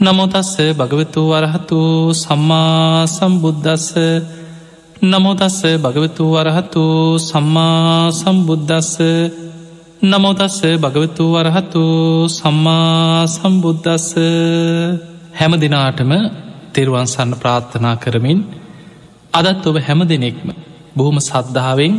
නමුතස්ස 0.00 0.56
භගවතු 0.72 1.22
වරහතු 1.28 1.78
සම්මා 2.14 3.04
සම්බුද්ධස්ස 3.06 3.88
නමුතස්ස 5.02 5.58
භගවතු 5.76 6.24
වරහතු 6.34 6.84
සම්මා 7.20 8.08
සම්බුද්ධස්ස 8.10 8.94
නමුතස්ස 10.02 10.58
භගවතු 10.78 11.24
වරහතු 11.34 11.82
සම්මා 12.30 13.26
සම්බුද්ධස්ස 13.28 14.08
හැම 15.34 15.52
දෙනාටම 15.56 16.12
තෙරුවන් 16.72 17.06
සන්න 17.06 17.32
ප්‍රාර්ථනා 17.34 17.96
කරමින් 17.96 18.40
අදත් 19.32 19.66
ඔබ 19.66 19.76
හැම 19.78 20.00
දෙනෙක්ම 20.04 20.48
බොහොම 20.96 21.18
සද්ධාවෙන් 21.20 21.92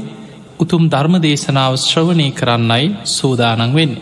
උතුම් 0.59 0.83
ධර්ම 0.89 1.15
දේශනාව 1.19 1.73
ශ්‍රවණය 1.79 2.27
කරන්නයි 2.31 2.85
සූදානන් 3.07 3.71
වෙන්න. 3.71 3.93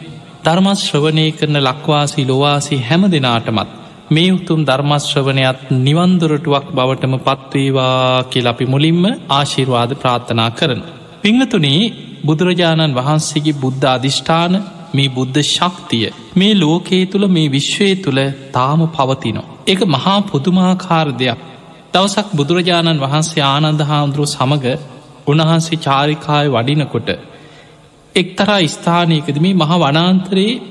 ධර්මස් 0.45 0.79
ශ්‍රවණය 0.83 1.27
කරන 1.31 1.57
ලක්වාසි 1.61 2.21
ලොවාසි 2.23 2.75
හැම 2.81 3.03
දෙනාටමත් 3.07 3.78
මේ 4.09 4.29
උතුම් 4.31 4.59
ධර්මශ්‍රවනයත් 4.65 5.59
නිවන්දුරටුවක් 5.77 6.67
බවටම 6.71 7.13
පත්වේවා 7.19 8.23
කියල 8.23 8.47
අපි 8.47 8.65
මුලින්ම 8.65 9.03
ආශිර්වාද 9.31 9.91
ප්‍රාර්ථනා 9.95 10.49
කරන. 10.51 10.81
පිංහතුනේ 11.21 11.81
බුදුරජාණන් 12.23 12.95
වහන්සේගේ 12.95 13.59
බුද්ධ 13.59 13.85
අධිෂ්ඨාන 13.87 14.53
මේ 14.93 15.09
බුද්ධ 15.09 15.39
ශක්තිය 15.45 16.07
මේ 16.35 16.53
ලෝකයේ 16.55 17.03
තුළ 17.05 17.25
මේ 17.27 17.51
විශ්වය 17.51 17.89
තුළ 17.97 18.21
තාම 18.51 18.79
පවතිනෝ. 18.87 19.49
එක 19.67 19.79
මහා 19.87 20.17
පුදුමාකාර 20.23 21.07
දෙයක්. 21.13 21.39
දවසක් 21.93 22.27
බුදුරජාණන් 22.33 22.99
වහන්සේ 22.99 23.45
ආනන්ද 23.45 23.81
හාමුදුරුව 23.83 24.27
සමඟ 24.27 24.67
උන්වහන්සේ 25.27 25.79
චාරිකාය 25.79 26.47
වඩිනකොට 26.47 27.09
එක්තරා 28.15 28.61
ස්ථානයකද 28.67 29.37
මේ 29.37 29.55
මහ 29.55 29.71
වනාන්තරයේ 29.77 30.61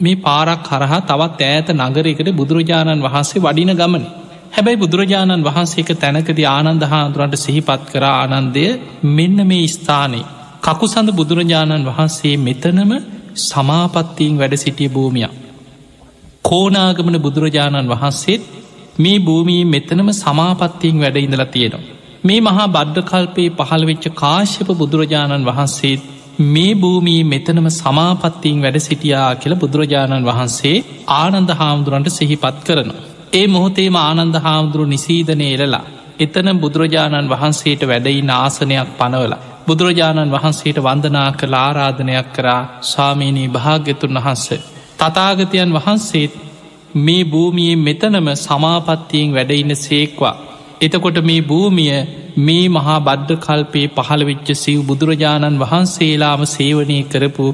මේ 0.00 0.16
පාරක් 0.18 0.62
කරහා 0.62 1.00
තවත් 1.02 1.40
ඈත 1.44 1.68
නගරයකට 1.74 2.28
බුදුරජාණන් 2.32 3.04
වහන්සේ 3.04 3.40
වඩින 3.40 3.72
ගමන. 3.74 4.04
හැබැයි 4.52 4.78
බුදුරජාණන් 4.78 5.44
වහන්සේක 5.44 5.90
තැනකද 5.96 6.40
ආනන්ද 6.48 6.82
හාන්දුරන්ට 6.84 7.36
සිහිපත් 7.36 7.82
කර 7.90 8.04
ආනන්දය 8.06 8.64
මෙන්න 9.10 9.38
මේ 9.46 9.66
ස්ථානයේ. 9.68 10.28
කකුසඳ 10.62 11.10
බුදුරජාණන් 11.12 11.88
වහන්සේ 11.88 12.36
මෙතනම 12.38 12.92
සමාපත්තියෙන් 13.42 14.34
වැඩ 14.36 14.54
සිටිය 14.56 14.90
භූමියක්. 14.90 15.32
කෝනාගමන 16.44 17.16
බුදුරජාණන් 17.18 17.88
වහන්සේත් 17.88 18.42
මේ 18.98 19.18
භූමී 19.20 19.62
මෙතනම 19.66 20.08
සමාපත්තියෙන් 20.14 21.00
වැඩ 21.00 21.18
ඉඳලා 21.18 21.48
තියෙනවා. 21.48 21.96
මේ 22.24 22.40
මහා 22.40 22.68
බද්ධකල්පයේ 22.68 23.54
පහළ 23.58 23.84
වෙච්ච 23.86 24.06
කාශ්‍යප 24.14 24.70
බුදුරජාණන් 24.74 25.44
වහන්සේත් 25.44 26.00
මේ 26.38 26.74
භූමී 26.74 27.22
මෙතනම 27.24 27.66
සමාපත්තිීන් 27.68 28.62
වැඩ 28.62 28.76
සිටියා 28.78 29.34
කියල 29.34 29.54
බුදුරජාණන් 29.56 30.26
වහන්සේ 30.26 30.84
ආනන්ද 31.12 31.50
හාමුදුරන්ට 31.52 32.08
සිහිපත් 32.08 32.58
කරන. 32.64 32.90
ඒ 33.32 33.46
මොහොතේම 33.46 33.96
ආනන්ද 33.96 34.36
හාමුදුරු 34.36 34.84
නිසීදනය 34.86 35.48
එලලා. 35.56 35.86
එතන 36.20 36.50
බුදුරජාණන් 36.56 37.30
වහන්සේට 37.30 37.82
වැඩයි 37.82 38.22
නාසනයක් 38.22 38.90
පනවල. 38.98 39.34
බුදුරජාණන් 39.66 40.30
වහන්සේට 40.30 40.78
වන්දනා 40.78 41.30
කළ 41.32 41.54
ආරාධනයක් 41.56 42.28
කරා 42.32 42.62
ස්වාමීනී 42.82 43.48
භාග්‍යතුන් 43.48 44.14
වහන්ස. 44.16 44.46
තතාගතයන් 44.98 45.74
වහන්සේත් 45.74 46.38
මේ 46.96 47.24
භූමියේ 47.24 47.76
මෙතනම 47.78 48.28
සමාපත්තියෙන් 48.36 49.34
වැඩඉන්න 49.34 49.76
සේක්වා. 49.78 50.36
එතකොට 50.80 51.18
මේ 51.22 51.42
භූමිය 51.42 51.92
මේ 52.38 52.66
මහා 52.68 52.98
බද්ධ 53.00 53.38
කල්පයේ 53.38 53.88
පහළවෙච්ච 53.96 54.48
සිව් 54.54 54.80
බුදුරජාණන් 54.86 55.56
වහන්සේලාම 55.56 56.42
සේවනය 56.46 56.98
කරපු 57.04 57.46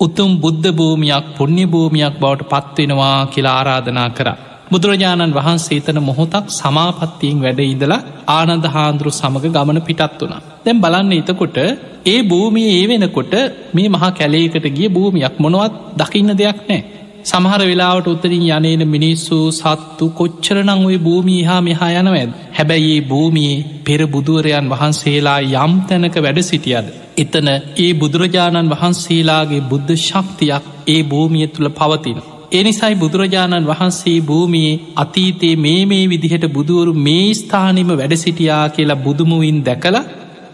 උතුම් 0.00 0.30
බුද්ධ 0.40 0.68
භූමියක් 0.70 1.26
පුුණ්‍ය 1.36 1.64
භූමියක් 1.66 2.14
බවට 2.20 2.48
පත්වෙනවා 2.52 3.18
කියලා 3.26 3.56
ආරාධනා 3.56 4.08
කර. 4.10 4.28
බුදුරජාණන් 4.70 5.34
වහන්සේ 5.34 5.80
තන 5.80 6.00
මොහොතක් 6.00 6.46
සමාපත්තියෙන් 6.50 7.42
වැඩ 7.42 7.60
ඉඳලා 7.64 8.00
ආනන්ද 8.28 8.66
හාන්දුරු 8.66 9.10
සමඟ 9.10 9.54
ගමන 9.56 9.80
පිටත් 9.80 10.20
වුණ. 10.20 10.34
දැම් 10.64 10.80
බලන්න 10.80 11.12
එතකොට 11.12 11.58
ඒ 12.06 12.18
භූමිය 12.24 12.70
ඒ 12.72 12.84
වෙනකොට 12.88 13.34
මේ 13.74 13.88
මහා 13.88 14.12
කැලේකට 14.12 14.66
ගිය 14.70 14.88
භූමියක් 14.88 15.36
මොනවත් 15.38 15.74
දකින්න 15.98 16.32
දෙයක් 16.34 16.60
නෑ. 16.68 16.80
සමහර 17.22 17.62
වෙලාවට 17.62 18.06
උත්තරින් 18.06 18.44
යනේන 18.48 18.82
මිනිස්සු 18.86 19.36
සත්තු 19.52 20.06
කොච්චරනං 20.12 20.70
ඔය 20.80 20.96
භූමී 20.98 21.42
හා 21.42 21.60
මෙහා 21.60 21.90
යනවැද. 21.92 22.30
හැබැයි 22.56 22.90
ඒ 22.94 23.04
භූමියේ 23.04 23.64
පෙර 23.84 24.00
බුදුවරයන් 24.06 24.70
වහන්සේලා 24.70 25.38
යම් 25.60 25.74
තැනක 25.88 26.16
වැඩ 26.18 26.40
සිටියද. 26.42 26.86
එතන 27.16 27.48
ඒ 27.78 27.90
බුදුරජාණන් 27.94 28.72
වහන්සේලාගේ 28.72 29.66
බුද්ධ 29.70 29.92
ශක්තියක් 29.98 30.64
ඒ 30.88 31.00
භූමිය 31.04 31.46
තුළ 31.48 31.70
පවතින. 31.70 32.18
එනිසයි 32.52 32.94
බුදුරජාණන් 32.94 33.68
වහන්සේ 33.68 34.18
භූමියේ 34.22 34.80
අතීතයේ 34.96 35.54
මේ 35.58 35.82
මේ 35.86 36.04
විදිහට 36.06 36.46
බුදුවරු 36.48 36.92
මේ 37.00 37.28
ස්ථානිම 37.34 37.92
වැඩ 37.92 38.16
සිටියා 38.16 38.64
කියලා 38.68 39.02
බුදුමුවින් 39.04 39.60
දැකලා 39.64 40.04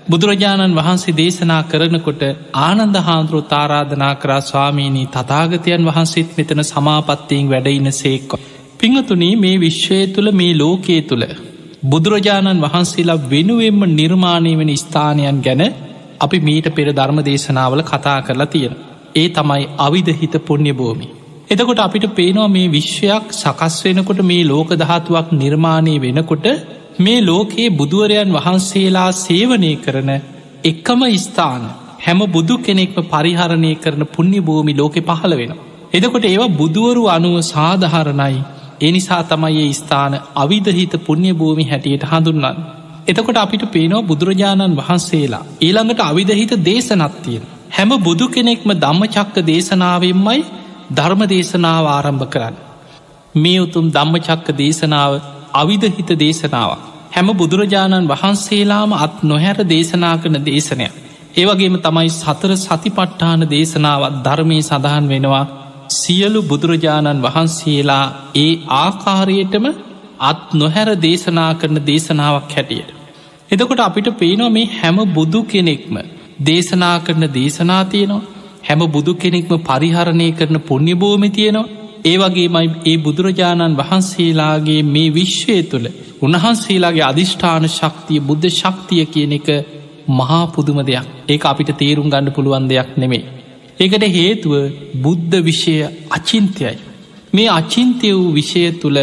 බුදුරජාණන් 0.08 0.76
වහන්සේ 0.76 1.12
දේශනා 1.12 1.62
කරනකොට 1.62 2.22
ආනන්ද 2.58 2.96
හාන්දුරු 2.98 3.41
තාරාධනා 3.44 4.14
කරා 4.14 4.38
ස්වාමීණී 4.41 5.08
තතාගතයන් 5.08 5.82
වහන්සේත් 5.84 6.30
මෙතන 6.36 6.62
සමාපත්තියෙන් 6.64 7.50
වැඩඉන්න 7.50 7.91
සේක්ක. 7.92 8.30
පිංහතුනී 8.80 9.34
මේ 9.36 9.56
විශ්වය 9.56 9.98
තුළ 10.06 10.30
මේ 10.32 10.52
ලෝකයේ 10.54 11.02
තුළ 11.02 11.24
බුදුරජාණන් 11.84 12.64
වහන්සේලා 12.64 13.19
වෙනුවෙන්ම 13.30 13.82
නිර්මාණය 13.92 14.54
වෙන 14.56 14.72
ස්ථානයන් 14.76 15.42
ගැන 15.42 15.62
අපි 16.20 16.40
මීට 16.40 16.70
පෙර 16.75 16.88
ධර්ම 16.90 17.20
දේශනාවල 17.22 17.82
කතා 17.82 18.19
කරලා 18.20 18.46
තියෙන. 18.46 18.75
ඒ 19.14 19.28
තමයි 19.28 19.69
අවිධහිත 19.78 20.34
පුුණ්‍ය 20.46 20.72
භූමි. 20.72 21.08
එතකොට 21.50 21.78
අපිට 21.78 22.08
පේනවා 22.14 22.48
මේ 22.48 22.69
විශ්වයක් 22.69 23.26
සකස් 23.34 23.76
වෙනකොට 23.84 24.20
මේ 24.22 24.42
ලෝක 24.44 24.70
දහතුවක් 24.76 25.28
නිර්මාණය 25.34 25.94
වෙනකොට 26.00 26.48
මේ 26.98 27.19
ලෝකයේ 27.20 27.70
බුදුවරයන් 27.70 28.31
වහන්සේලා 28.32 29.10
සේවනය 29.16 29.72
කරන 29.76 30.10
එක්කම 30.64 31.03
ස්ථාන 31.19 31.66
හැම 32.00 32.20
බුදු 32.28 32.54
කෙනෙක්ම 32.59 32.98
පරිහරණය 33.06 33.72
කරන 33.76 34.03
පුුණ්‍ය 34.06 34.41
භූමි 34.41 34.75
ලෝකෙ 34.75 35.00
පහළ 35.03 35.34
වෙන. 35.37 35.53
එදකොට 35.92 36.25
ඒවා 36.25 36.56
බුදුවරු 36.56 37.04
අනුව 37.08 37.37
සාධහරණයි 37.44 38.41
එනිසා 38.82 39.22
තමයි 39.25 39.60
ඒ 39.60 39.70
ස්ථාන 39.72 40.19
අවිධහිත 40.37 40.94
පුුණ්‍ය 41.04 41.31
භූමි 41.34 41.64
හැටියට 41.64 42.04
හඳුන්නන්න. 42.04 42.58
එතකොට 43.08 43.37
අපිට 43.37 43.64
පේනවා 43.69 44.03
බුදුරජාණන් 44.03 44.76
වහන්සේලා 44.76 45.44
ඊළඟට 45.60 46.03
අවිධහිත 46.03 46.53
දේශනත්තියෙන්. 46.64 47.48
හැම 47.72 47.91
බුදු 48.00 48.26
කෙනෙක්ම 48.28 48.70
ධම්ම 48.76 49.03
චක්ක 49.08 49.47
දේශනාවෙන්මයි 49.47 50.41
ධර්ම 50.92 51.22
දේශනාව 51.28 51.84
ආරම්භ 51.88 52.28
කරන්න. 52.28 52.54
මේ 53.34 53.58
උතුම් 53.60 53.84
ධම්ම 53.91 54.14
චක්ක 54.20 54.48
දේශනාව 54.56 55.12
අවිධහිත 55.54 56.10
දේශනාවක්. 56.16 56.82
හැම 57.12 57.28
බුදුරජාණන් 57.34 58.09
වහන්සේලාම 58.09 58.92
අත් 58.97 59.16
නොහැර 59.25 59.59
දේශනා 59.64 60.16
කරන 60.19 60.38
දේශනය. 60.44 60.88
ඒවගේම 61.34 61.76
තමයි 61.78 62.10
සතර 62.12 62.53
සතිපට්ඨාන 62.56 63.42
දේශනාවත් 63.47 64.14
ධර්මය 64.25 64.58
සඳහන් 64.60 65.06
වෙනවා 65.06 65.44
සියලු 65.92 66.41
බුදුරජාණන් 66.42 67.22
වහන්සේලා 67.22 68.04
ඒ 68.37 68.53
ආකාරයටම 68.76 69.66
අත් 70.22 70.54
නොහැර 70.54 70.88
දේශනා 70.98 71.50
කරන 71.54 71.78
දේශනාවක් 71.84 72.50
හැටියට. 72.50 72.91
එදකොට 73.50 73.81
අපිට 73.81 74.08
පේනවා 74.16 74.50
මේ 74.50 74.69
හැම 74.75 74.98
බුදු 75.10 75.41
කෙනෙක්ම 75.44 75.97
දේශනා 76.42 76.97
කරන 76.98 77.25
දේශනා 77.32 77.82
තියනවා 77.87 78.26
හැම 78.62 78.81
බුදු 78.88 79.12
කෙනෙක්ම 79.14 79.53
පරිහරණය 79.62 80.28
කරන 80.32 80.56
පුුණ්‍ය 80.60 80.94
භූමි 80.94 81.31
තියෙනවා 81.31 81.69
ඒවගේමයි 82.08 82.69
ඒ 82.84 82.96
බුදුරජාණන් 82.98 83.78
වහන්සේලාගේ 83.78 84.80
මේ 84.86 85.08
විශ්වය 85.12 85.56
තුළ 85.64 85.86
උන්වහන්සේලාගේ 86.22 87.04
අධිෂ්ඨාන 87.04 87.66
ශක්තිය 87.70 88.20
බුද්ධ 88.22 88.48
ශක්තිය 88.52 89.04
කියන 89.06 89.32
එක 89.32 89.48
මහා 90.10 90.44
පුදුම 90.48 90.78
දෙයක් 90.82 91.06
ඒ 91.28 91.38
අපිට 91.44 91.70
තේරුම් 91.74 92.08
ගන්න 92.08 92.28
පුළුවන් 92.30 92.66
දෙයක් 92.66 92.91
නෙමේ. 92.96 93.24
ඒකට 93.78 94.04
හේතුව 94.10 94.54
බුද්ධ 94.96 95.36
විෂය 95.42 95.74
අචින්තයයි. 96.10 96.76
මේ 97.30 97.48
අචින්තය 97.50 98.08
වූ 98.12 98.32
විෂය 98.32 98.62
තුළ 98.75 98.98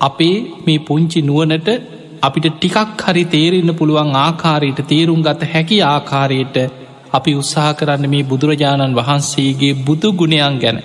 අපේ 0.00 0.36
මේ 0.64 0.78
පුංචි 0.80 1.20
නුවනට 1.22 1.68
අපිට 2.22 2.46
ටිකක් 2.52 3.02
හරි 3.04 3.24
තේරෙන්න 3.26 3.72
පුළුවන් 3.74 4.12
ආකාරයට 4.16 4.80
තේරුම් 4.84 5.20
ගත 5.22 5.42
හැකි 5.46 5.78
ආකාරයට 5.84 6.56
අපි 7.12 7.32
උත්සාහ 7.34 7.70
කරන්න 7.74 8.04
මේ 8.06 8.24
බුදුරජාණන් 8.24 8.96
වහන්සේගේ 8.96 9.78
බුදු 9.80 10.08
ගුණයන් 10.12 10.56
ගැන 10.58 10.78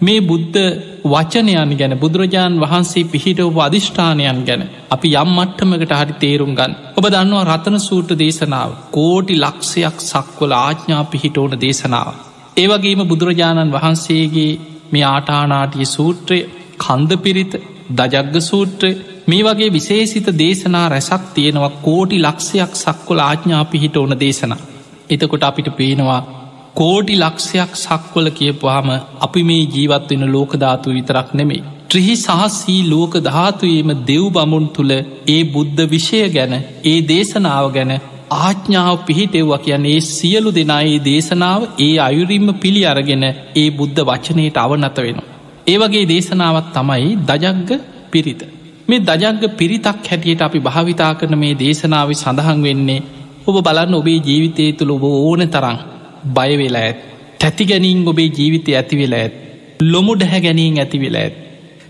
මේ 0.00 0.20
බුද්ධ 0.22 0.58
වචනයන් 1.04 1.72
ගැන 1.72 1.94
බුදුරජාණන් 1.96 2.60
වහන්සේ 2.60 3.04
පිහිටව 3.06 3.56
අධිෂ්ඨානයන් 3.58 4.40
ගැන 4.44 4.62
අපි 4.90 5.08
යම් 5.14 5.30
මට්ටමකට 5.34 5.94
හරි 5.94 6.14
තේරුම් 6.16 6.52
ගන්න 6.54 6.76
ඔබ 6.94 7.06
දන්නවා 7.06 7.44
රතන 7.46 7.78
සූට 7.80 8.12
දේශනාව 8.16 8.76
කෝටි 8.90 9.36
ලක්ෂයක් 9.36 9.98
සක්වල 10.02 10.54
ආඥා 10.56 11.02
පිහිටෝන 11.06 11.56
දේශනාව. 11.56 12.14
ඒවගේම 12.56 13.02
බුදුරජාණන් 13.04 13.74
වහන්සේගේ 13.74 14.52
මේ 14.92 15.04
ආටානාටිය 15.06 15.88
සූත්‍රය 15.88 16.38
කන්ද 16.78 17.10
පිරිත 17.18 17.52
දජග්ග 17.92 18.34
සූත්‍රය 18.42 18.92
මේ 19.26 19.44
වගේ 19.44 19.70
විශේසිත 19.72 20.28
දේශනා 20.36 20.88
රැසක් 20.88 21.22
තියෙනවා 21.34 21.76
කෝටි 21.80 22.18
ලක්ෂයක් 22.20 22.72
සක්වල 22.76 23.20
ආඥා 23.20 23.64
පිහිට 23.66 23.96
ඕන 23.96 24.14
දේශනා. 24.16 24.64
එතකොට 25.10 25.44
අපිට 25.44 25.68
පේනවා 25.76 26.20
කෝටි 26.78 27.14
ලක්ෂයක් 27.16 27.70
සක්වල 27.76 28.28
කියපුහම 28.30 28.88
අපි 29.20 29.40
මේ 29.42 29.62
ජීවත් 29.68 30.10
වෙන 30.10 30.24
ලෝකධාතු 30.32 30.92
විතරක් 30.96 31.30
නෙමෙයි. 31.34 31.62
ත්‍රහි 31.88 32.14
සහස්සී 32.16 32.82
ලෝක 32.84 33.14
ධාතුවීම 33.20 33.90
දෙව් 34.02 34.24
බමුන් 34.28 34.66
තුළ 34.68 34.92
ඒ 35.28 35.40
බුද්ධ 35.46 35.82
විෂය 35.86 36.20
ගැන 36.28 36.54
ඒ 36.84 36.94
දේශනාව 37.04 37.66
ගැන 37.72 37.92
ආච්ඥාව 38.38 38.96
පිහිටෙව්වා 39.00 39.58
කියන්නේ 39.58 39.96
ඒ 39.96 40.06
සියලු 40.08 40.54
දෙනායේ 40.54 41.02
දේශනාව 41.04 41.66
ඒ 41.78 41.90
අයුරින්ම 42.00 42.48
පිළි 42.56 42.84
අරගෙන 42.84 43.26
ඒ 43.26 43.66
බුද්ධ 43.72 44.00
වචනයට 44.04 44.58
අවනත 44.58 44.98
වෙන. 44.98 45.20
ඒවගේ 45.66 46.06
දේශනාවත් 46.06 46.72
තමයි 46.74 47.10
දජග්ග 47.28 47.70
පිරිත. 48.12 48.40
මේ 48.88 49.02
දජග්ග 49.02 49.54
පිරිතක් 49.58 50.02
හැටියට 50.06 50.42
අපි 50.42 50.58
භාවිතා 50.60 51.12
කරන 51.14 51.36
මේ 51.36 51.58
දේශනාව 51.58 52.08
සඳහන් 52.14 52.60
වෙන්නේ 52.62 53.04
ඔබ 53.46 53.56
බලන්න 53.60 53.94
ඔබේ 53.96 54.18
ජීවිතය 54.22 54.72
තුළ 54.74 54.92
ඔබ 54.92 55.04
ඕන 55.12 55.48
තරං 55.50 55.78
බයවෙලා 56.26 56.82
ඇත්. 56.82 56.98
තැති 57.38 57.64
ගැනීම් 57.64 58.06
ඔබේ 58.06 58.30
ජීවිතය 58.38 58.76
ඇතිවෙලා 58.76 59.20
ඇත්. 59.20 59.34
ලොමු 59.82 60.14
ඩැහැ 60.14 60.40
ගැනීම් 60.40 60.76
ඇතිවෙලා 60.78 61.22
ඇත්. 61.22 61.36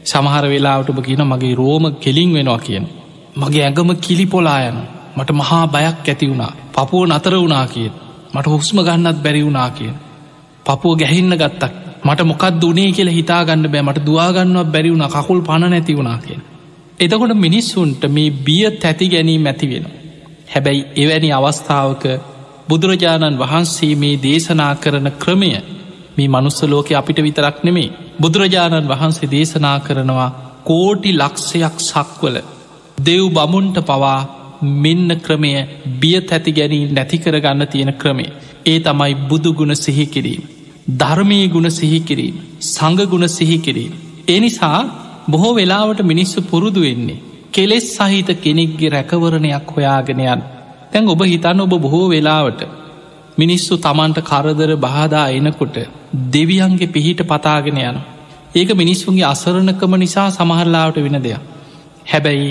සමහර 0.04 0.44
වෙලාවට 0.48 0.90
ඔබ 0.90 1.00
කියන 1.04 1.24
මගේ 1.24 1.54
රෝම 1.54 1.84
කෙලින් 2.00 2.34
වෙනවා 2.34 2.58
කියන. 2.58 2.86
මගේ 3.36 3.64
ඇඟම 3.64 3.90
කිලි 3.96 4.26
පොලායන 4.26 4.78
මට 5.16 5.30
මහා 5.32 5.66
බයක් 5.66 6.08
ඇති 6.08 6.30
වුණා. 6.30 6.52
පපුුව 6.74 7.06
නතර 7.06 7.34
වුනා 7.34 7.66
කියෙන්. 7.66 7.92
මට 8.34 8.46
හුස්ම 8.46 8.78
ගන්නත් 8.80 9.22
බැරි 9.22 9.44
වුනා 9.44 9.70
කියෙන්. 9.70 9.94
පපුුව 10.64 10.98
ගැහින්න 10.98 11.36
ගත්තක්. 11.36 11.72
මට 12.04 12.20
මොකක් 12.24 12.44
දුනේ 12.60 12.92
කියල 12.92 13.08
හිතාගන්න 13.08 13.68
බෑ. 13.68 13.82
මට 13.82 14.06
දවාගන්නවත් 14.06 14.72
බැරි 14.72 14.90
වුණ. 14.90 15.08
කකුල් 15.08 15.40
පණ 15.42 15.70
නැති 15.70 15.96
වුණා 15.96 16.18
කියෙන්. 16.18 16.42
එතකොට 17.00 17.34
මිනිස්සුන්ට 17.34 18.02
මේ 18.08 18.30
බිය 18.30 18.70
තැති 18.70 19.08
ගැනීම 19.08 19.46
ඇති 19.46 19.66
වෙන. 19.70 19.86
හැබැයි 20.54 20.86
එවැනි 20.96 21.32
අවස්ථාවක 21.32 22.04
බුදුරජාණන් 22.68 23.38
වහන්සේ 23.38 23.94
මේ 23.94 24.16
දේශනා 24.18 24.72
කරන 24.76 25.08
ක්‍රමය 25.16 25.50
මේ 26.16 26.28
මනුස්ස 26.28 26.60
ලෝක 26.64 26.90
අපිට 26.92 27.20
විතරක් 27.20 27.58
නෙමේ 27.62 27.94
බුදුරජාණන් 28.20 28.88
වහන්සේ 28.88 29.30
දේශනා 29.30 29.76
කරනවා 29.80 30.28
කෝටි 30.64 31.12
ලක්ෂයක් 31.14 31.76
සක්වල 31.82 32.36
දෙව් 32.98 33.24
බමුන්ට 33.30 33.78
පවා 33.82 34.18
මෙන්න 34.78 35.10
ක්‍රමය 35.18 35.52
බිය 35.96 36.18
තැති 36.22 36.52
ගැනීම 36.52 36.92
නැතිකර 36.92 37.36
ගන්න 37.38 37.66
තියෙන 37.66 37.92
ක්‍රමේ 37.94 38.34
ඒ 38.66 38.78
තමයි 38.80 39.14
බුදුගුණ 39.28 39.74
සිහිකිරීම 39.76 40.42
ධර්මී 40.94 41.46
ගුණ 41.48 41.70
සිහිකිරීම 41.70 42.36
සඟගුණ 42.66 43.28
සිහිකිරීම 43.28 43.96
ඒ 44.28 44.38
නිසා 44.40 44.80
බොහෝ 45.30 45.54
වෙලාවට 45.54 46.00
මිනිස්සු 46.02 46.42
පුරුදු 46.42 46.80
වෙන්නේ 46.80 47.22
කෙලෙස් 47.52 47.88
සහිත 47.96 48.30
කෙනෙක්ගේ 48.38 48.90
රැකවරණයක් 48.90 49.68
හොයාගෙනයන් 49.70 50.42
තැන් 50.98 51.08
ඔබ 51.08 51.20
හිතන්න 51.24 51.60
ඔබ 51.60 51.74
බොහෝ 51.76 52.06
වෙලාවට 52.08 52.60
මිනිස්සු 53.38 53.74
තමන්ට 53.78 54.20
කරදර 54.22 54.70
බාධා 54.78 55.26
එනකොට 55.30 55.76
දෙවියන්ගේ 56.28 56.88
පිහිට 56.88 57.20
පතාගෙන 57.24 57.78
යන. 57.80 57.98
ඒක 58.54 58.70
මිනිස්සුන්ගේ 58.74 59.26
අසරණකම 59.26 59.92
නිසා 59.96 60.28
සමහරලාවට 60.30 60.98
වෙන 60.98 61.18
දෙයක්. 61.18 61.42
හැබැයි 62.04 62.48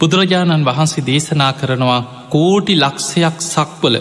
බුදුරජාණන් 0.00 0.64
වහන්සේ 0.64 1.04
දේශනා 1.04 1.52
කරනවා 1.52 2.00
කෝටි 2.28 2.74
ලක්ෂයක් 2.76 3.36
සක්වල 3.44 3.96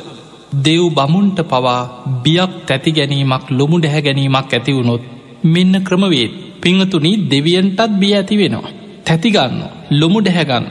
දෙව් 0.59 0.83
බමුන්ට 0.91 1.39
පවා 1.45 1.81
බියක් 2.23 2.53
තැති 2.67 2.91
ගැනීමක් 2.91 3.45
ලොමු 3.51 3.77
ඩැහැ 3.79 4.01
ගැනීමක් 4.01 4.49
ඇතිවුණොත් 4.51 5.03
මෙන්න 5.45 5.75
ක්‍රමවේත් 5.81 6.33
පිංහතුනි 6.61 7.11
දෙවියන්ටත් 7.25 7.99
බිය 7.99 8.13
ඇති 8.13 8.35
වෙනවා. 8.37 8.73
තැතිගන්න 9.05 9.61
ලොමු 9.91 10.19
ඩැහැගන්න 10.21 10.65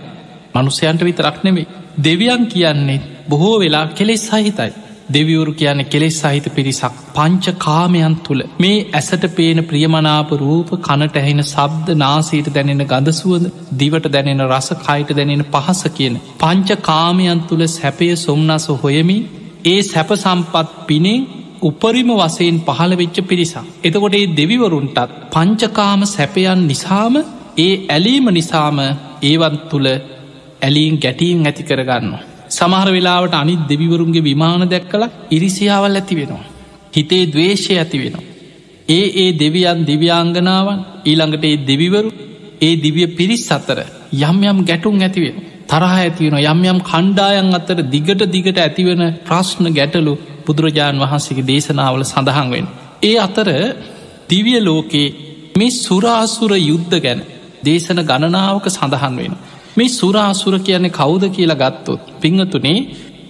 මනුසයන්ට 0.55 1.01
විතරක් 1.03 1.39
නෙමේ 1.45 1.71
දෙවියන් 1.99 2.45
කියන්නේ 2.49 3.01
බොහෝ 3.29 3.57
වෙලා 3.59 3.85
කෙලෙස් 3.93 4.25
සහිතයි 4.27 4.73
දෙවිවරු 5.09 5.53
කියන 5.55 5.81
කෙලෙස් 5.87 6.19
සහිත 6.21 6.47
පිරිසක් 6.51 6.95
පංච 7.15 7.55
කාමයන් 7.59 8.17
තුළ 8.21 8.43
මේ 8.59 8.79
ඇසට 8.93 9.27
පේන 9.33 9.61
ප්‍රියමනාප 9.65 10.33
රූප 10.37 10.71
කනට 10.81 11.17
ඇහෙන 11.17 11.43
සබ්ද 11.45 11.97
නාසීට 11.97 12.49
දැනෙන 12.51 12.85
ගඳසුවද 12.85 13.45
දිවට 13.75 14.09
දැනෙන 14.09 14.43
රස 14.47 14.69
කයිට 14.81 15.13
දැනෙන 15.13 15.45
පහස 15.47 15.83
කියන 15.91 16.17
පංච 16.39 16.79
කාමයන් 16.83 17.45
තුළ 17.45 17.65
සැපය 17.69 18.11
සොම්න්නස 18.19 18.67
හොයමි 18.79 19.19
ඒ 19.67 19.79
සැප 19.85 20.11
සම්පත් 20.17 20.69
පිනේ 20.87 21.21
උපරිම 21.63 22.11
වසයෙන් 22.13 22.57
පහළ 22.61 22.93
වෙච්ච 22.95 23.17
පිරිසා. 23.25 23.65
එතකොට 23.81 24.15
ඒ 24.15 24.27
දෙවිවරුන්ටත් 24.33 24.99
පංචකාම 25.33 26.01
සැපයන් 26.07 26.61
නිසාම 26.67 27.15
ඒ 27.59 27.73
ඇලීම 27.89 28.27
නිසාම 28.31 28.79
ඒවන් 29.23 29.57
තුළ 29.71 29.89
ඇලීම් 30.63 30.95
ගැටීම් 30.99 31.39
ඇති 31.43 31.63
කරගන්නවා. 31.63 32.23
සමහර 32.63 32.89
වෙලාවට 32.91 33.35
අනිත් 33.35 33.63
දෙවිවරුන්ගේ 33.69 34.23
විමාන 34.23 34.65
දැක්කල 34.67 35.05
ඉරිසියාවල් 35.31 35.97
ඇති 35.97 36.15
වෙනවා. 36.17 36.45
හිතේ 36.93 37.25
දවේශය 37.29 37.73
ඇති 37.75 37.99
වෙනවා. 37.99 38.29
ඒ 38.89 39.07
ඒ 39.17 39.31
දෙවියන් 39.39 39.81
දිව්‍යාංගනාවන් 39.85 40.79
ඊළඟට 41.05 41.45
ඒ 41.45 41.57
දෙවිවරු 41.63 42.11
ඒ 42.61 42.75
දිවිය 42.77 43.07
පිරිස් 43.11 43.47
අතර 43.51 43.79
යම් 44.21 44.39
යම් 44.43 44.59
ගැටුම් 44.65 44.97
ඇතිවෙන. 44.99 45.37
තරහ 45.69 45.95
ඇතිවෙන 45.97 46.37
යම් 46.43 46.61
යම් 46.65 46.79
කණ්ඩායන් 46.83 47.51
අතර 47.53 47.79
දිගට 47.87 48.23
දිගට 48.27 48.59
ඇතිවෙන 48.59 49.03
ප්‍රශ්න 49.23 49.67
ගැටලු 49.71 50.13
බුදුරජාණන් 50.47 51.03
වහන්සේගේ 51.03 51.47
දේශනාවල 51.47 52.05
සඳහන් 52.05 52.49
වෙන්. 52.51 52.67
ඒ 53.03 53.17
අතර 53.19 53.49
දිවිය 54.29 54.61
ලෝකයේ 54.61 55.15
මේ 55.57 55.77
සුරාසුර 55.77 56.53
යුද්ධ 56.61 56.97
ගැන 56.99 57.21
දේශන 57.65 57.99
ගණනාවක 58.03 58.67
සඳහන් 58.69 59.15
වෙන. 59.17 59.35
මේ 59.77 59.89
සුරාසුර 59.91 60.55
කියන්නේ 60.61 60.91
කවුද 60.91 61.25
කියලා 61.31 61.61
ගත්තොත් 61.63 62.01
පිංහතුනේ 62.21 62.79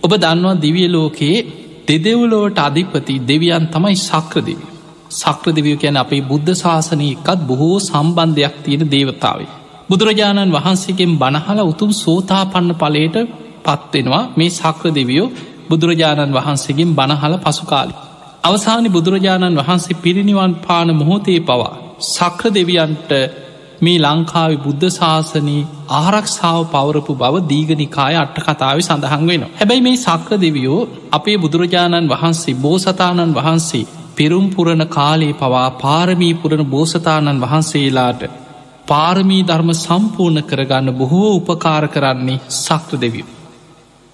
ඔබ 0.02 0.12
දන්නවා 0.16 0.54
දිවිය 0.56 0.88
ලෝකයේ 0.88 1.46
දෙදෙව්ලෝට 1.88 2.58
අධිපති 2.58 3.14
දෙවියන් 3.22 3.64
තමයි 3.68 3.96
සක්‍රදිවි. 3.98 4.64
සක්‍රදිවිය 5.12 5.76
කියන 5.76 5.96
අපේ 5.96 6.22
බුද්ධ 6.22 6.52
ශාසනයකත් 6.54 7.40
බොහෝ 7.42 7.76
සම්බන්ධයක් 7.80 8.54
තියෙන 8.64 8.90
දේවතාවේ. 8.90 9.52
බුදුරජාණන් 9.88 10.54
වහන්සේගෙන් 10.56 11.12
බණහල 11.18 11.60
උතුම් 11.64 11.90
සෝතා 11.94 12.44
පන්න 12.46 12.72
පලට 12.74 13.16
පත්වෙනවා 13.64 14.24
මේ 14.36 14.50
සක්‍රදිවියෝ 14.52 15.32
බුදුරජාණන් 15.68 16.34
වහන්සේගෙන් 16.34 16.90
බණහල 16.90 17.34
පසුකාලි. 17.38 17.94
අවසානි 18.44 18.88
බුදුරජාණන් 18.88 19.58
වහන්සේ 19.58 19.96
පිරිනිවන් 19.96 20.52
පාන 20.56 20.88
මොහොතේ 20.96 21.40
පවා 21.40 21.74
සක්‍ර 22.06 22.50
දෙවියන්ට 22.50 23.10
මේ 23.82 23.99
ලංකාව 23.99 24.52
බුද්ධ 24.58 24.84
ශාසනී 24.90 25.62
ආරක්ෂාව 25.96 26.61
පවරපු 26.67 27.14
බව 27.17 27.40
දීගනිකාය 27.46 28.14
අට්ට 28.17 28.38
කතාව 28.40 28.79
සඳහන් 28.81 29.25
වෙන. 29.26 29.43
හැබැයි 29.52 29.82
මේ 29.82 29.99
සක්‍ර 29.99 30.38
දෙවියෝ 30.38 30.81
අපේ 31.12 31.37
බුදුරජාණන් 31.37 32.11
වහන්සේ 32.11 32.58
බෝසතාණන් 32.58 33.34
වහන්සේ 33.34 33.88
පෙරුම්පුරණ 34.17 34.84
කාලේ 34.88 35.32
පවා 35.34 35.69
පාරමී 35.76 36.34
පුරණ 36.34 36.64
බෝසතාණන් 36.67 37.43
වහන්සේලාට 37.43 38.23
පාරමී 38.87 39.43
ධර්ම 39.43 39.73
සම්පූර්ණ 39.76 40.43
කරගන්න 40.44 40.93
බොහෝ 40.94 41.31
උපකාර 41.32 41.85
කරන්නේ 41.88 42.42
සක්‍ර 42.59 43.00
දෙවිය. 43.00 43.25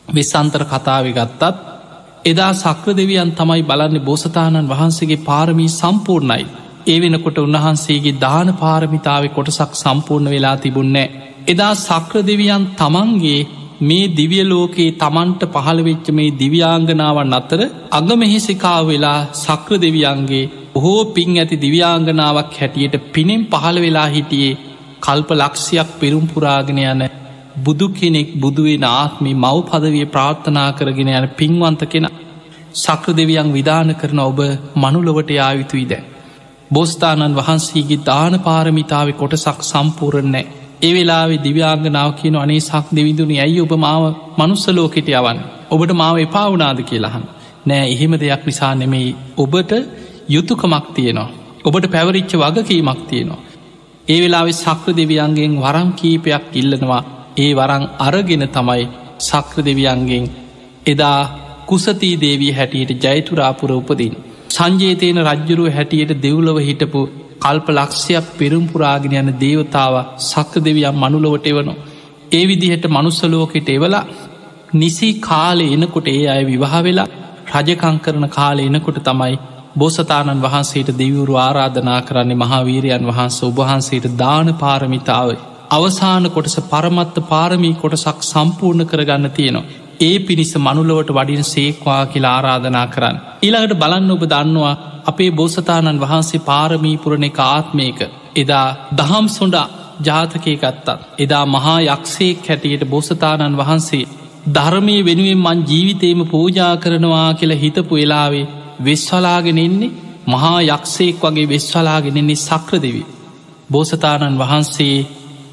වෙස්සන්තර 0.08 0.64
කතාව 0.66 1.10
ගත්තත් 1.10 1.42
එදා 2.24 2.52
සක්‍ර 2.56 2.96
දෙවියන් 2.96 3.30
තමයි 3.32 3.62
බලන්නේ 3.64 4.02
බෝසතාණන් 4.02 4.68
වහන්සේගේ 4.68 5.24
පාරමී 5.24 5.68
සම්පූර්ණයි 5.70 6.46
ඒ 6.88 6.98
වෙනකොට 7.00 7.38
උන්වහන්සේගේ 7.38 8.18
දාන 8.18 8.48
පාරමිතාව 8.54 9.24
කොටසක් 9.30 9.72
සම්පූර්ණ 9.74 10.28
වෙලා 10.28 10.56
තිබුන්නෑ. 10.58 11.06
එදා 11.46 11.72
සක්‍ර 11.78 12.22
දෙවියන් 12.22 12.64
තමන්ගේ 12.74 13.46
මේ 13.82 14.10
දිවිය 14.10 14.44
ලෝකයේ 14.44 14.94
තමන්ට 14.94 15.42
පහළවෙච්ච 15.48 16.08
මේ 16.10 16.36
දිව්‍යාංගනාවන් 16.36 17.34
අතර 17.34 17.60
අග 17.92 18.08
මෙහෙසිකාව 18.16 18.82
වෙලා 18.86 19.20
සක්‍ර 19.36 19.78
දෙවියන්ගේ 19.78 20.50
බොහෝ 20.74 21.02
පින් 21.10 21.30
ඇති 21.34 21.56
දිව්‍යාංගනාවක් 21.58 22.52
හැටියට 22.54 22.96
පිනෙම් 23.08 23.42
පහළ 23.46 23.78
වෙලා 23.78 24.08
හිටියේ 24.08 24.58
කල්ප 25.00 25.30
ලක්ෂයක් 25.34 25.90
පෙරුම්පුරාගෙන 26.00 26.80
යන 26.84 27.02
බුදු 27.58 27.86
කෙනෙක් 27.92 28.28
බුදුවෙන 28.36 28.84
ආත්මි 28.90 29.32
මව් 29.36 29.56
පදවිය 29.68 30.06
ප්‍රාර්ථනා 30.08 30.70
කරගෙන 30.72 31.10
යන 31.12 31.26
පින්වන්ත 31.34 31.82
කෙන 31.86 32.06
සක්‍ර 32.76 33.12
දෙවියන් 33.14 33.48
විධාන 33.52 33.90
කරන 33.94 34.20
ඔබ 34.20 34.38
මනුලොවට 34.76 35.30
යායුතුයි 35.32 35.86
දැන්. 35.86 36.06
බොස්ථානන් 36.70 37.36
වහන්සේගේ 37.36 38.04
දාන 38.06 38.34
පාරමිතාව 38.40 39.08
කොටසක් 39.14 39.60
සම්පූරණෑ 39.64 40.46
ඒ 40.80 40.92
වෙලාවේ 40.92 41.38
දිව්‍යාංගනාව 41.38 42.10
කියන 42.12 42.36
අනේ 42.36 42.60
සක් 42.60 42.84
දෙවිදුනි 42.92 43.36
ඇයි 43.36 43.60
ඔබ 43.60 43.72
මාව 43.76 44.02
මනුස්සලෝකෙට 44.38 45.08
යවන්න? 45.12 45.38
ඔබට 45.70 45.92
මාව 45.92 46.16
එපාවනාද 46.18 46.80
කියලහන් 46.82 47.24
නෑ 47.66 47.86
එහෙම 47.86 48.12
දෙයක් 48.14 48.42
නිසා 48.46 48.74
නෙමෙයි. 48.74 49.16
ඔබට 49.36 49.72
යුතුකමක් 50.28 50.86
තියෙනවා. 50.94 51.34
ඔබට 51.64 51.84
පැවරිච්ච 51.86 52.32
වගකීමක් 52.36 53.00
තියෙනවා. 53.08 53.44
ඒ 54.08 54.18
වෙලාවෙ 54.20 54.52
සක්‍ර 54.54 54.92
දෙවියන්ගෙන් 54.92 55.52
වරම් 55.56 55.90
කීපයක් 55.92 56.44
ඉල්ලනවා. 56.52 57.02
ඒ 57.36 57.50
වරං 57.54 57.84
අරගෙන 57.98 58.44
තමයි 58.48 58.84
සක්‍ර 59.20 59.58
දෙවියන්ගෙන් 59.62 60.24
එදා 60.86 61.20
කුසතිී 61.66 62.20
දේවී 62.20 62.52
හැටියට 62.52 63.04
ජයතුරාපුර 63.04 63.72
උපදින් 63.72 64.14
සංජේතයන 64.58 65.18
රජ්ජුරුව 65.24 65.66
හැටියට 65.70 66.12
දෙව්ලව 66.20 66.56
හිටපු 66.60 67.00
කල්ප 67.40 67.66
ලක්ෂයක් 67.70 68.26
පෙරුම්පුරාගෙන 68.32 69.14
යන 69.14 69.28
දේවතාව 69.36 69.94
සක්ක 70.22 70.54
දෙවියම් 70.60 70.96
මනුලොවට 70.96 71.46
එවනු. 71.46 71.74
ඒ 72.30 72.44
විදිහට 72.44 72.86
මනුස්සලෝකෙට 72.88 73.68
එවලා 73.68 74.08
නිසි 74.74 75.08
කාලෙ 75.20 75.66
එනකොට 75.68 76.08
ඒ 76.08 76.24
අය 76.26 76.42
විවාහ 76.44 76.82
වෙලා 76.82 77.08
රජකං 77.54 77.96
කරන 77.98 78.26
කාලෙ 78.28 78.62
එනකොට 78.64 78.98
තමයි 79.02 79.36
බෝසතාණන් 79.76 80.42
වහන්සේට 80.42 80.90
දෙවුරු 80.96 81.34
ආරාධනා 81.38 82.00
කරන්නේ 82.02 82.36
මහාවීරයන් 82.36 83.08
වහන්ස 83.08 83.38
ඔබහන්සේට 83.44 84.06
දාන 84.16 84.48
පාරමිතාව. 84.56 85.28
අවසාන 85.70 86.24
කොටස 86.30 86.56
පරමත්ත 86.66 87.16
පාරමී 87.26 87.74
කොටසක් 87.76 88.18
සම්පූර්ණ 88.24 88.86
කරගන්න 88.86 89.30
තියෙනවා. 89.30 89.87
ඒ 90.00 90.18
පිණිස 90.18 90.52
මනුලවට 90.56 91.10
වඩින් 91.10 91.44
සේක්වා 91.46 92.02
කියලා 92.06 92.34
ආරාධනා 92.34 92.86
කරන්න. 92.86 93.16
ඊළඟට 93.42 93.78
බලන්න 93.78 94.10
ඔබ 94.10 94.22
දන්නවා 94.24 94.74
අපේ 95.04 95.30
බෝසතාණන් 95.32 96.00
වහන්සේ 96.00 96.40
පාරමීපුරණ 96.42 97.24
එක 97.24 97.38
ආත්මයක. 97.46 98.00
එදා 98.36 98.66
දහම් 98.98 99.26
සොඩ 99.30 99.56
ජාතකය 100.00 100.54
ගත්තත්. 100.56 100.88
එදා 101.18 101.44
මහා 101.46 101.78
යක්ෂයෙක් 101.86 102.48
හැටියට 102.48 102.84
බෝසතාණන් 102.86 103.58
වහන්සේ 103.58 104.08
ධර්මය 104.48 104.96
වෙනුවෙන් 105.04 105.40
මං 105.40 105.66
ජීවිතේම 105.66 106.20
පූජා 106.26 106.74
කරනවා 106.76 107.28
කියලා 107.34 107.62
හිතපු 107.64 107.94
වෙලාවේ 107.94 108.48
වෙස්වලාගෙන 108.80 109.58
එන්නේ 109.58 109.94
මහා 110.26 110.58
යක්ෂයෙක් 110.68 111.22
වගේ 111.24 111.48
වෙස්වලාගෙනෙන්නේ 111.48 112.42
සක්‍ර 112.42 112.74
දෙවි. 112.78 113.02
බෝසතාණන් 113.70 114.38
වහන්සේ 114.38 115.06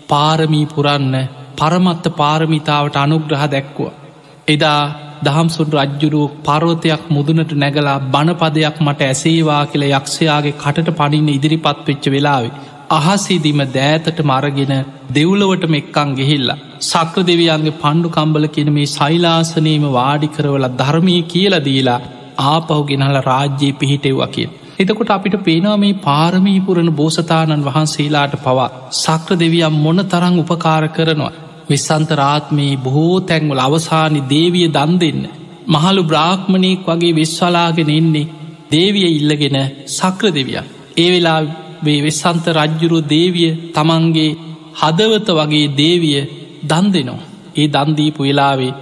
පාරමී 0.10 0.66
පුරන්න 0.68 1.14
පරමත්ත 1.58 2.06
පාරමිතාවට 2.16 2.96
අනුග්‍රහ 2.98 3.46
දැක්කුව. 3.48 4.05
එදා 4.48 4.80
දහම්සුන් 5.24 5.70
රජ්ජුරුව 5.74 6.34
පරෝතයක් 6.44 7.04
මුදුනට 7.10 7.52
නැගලා 7.56 7.96
බණපදයක් 8.08 8.75
මට 8.82 9.06
ඇසේවා 9.06 9.62
කියල 9.66 9.86
යක්ෂයාගේ 9.90 10.58
කටට 10.58 10.92
පනින්න 10.92 11.30
ඉදිරිපත් 11.30 11.80
වෙච්ච 11.88 12.06
වෙලාවේ. 12.08 12.52
අහසිදිම 12.92 13.62
දෑතට 13.70 14.20
මරගෙන 14.24 14.74
දෙව්ලවටම 15.12 15.74
එක්කං 15.74 16.12
ගෙහිල්ලා. 16.20 16.60
සක්‍ර 16.82 17.24
දෙවියන්ගේ 17.24 17.80
පණ්ඩු 17.80 18.10
කම්බල 18.10 18.46
කියන 18.50 18.70
මේ 18.72 18.92
සයිලාසනීම 18.92 19.88
වාඩි 19.92 20.30
කරවල 20.36 20.68
ධර්මී 20.74 21.24
කියල 21.25 21.56
දීලා 21.62 22.04
ආපහු 22.46 22.84
ගෙනහල 22.84 23.18
රාජ්‍යයේ 23.24 23.80
පිහිටෙව්වා 23.80 24.30
කිය. 24.30 24.48
එතකොට 24.80 25.12
අපිට 25.12 25.38
පේනවා 25.44 25.78
මේ 25.78 25.96
පාරමීපුරණ 26.04 26.92
බෝසතාණන් 26.94 27.66
වහන්සේලාට 27.66 28.38
පවා 28.40 28.70
සක්‍ර 29.00 29.34
දෙවියම් 29.38 29.82
මොන 29.82 30.06
තරං 30.06 30.40
උපකාර 30.40 30.86
කරනවා. 30.90 31.34
විස්සන්තරාත්මයේ 31.69 32.77
බොහෝ 32.77 33.17
තැන්වල 33.22 33.60
අවසානි 33.60 34.22
දේවිය 34.29 34.67
දන් 34.67 34.93
දෙන්න. 35.00 35.22
මහළු 35.67 36.03
බ්‍රාහ්මණයෙක් 36.03 36.88
වගේ 36.88 37.15
විශ්වලාගෙන 37.15 37.89
එන්නේ 37.89 38.31
දේවිය 38.72 39.07
ඉල්ලගෙන 39.12 39.57
සක්‍ර 39.89 40.27
දෙවිය. 40.29 40.57
ඒ 40.98 41.10
වෙලා 41.12 41.41
වේ 41.84 42.03
වෙස්සන්ත 42.03 42.45
රජ්ජුරු 42.50 43.00
දේවිය 43.10 43.51
තමන්ගේ 43.74 44.38
හදවත 44.75 45.27
වගේ 45.31 45.74
දේවිය 45.74 46.19
දන් 46.63 46.88
දෙනවා. 46.93 47.27
ඒ 47.55 47.67
දන්දීපු 47.67 48.22
වෙලාවේ 48.24 48.74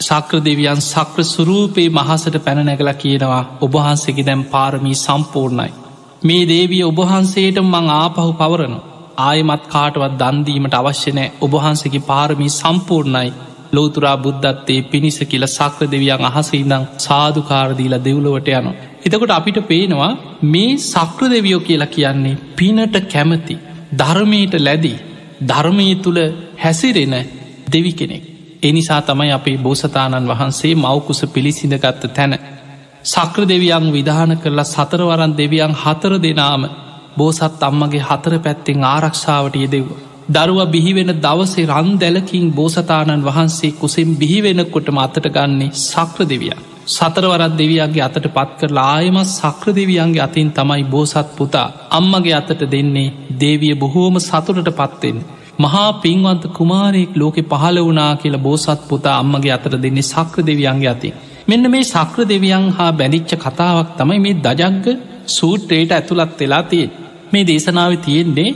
සක්‍ර 0.00 0.38
දෙවියන් 0.40 0.80
සක්‍ර 0.82 1.20
සුරූපයේ 1.24 1.90
මහසට 1.90 2.36
පැනනැගල 2.44 2.90
කියනවා 2.94 3.42
ඔබහන්සේකි 3.60 4.26
දැම් 4.26 4.42
පාරමී 4.46 4.96
සම්පූර්ණයි. 4.96 5.72
මේ 6.22 6.44
දේවිය 6.46 6.82
ඔබහන්සේට 6.82 7.58
මං 7.64 7.86
ආපහු 7.92 8.32
පවරනවා. 8.32 8.95
ආයමත් 9.18 9.64
කාටවත් 9.66 10.14
දන්දීමට 10.18 10.74
අවශ්‍යනෑ 10.74 11.32
ඔබහන්සකි 11.40 12.00
පාරමී 12.00 12.50
සම්පූර්ණයි 12.52 13.30
ලෝතුරා 13.72 14.16
බුද්ධත්තේ 14.16 14.80
පිණිස 14.84 15.18
කියල 15.24 15.46
සක්‍ර 15.48 15.86
දෙවියන් 15.86 16.24
අහස 16.24 16.50
ඉඳං 16.54 16.84
සාධකාරදීලා 16.98 18.04
දෙව්ලොවට 18.04 18.48
යනවා. 18.50 18.74
එතකොට 19.06 19.30
අපිට 19.30 19.58
පේනවා 19.64 20.12
මේ 20.44 20.72
සක්‍ර 20.84 21.30
දෙවියෝ 21.30 21.60
කියලා 21.60 21.86
කියන්නේ 21.88 22.36
පිනට 22.56 22.96
කැමති 23.06 23.56
ධර්මයට 23.92 24.54
ලැදී 24.58 24.98
ධර්මය 25.42 25.86
තුළ 25.96 26.20
හැසිරෙන 26.56 27.14
දෙවි 27.66 27.92
කෙනෙක්. 27.92 28.24
එනිසා 28.62 29.02
තමයි 29.02 29.32
අපේ 29.32 29.58
බෝසතාණන් 29.58 30.28
වහන්සේ 30.28 30.74
මවකුස 30.76 31.20
පිළිසිඳගත්ත 31.26 32.02
තැන. 32.10 32.32
සක්‍ර 33.04 33.42
දෙවියන් 33.44 33.86
විධාන 33.92 34.32
කරලා 34.36 34.64
සතරවරන් 34.66 35.32
දෙවියන් 35.36 35.74
හතර 35.74 36.12
දෙනාම 36.18 36.62
බෝසත් 37.16 37.62
අම්මගේ 37.62 38.00
හතර 38.00 38.34
පැත්තෙන් 38.40 38.86
ආරක්ෂාවට 38.86 39.56
යෙදෙව්ව. 39.56 39.90
දරුව 40.28 40.60
බිහිවෙන 40.68 41.12
දවසේ 41.18 41.66
රන් 41.68 41.90
දැලකින් 41.96 42.46
බෝසතාණන් 42.52 43.22
වහන්සේ 43.22 43.74
කුසෙන් 43.74 44.16
බිහිවෙනකොට 44.16 44.88
අතට 44.98 45.28
ගන්නේ 45.28 45.74
සක්‍ර 45.82 46.24
දෙවිය. 46.24 46.56
සතරවරත් 46.88 47.54
දෙවියන්ගේ 47.54 48.02
අතට 48.02 48.26
පත් 48.28 48.50
කරලා 48.58 48.88
ආයමත් 48.92 49.30
සක්‍ර 49.30 49.68
දෙවියන්ගේ 49.72 50.22
අතින් 50.22 50.50
තමයි 50.52 50.84
බෝසත් 50.86 51.30
පුතා 51.36 51.68
අම්මගේ 51.90 52.34
අතට 52.34 52.62
දෙන්නේ 52.66 53.14
දේවිය 53.36 53.74
බොහෝම 53.76 54.16
සතුරට 54.20 54.70
පත්වෙන්. 54.72 55.18
මහා 55.58 55.86
පින්වන්ත 55.98 56.44
කුමාරයෙක් 56.52 57.12
ලෝකෙ 57.14 57.42
පහළ 57.44 57.78
වනා 57.82 58.12
කියලා 58.16 58.40
බෝසත් 58.40 58.80
පුතා 58.88 59.16
අම්මගේ 59.16 59.52
අතර 59.52 59.74
දෙන්නේ 59.78 60.02
සක්‍ර 60.04 60.38
දෙවියන්ගේ 60.42 60.88
අති. 60.88 61.14
මෙන්න 61.48 61.70
මේ 61.70 61.84
සක්‍ර 61.86 62.20
දෙවියන් 62.26 62.70
හා 62.72 62.92
බැඳිච්ච 62.92 63.32
කතාවක් 63.38 63.88
තමයි 63.98 64.20
මේ 64.20 64.40
දජග්ග 64.42 64.86
සූට්‍රේට 65.28 65.90
ඇතුළත් 65.92 66.40
වෙලා 66.40 66.64
තියෙන්. 66.64 66.90
මේ 67.36 67.46
දේශනාව 67.46 67.94
තියෙන්නේ 68.02 68.50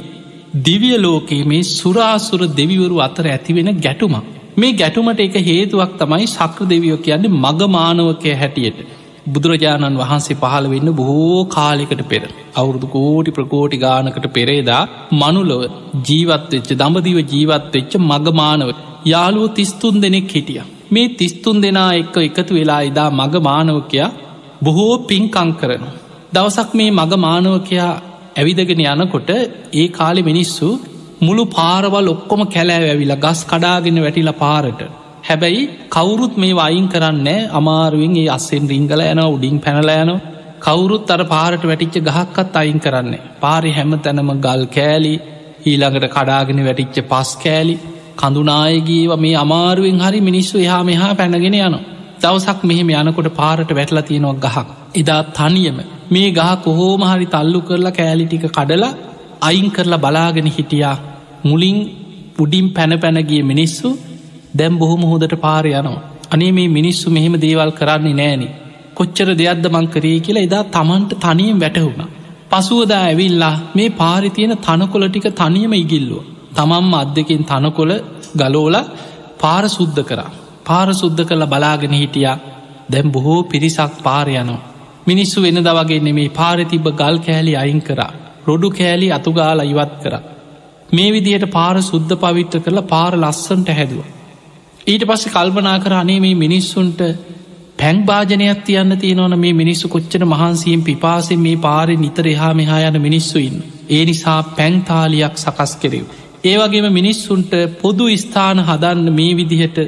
දිවිය 0.60 0.96
ලෝකයේ 0.98 1.44
මේ 1.44 1.64
සුරාසුර 1.70 2.40
දෙවිවරු 2.52 2.96
අතර 3.00 3.26
ඇතිවෙන 3.28 3.70
ගැටුමක්. 3.78 4.24
මේ 4.56 4.72
ගැටුමට 4.74 5.20
එක 5.20 5.36
හේතුවක් 5.42 5.92
තමයි 5.98 6.26
සක්‍ර 6.28 6.66
දෙවියෝ 6.66 6.98
කියන්නේ 6.98 7.36
මගමානවකය 7.36 8.32
හැටියට. 8.34 8.80
බුදුරජාණන් 9.26 10.00
වහන්සේ 10.02 10.36
පහළ 10.36 10.66
වෙන්න 10.66 10.90
බොහෝ 10.92 11.38
කාලෙකට 11.46 12.02
පෙර. 12.04 12.22
අවුරුදු 12.56 12.86
කෝටි 12.88 13.30
ප්‍රකෝටි 13.30 13.76
ගානකට 13.76 14.26
පෙරේදා 14.30 14.82
මනුලොව 15.12 15.62
ජීවත්වෙච්ච 16.08 16.70
දඹදිව 16.74 17.18
ජීවත්වෙච්ච 17.24 17.94
මගමානව 18.02 18.70
යාළුව 19.06 19.48
තිස්තුන් 19.54 19.96
දෙනෙක් 20.00 20.30
හිටිය. 20.30 20.62
මේ 20.90 21.08
තිස්තුන් 21.14 21.62
දෙනා 21.62 21.90
එක්ක 21.94 22.16
එකතු 22.18 22.52
වෙලා 22.54 22.82
එදා 22.82 23.08
මගමානවකයා 23.12 24.14
බොහෝ 24.62 24.94
පින්කං 25.04 25.50
කරන. 25.54 25.84
දවසක් 26.32 26.70
මේ 26.74 26.90
මගමානවකයා 26.92 27.92
ඇවිදගෙන 28.40 28.82
යනකොට 28.94 29.30
ඒ 29.74 29.86
කාලෙ 29.90 30.22
මිනිස්සු 30.22 30.68
මුළු 31.20 31.44
පාරවල් 31.50 32.08
ඔක්කොම 32.08 32.42
කැලෑ 32.46 32.88
ඇවිලා 32.88 33.22
ගස් 33.24 33.40
කඩාගෙන 33.44 34.02
වැටිලා 34.02 34.40
පාරට. 34.42 34.80
හැබැයි 35.24 35.62
කවුරුත් 35.88 36.34
මේ 36.36 36.54
වයින් 36.54 36.86
කරන්න 36.88 37.28
අමාරුවෙන් 37.52 38.16
ඒ 38.16 38.28
අස්සෙන් 38.28 38.68
රිංගල 38.68 39.02
යන 39.04 39.22
උඩින් 39.26 39.58
පැනල 39.58 39.90
යන 39.94 40.12
කවුරුත් 40.60 41.10
අර 41.10 41.22
පාරට 41.26 41.62
වැටිච්ච 41.64 41.96
ගහක්කත් 42.08 42.56
අයින් 42.56 42.80
කරන්නේ. 42.80 43.26
පාරි 43.40 43.70
හැම 43.72 43.92
තැනම 43.98 44.32
ගල් 44.38 44.64
කෑලි 44.76 45.14
ඊළඟට 45.62 46.06
කඩාගෙන 46.08 46.60
වැටිච්ච 46.66 47.08
පස් 47.08 47.30
කෑලි 47.36 47.76
කඳුනායගේව 48.16 49.12
මේ 49.18 49.36
අමාරුවෙන් 49.36 50.00
හරි 50.00 50.20
මිනිස්සු 50.20 50.56
එහා 50.58 50.82
මෙහා 50.84 51.14
පැනගෙන 51.14 51.56
යන. 51.56 51.76
දවසක් 52.20 52.60
මෙහෙම 52.62 52.90
යනකොට 52.92 53.28
පාරට 53.34 53.70
වැටලා 53.70 54.02
තියෙනවා 54.02 54.40
ගහක්. 54.44 54.66
එදා 54.94 55.22
තනියම 55.30 55.78
මේ 56.10 56.28
ගහ 56.30 56.50
කොහෝම 56.64 57.02
හරි 57.02 57.26
තල්ලු 57.26 57.60
කරලා 57.60 57.92
කෑලිටික 57.92 58.44
කඩලා 58.48 58.92
අයින් 59.40 59.68
කරලා 59.70 59.98
බලාගෙන 59.98 60.48
හිටියා 60.48 60.96
මුලින් 61.44 61.78
පුඩින් 62.36 62.66
පැන 62.70 62.92
පැනගිය 62.98 63.42
මිනිස්සු 63.42 63.88
දැම් 64.54 64.74
බොහොම 64.78 65.02
හොදට 65.02 65.34
පාර 65.36 65.64
යනවා. 65.66 66.00
අනේ 66.30 66.52
මේ 66.52 66.68
මිනිස්සු 66.68 67.06
මෙහෙම 67.10 67.34
දේවල් 67.38 67.72
කරන්නේ 67.72 68.14
නෑන. 68.14 68.42
කොච්චර 68.94 69.28
දෙයක්ද 69.32 69.64
මං 69.66 69.86
කරේ 69.88 70.18
කියලා 70.20 70.46
එදා 70.48 70.64
තමන්ට 70.68 71.12
තනියෙන් 71.18 71.60
වැටහුණ. 71.60 72.02
පසුවදා 72.50 73.02
ඇවිල්ලා 73.04 73.54
මේ 73.74 73.90
පාරිතියන 73.92 74.54
තනකොල 74.58 75.04
ටික 75.08 75.26
තනියම 75.34 75.72
ඉගිල්ලුව. 75.74 76.24
තමම්ම 76.54 76.92
අදකින් 76.94 77.42
තනකොල 77.44 77.92
ගලෝල 78.36 78.76
පාර 79.40 79.64
සුද්ධ 79.68 80.02
කරා. 80.02 80.30
පාර 80.70 80.88
සුද්ධ 80.94 81.22
කළ 81.24 81.46
බලාගෙන 81.46 81.94
හිටියා 81.94 82.38
දැම් 82.88 83.06
බොහෝ 83.10 83.38
පිරිසක් 83.44 84.02
පාරයනවා. 84.02 84.60
මිනිස්සු 85.06 85.42
වෙන 85.42 85.58
දවගේ 85.60 86.00
නෙමේ 86.00 86.28
පාරතිබ 86.30 86.86
ගල් 86.94 87.16
කෑලි 87.20 87.54
අයින් 87.56 87.80
කරා. 87.82 88.12
රොඩු 88.46 88.68
කෑලි 88.72 89.08
අතුගාල 89.10 89.60
ඉවත් 89.64 89.94
කර. 90.02 90.14
මේ 90.90 91.10
විදියට 91.10 91.46
පාර 91.48 91.76
සුද්ධ 91.82 92.14
පවිත්‍ර 92.16 92.60
කරලා 92.60 92.88
පාර 92.88 93.12
ලස්සන්ට 93.16 93.68
හැදුව. 93.70 94.00
ඊට 94.86 95.04
පස්ස 95.04 95.26
කල්පනා 95.28 95.78
කර 95.78 95.94
අනේ 95.94 96.20
මේ 96.20 96.34
මිනිස්සුන්ට 96.36 97.00
පැන් 97.78 97.98
භාජනයක් 98.04 98.60
තියන්න 98.62 98.96
තියෙනවන 98.96 99.36
මේ 99.38 99.54
මිනිස්සු 99.54 99.86
කොච්චන 99.88 100.24
මහන්සීම් 100.26 100.82
පිපාසෙන් 100.82 101.40
මේ 101.40 101.56
පාරි 101.58 101.96
නිතර 101.96 102.26
එහා 102.26 102.54
මෙහා 102.54 102.80
යන 102.82 102.98
මිනිස්සුයින්. 103.00 103.56
ඒ 103.88 104.02
නිසා 104.04 104.40
පැන්තාලියක් 104.50 105.34
සකස් 105.36 105.72
කෙරෙව්. 105.76 106.06
ඒවගේම 106.44 106.86
මිනිස්සුන්ට 106.92 107.52
පොදු 107.80 108.06
ස්ථාන 108.16 108.58
හදන්න 108.60 109.12
මේ 109.12 109.32
විදිහට 109.36 109.78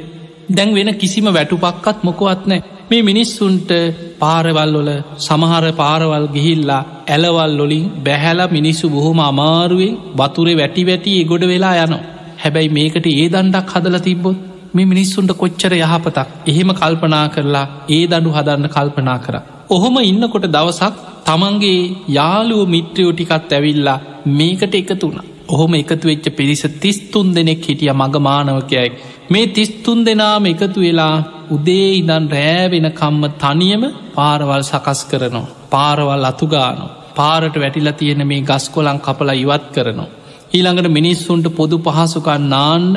දැන් 0.49 0.69
වෙන 0.73 0.89
කිසිම 0.95 1.27
වැටුපක්කත් 1.29 1.99
මොකොවත් 2.03 2.43
නෑ 2.45 2.61
මේ 2.89 3.01
මිනිස්සුන්ට 3.01 3.71
පාරවල්ලොල 4.19 4.89
සමහර 5.19 5.65
පාරවල් 5.73 6.25
ගිහිල්ලා 6.27 6.81
ඇලවල් 7.07 7.53
ලොලින් 7.57 7.85
බැහැල 8.03 8.41
මිනිස්සු 8.49 8.89
බොහොම 8.89 9.19
අමාරුවෙන් 9.21 9.93
වතුරේ 10.13 10.57
වැටි 10.57 10.83
වැටි 10.85 11.13
එගොඩ 11.21 11.45
වෙලා 11.45 11.75
යනවා. 11.77 12.03
හැබැයි 12.37 12.69
මේකට 12.69 13.07
ඒ 13.11 13.27
දණ්ඩක් 13.27 13.73
හදල 13.73 13.97
තිබ්බොත් 13.99 14.37
මේ 14.73 14.85
මිනිස්සුන්ට 14.85 15.33
කොච්චර 15.35 15.73
යහපතක් 15.79 16.29
එහෙම 16.47 16.71
කල්පනා 16.73 17.25
කරලා 17.29 17.65
ඒ 17.89 18.03
දඩු 18.05 18.29
හදන්න 18.29 18.73
කල්පනා 18.75 19.19
කර. 19.19 19.35
ඔහොම 19.69 19.97
ඉන්නකොට 20.03 20.47
දවසක් 20.47 20.95
තමන්ගේ 21.25 21.81
යාලුව 22.09 22.63
මිත්‍රයෝ 22.67 23.13
ටිකත් 23.13 23.53
ඇවිල්ලා 23.53 23.99
මේකට 24.31 24.75
එකතුුණ. 24.75 25.19
ඔහොම 25.47 25.73
එකතු 25.73 26.07
වෙච්ච 26.07 26.25
පිරිස 26.31 26.63
තිස්තුන් 26.81 27.33
දෙනෙක් 27.35 27.61
හිටිය 27.61 27.91
මග 27.91 28.15
මානවකයයි. 28.19 28.89
මේ 29.29 29.47
තිස්තුන් 29.47 30.05
දෙනාම 30.05 30.45
එකතු 30.45 30.79
වෙලා 30.79 31.15
උදේ 31.49 31.89
ඉදන් 31.99 32.25
රෑවෙන 32.29 32.87
කම්ම 32.91 33.23
තනියම 33.35 33.83
පාරවල් 34.15 34.63
සකස් 34.63 34.99
කරනවා. 35.05 35.53
පාරවල් 35.69 36.25
අතුගානු. 36.25 36.85
පාරට 37.15 37.55
වැටිලා 37.55 37.93
තියෙන 37.93 38.27
මේ 38.27 38.41
ගස් 38.41 38.65
කොලන් 38.69 38.99
කපලා 38.99 39.35
ඉවත් 39.35 39.65
කරනවා. 39.75 40.13
ඊළඟට 40.53 40.89
මිනිස්සුන්ට 40.89 41.47
පොදු 41.55 41.77
පහසුකන් 41.79 42.43
නාන්න 42.49 42.87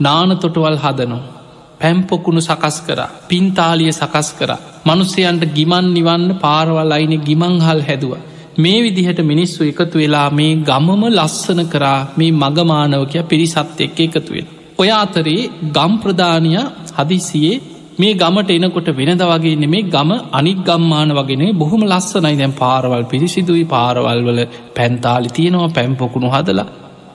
නාන 0.00 0.30
තොටවල් 0.38 0.76
හදනවා. 0.76 1.24
පැම්පොකුණු 1.80 2.40
සකස් 2.40 2.76
කර 2.86 3.00
පින්තාලිය 3.28 3.92
සකස් 3.92 4.28
කර 4.38 4.50
මනුස්සයන්ට 4.86 5.42
ගිමන් 5.56 5.86
නිවන්න 5.94 6.24
පාරවල් 6.36 6.92
අයින 6.92 7.14
ගිමංහල් 7.20 7.80
හැදුව. 7.88 8.12
මේ 8.56 8.78
විදිහට 8.82 9.20
මිනිස්සු 9.22 9.60
එකතු 9.64 9.98
වෙලා 9.98 10.28
මේ 10.30 10.52
ගමම 10.62 11.02
ලස්සන 11.10 11.62
කරා 11.66 11.98
මේ 12.16 12.32
මගමානවකය 12.34 13.22
පිරිසත් 13.22 13.80
එක්ක 13.80 13.98
එකතුවෙන්. 14.00 14.46
ඔය 14.78 14.90
අතරේ 14.94 15.40
ගම්ප්‍රධානය 15.76 16.52
හදිසියේ 16.98 17.56
මේ 17.98 18.14
ගමට 18.14 18.50
එනකොට 18.50 18.88
වෙනද 18.96 19.22
වගේ 19.22 19.56
නෙමේ 19.56 19.84
ගම 19.86 20.10
අනික් 20.32 20.58
ගම්මාන 20.60 21.10
වගෙන 21.10 21.44
බොහොම 21.54 21.82
ලස්සනයි 21.84 22.36
දැන් 22.36 22.54
පාරවල් 22.54 23.04
පිරිසිදුයි 23.04 23.64
පාරවල් 23.66 24.20
වල 24.26 24.40
පැන්තාලි 24.76 25.28
තියෙනවා 25.28 25.68
පැම්පොකුණු 25.68 26.30
හදලා 26.30 26.68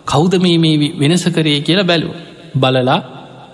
කෞද 0.06 0.34
මේ 0.40 0.58
මේ 0.58 0.92
වෙනස 1.00 1.26
කරේ 1.28 1.60
කියලා 1.62 1.84
බැලුව. 1.84 2.14
බලලා 2.56 3.00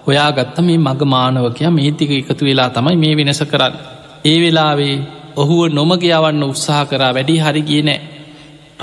ඔයා 0.08 0.32
ගත්ත 0.32 0.58
මේ 0.62 0.78
මග 0.78 1.02
මානවකයා 1.06 1.72
මේතික 1.72 2.12
එකතු 2.12 2.44
වෙලා 2.46 2.70
තමයි 2.70 2.98
මේ 2.98 3.14
වෙනස 3.16 3.42
කරන්න. 3.44 3.74
ඒ 4.26 4.38
වෙලාවේ 4.42 4.96
ඔහුව 5.38 5.62
නොමග 5.70 6.04
යවන්න 6.06 6.44
උත්සාහ 6.44 6.84
කරා 6.86 7.12
වැඩි 7.12 7.36
හරි 7.40 7.62
ගිය 7.64 7.82
නෑ. 7.82 8.00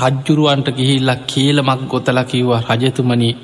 රජ්ජුරුවන්ට 0.01 0.69
ගිහිල්ලක් 0.71 1.21
කියලමක් 1.27 1.83
ගොතල 1.89 2.19
කිව්වා 2.25 2.63
රජතුමනී 2.71 3.35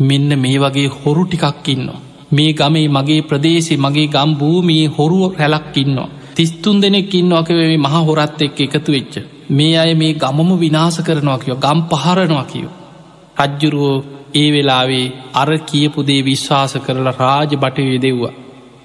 මෙන්න 0.00 0.30
මේ 0.36 0.58
වගේ 0.58 0.88
හොරු 0.94 1.24
ටිකක් 1.26 1.68
ඉන්නවා. 1.68 2.00
මේ 2.30 2.52
ගමේ 2.52 2.88
මගේ 2.88 3.20
ප්‍රදේශි 3.22 3.74
මගේ 3.76 4.08
ගම් 4.08 4.30
භූමී 4.34 4.86
හොරුව 4.88 5.32
රැලක් 5.34 5.76
ඉන්නවා. 5.76 6.08
තිස්තුන් 6.34 6.80
දෙනෙක් 6.80 7.14
ඉන්නවාකවේ 7.14 7.76
මහ 7.76 7.94
හොරත් 8.00 8.42
එක්ක 8.42 8.58
එකතු 8.60 8.90
වෙච්ච. 8.92 9.14
මේ 9.50 9.74
අය 9.74 9.94
මේ 9.94 10.12
ගමම 10.14 10.50
විනාස 10.58 10.96
කරනවා 11.00 11.38
කියෝ 11.38 11.58
ගම් 11.58 11.80
පහරනවා 11.90 12.44
කියෝ. 12.44 12.74
රජ්ජුරුවෝ 13.38 14.04
ඒ 14.34 14.48
වෙලාවේ 14.52 15.06
අර 15.34 15.50
කියපුදේ 15.60 16.24
විශ්වාස 16.24 16.72
කරලා 16.78 17.14
රාජ 17.14 17.52
බටය 17.56 17.98
දෙව්වා. 17.98 18.34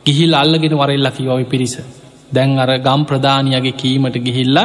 ගිහිල් 0.06 0.34
අල්ලගෙන 0.34 0.78
වරෙල්ල 0.78 1.08
කිවොයි 1.12 1.46
පිරිස. 1.46 1.76
දැන් 2.32 2.58
අර 2.58 2.72
ගම් 2.80 3.02
ප්‍රධානයගේ 3.04 3.76
කීමට 3.76 4.18
ගිහිල්ල 4.20 4.60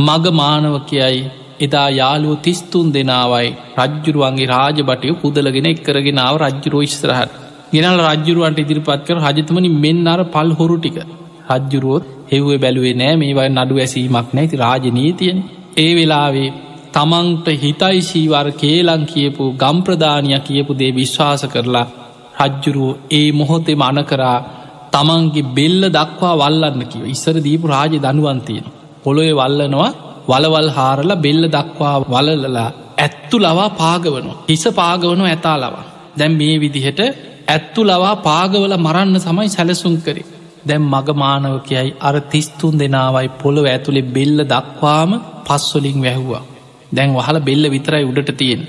මග 0.00 0.24
මානවකයයි 0.34 1.22
එදා 1.60 1.88
යාලුව 1.92 2.34
තිස්තුන් 2.40 2.88
දෙනාවයි 2.90 3.50
රජ්ජුරුවන්ගේ 3.78 4.50
රාජබටය 4.52 5.14
පුදලගෙන 5.20 5.66
එක්කරගෙනාව 5.66 6.34
රජ්ජුරෝ 6.42 6.82
ඉස්්‍රහත් 6.82 7.32
ගෙනල් 7.72 8.00
රජ්ජුරුවන්ට 8.02 8.58
ඉදිරිපත් 8.58 9.04
කර 9.06 9.18
රජතමනි 9.22 9.70
මෙන්න 9.76 10.06
අර 10.06 10.20
පල් 10.26 10.50
හොරු 10.52 10.76
ටික. 10.78 10.98
රජ්ජුරුවොත් 11.50 12.04
හෙව්වේ 12.32 12.58
බැලුවේ 12.58 12.94
නෑ 12.94 13.14
මේවයි 13.16 13.48
නඩු 13.50 13.74
ඇසීමක් 13.78 14.28
නැති 14.32 14.56
රාජනීතියන. 14.56 15.38
ඒ 15.76 15.92
වෙලාවේ 15.92 16.50
තමන්ට 16.94 17.46
හිතයිශීවර් 17.62 18.48
කේලං 18.54 19.04
කියපු 19.06 19.44
ගම්ප්‍රධානය 19.54 20.32
කියපු 20.40 20.72
දේ 20.74 20.92
විශ්වාස 20.92 21.44
කරලා 21.46 21.86
රජ්ජුරුව 22.40 22.90
ඒ 23.12 23.28
මොහොතේ 23.32 23.76
මන 23.76 24.02
කරා 24.04 24.38
තමන්ගේ 24.92 25.48
බෙල්ල 25.56 25.82
දක්වා 25.90 26.34
වල්ලන්න 26.34 26.82
කිව 26.92 27.04
ඉස්සර 27.06 27.36
දීපු 27.46 27.66
රාජ 27.66 27.94
දනුවන්තියෙන 28.04 28.66
පොළොය 29.04 29.30
වල්ලනවා 29.32 29.90
වලවල් 30.30 30.70
හාරල 30.70 31.10
බෙල්ල 31.16 31.44
දක්වා 31.48 31.96
වලලලා 32.04 32.68
ඇත්තු 32.98 33.36
ලවා 33.38 33.70
පාගවනු 33.72 34.32
හිස 34.48 34.64
පාගවනු 34.72 35.24
ඇතා 35.24 35.56
ලවා. 35.58 35.86
දැම් 36.18 36.32
මේ 36.32 36.54
විදිහට 36.62 37.00
ඇත්තු 37.48 37.80
ලවා 37.84 38.14
පාගවල 38.18 38.74
මරන්න 38.78 39.16
සමයි 39.20 39.48
සැලසුම් 39.48 39.96
කරේ. 40.04 40.30
දැම් 40.68 40.84
මගමානව 40.94 41.56
කියයි 41.68 41.90
අර 42.00 42.16
තිස්තුන් 42.32 42.74
දෙනාවයි 42.80 43.28
පොළොව 43.42 43.66
ඇතුළේ 43.66 44.10
බෙල්ල 44.16 44.38
දක්වාම 44.44 45.10
පස්වලින් 45.46 45.98
වැැහ්වා. 46.04 46.42
දැන් 46.92 47.10
වහල 47.16 47.38
බෙල්ල 47.40 47.64
විතරයි 47.74 48.04
උඩට 48.04 48.30
තියෙන් 48.40 48.62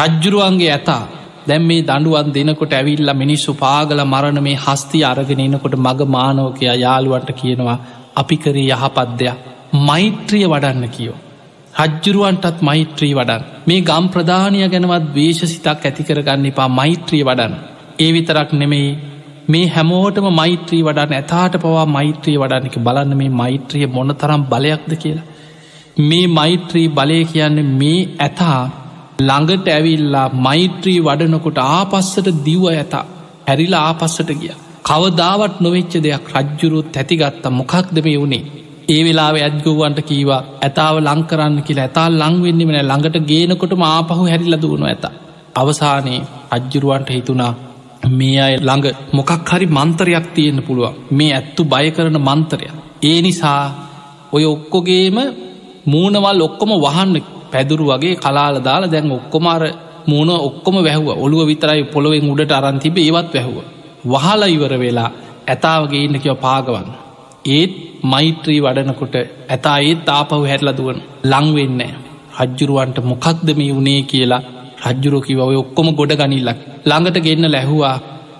රජ්ජුරුවන්ගේ 0.00 0.72
ඇතා 0.72 1.02
දැම් 1.46 1.64
මේ 1.64 1.82
දඩුවන් 1.82 2.30
දෙනකොට 2.32 2.72
ඇවිල්ල 2.72 3.10
මිනිස්සු 3.14 3.52
පාගල 3.54 4.00
මරණ 4.04 4.40
මේ 4.42 4.62
හස්ති 4.64 5.00
අරගෙන 5.04 5.40
එනකොට 5.40 5.76
මග 5.78 6.08
මානවකයා 6.08 6.76
යාළුවන්ට 6.76 7.30
කියනවා 7.40 7.78
අපි 8.16 8.36
කරේ 8.36 8.68
යහපත් 8.70 9.10
දෙයක් 9.18 9.38
මෛත්‍රිය 9.80 10.46
වඩන්න 10.46 10.88
කියෝ. 10.88 11.18
රජ්ජුරුවන්ටත් 11.74 12.58
මෛත්‍රී 12.60 13.14
වඩන් 13.14 13.42
මේ 13.66 13.80
ගම් 13.80 14.04
ප්‍රධානය 14.08 14.58
ගැනවත් 14.66 15.08
වේශ 15.14 15.42
සිතක් 15.44 15.82
ඇතිකරගන්න 15.82 16.46
එපා 16.46 16.68
මෛත්‍රී 16.70 17.24
වඩන්. 17.24 17.54
ඒ 17.98 18.10
විතරක් 18.12 18.52
නෙමෙයි 18.52 18.88
මේ 19.48 19.66
හැමෝටම 19.66 20.28
මෛත්‍රී 20.32 20.82
වඩන්න 20.82 21.14
ඇතාට 21.14 21.56
පවා 21.56 21.86
මෛත්‍රී 21.88 22.36
වඩන්නක 22.38 22.76
බලන්න 22.78 23.16
මේ 23.16 23.32
මෛත්‍රිය 23.32 23.86
මොන 23.88 24.14
තරම් 24.14 24.42
බලයක්ද 24.44 24.92
කියලා. 24.96 25.26
මේ 26.00 26.26
මෛත්‍රී 26.28 26.88
බලය 26.90 27.18
කියන්න 27.24 27.58
මේ 27.74 27.98
ඇතා 28.20 28.60
ළඟට 29.18 29.66
ඇවිල්ලා 29.68 30.28
මෛත්‍රී 30.38 31.00
වඩනකොට 31.00 31.58
ආපස්සට 31.60 32.28
දිව්ව 32.44 32.64
ඇතා 32.70 33.04
හැරිලා 33.48 33.82
ආපස්සට 33.82 34.30
ගිය. 34.32 34.54
කවදාවත් 34.84 35.56
නොවෙච්ච 35.60 35.94
දෙයක් 35.98 36.26
රජ්ජුරුත් 36.34 36.96
ඇතිගත්තා 36.96 37.52
මොකක්ද 37.52 37.96
මේ 37.96 38.18
වුණේ 38.18 38.44
ඒ 38.88 39.02
වෙලාව 39.04 39.36
ඇත්ගව්වන්ට 39.38 40.00
කීවා 40.02 40.42
ඇතාව 40.60 40.96
ලංකරන්න 41.00 41.58
කියලා 41.62 41.84
ඇතා 41.84 42.08
ලංවෙන්නේ 42.12 42.66
වන 42.66 42.80
ළඟට 42.82 43.16
ගේනකොට 43.22 43.74
ආපහු 43.84 44.24
හැරිල 44.24 44.56
දුවනු 44.56 44.84
ඇත. 44.84 45.04
අවසානයේ 45.54 46.26
අජ්ජුරුවන්ට 46.50 47.08
හිතුනා 47.08 47.52
මේ 48.10 48.40
අය 48.40 48.54
ළඟ 48.58 48.86
මොකක් 49.12 49.30
හරි 49.48 49.66
මන්තරයක් 49.68 50.26
තියෙන්න්න 50.34 50.66
පුළුවන් 50.66 50.98
මේ 51.10 51.32
ඇත්තු 51.32 51.62
බය 51.64 51.86
කරන 51.90 52.18
මන්තරය. 52.20 52.66
ඒ 53.02 53.18
නිසා 53.22 53.62
ඔය 54.32 54.44
ඔක්කොගේම 54.44 55.18
මූනවල් 55.86 56.40
ඔක්කොම 56.40 56.72
වහන්න 56.78 57.16
පැදුරු 57.54 57.84
වගේ 57.86 58.14
කලාල 58.16 58.56
දාලා 58.60 58.92
දැන් 58.92 59.12
ඔක්කොමාර 59.12 59.62
මූුණ 60.06 60.30
ඔක්කොම 60.40 60.76
වැැහව. 60.78 61.08
ඔළුව 61.16 61.46
විතරයි 61.46 61.84
පොළොවෙන් 61.86 62.30
උඩට 62.32 62.52
අරන්තිබ 62.52 62.96
ඒවත් 62.98 63.34
වැැහුව. 63.34 63.58
වහල 64.04 64.42
ඉවර 64.48 64.72
වෙලා 64.78 65.10
ඇතාවගේ 65.46 66.04
ඉන්න 66.06 66.20
කියව 66.20 66.36
පාගවන්න. 66.38 66.88
ඒත් 67.48 67.72
මෛත්‍රී 68.04 68.60
වඩනකොට 68.60 69.14
ඇතා 69.48 69.78
ඒත් 69.80 70.08
ආපහු 70.08 70.42
හැරලදුවන් 70.42 70.98
ලංවෙන්න 71.24 71.80
රජ්ජුරුවන්ට 72.40 72.98
මොකක්ද 73.02 73.48
මේ 73.56 73.72
වුණේ 73.72 74.02
කියලා 74.04 74.42
රජ්ජුරෝකිව 74.84 75.40
ඔය 75.40 75.56
ඔක්කොම 75.56 75.88
ගොඩ 75.92 76.12
ගනිල්ලක්. 76.12 76.58
ළඟට 76.86 77.18
ගෙන්න්න 77.26 77.50
läහුවා 77.50 77.96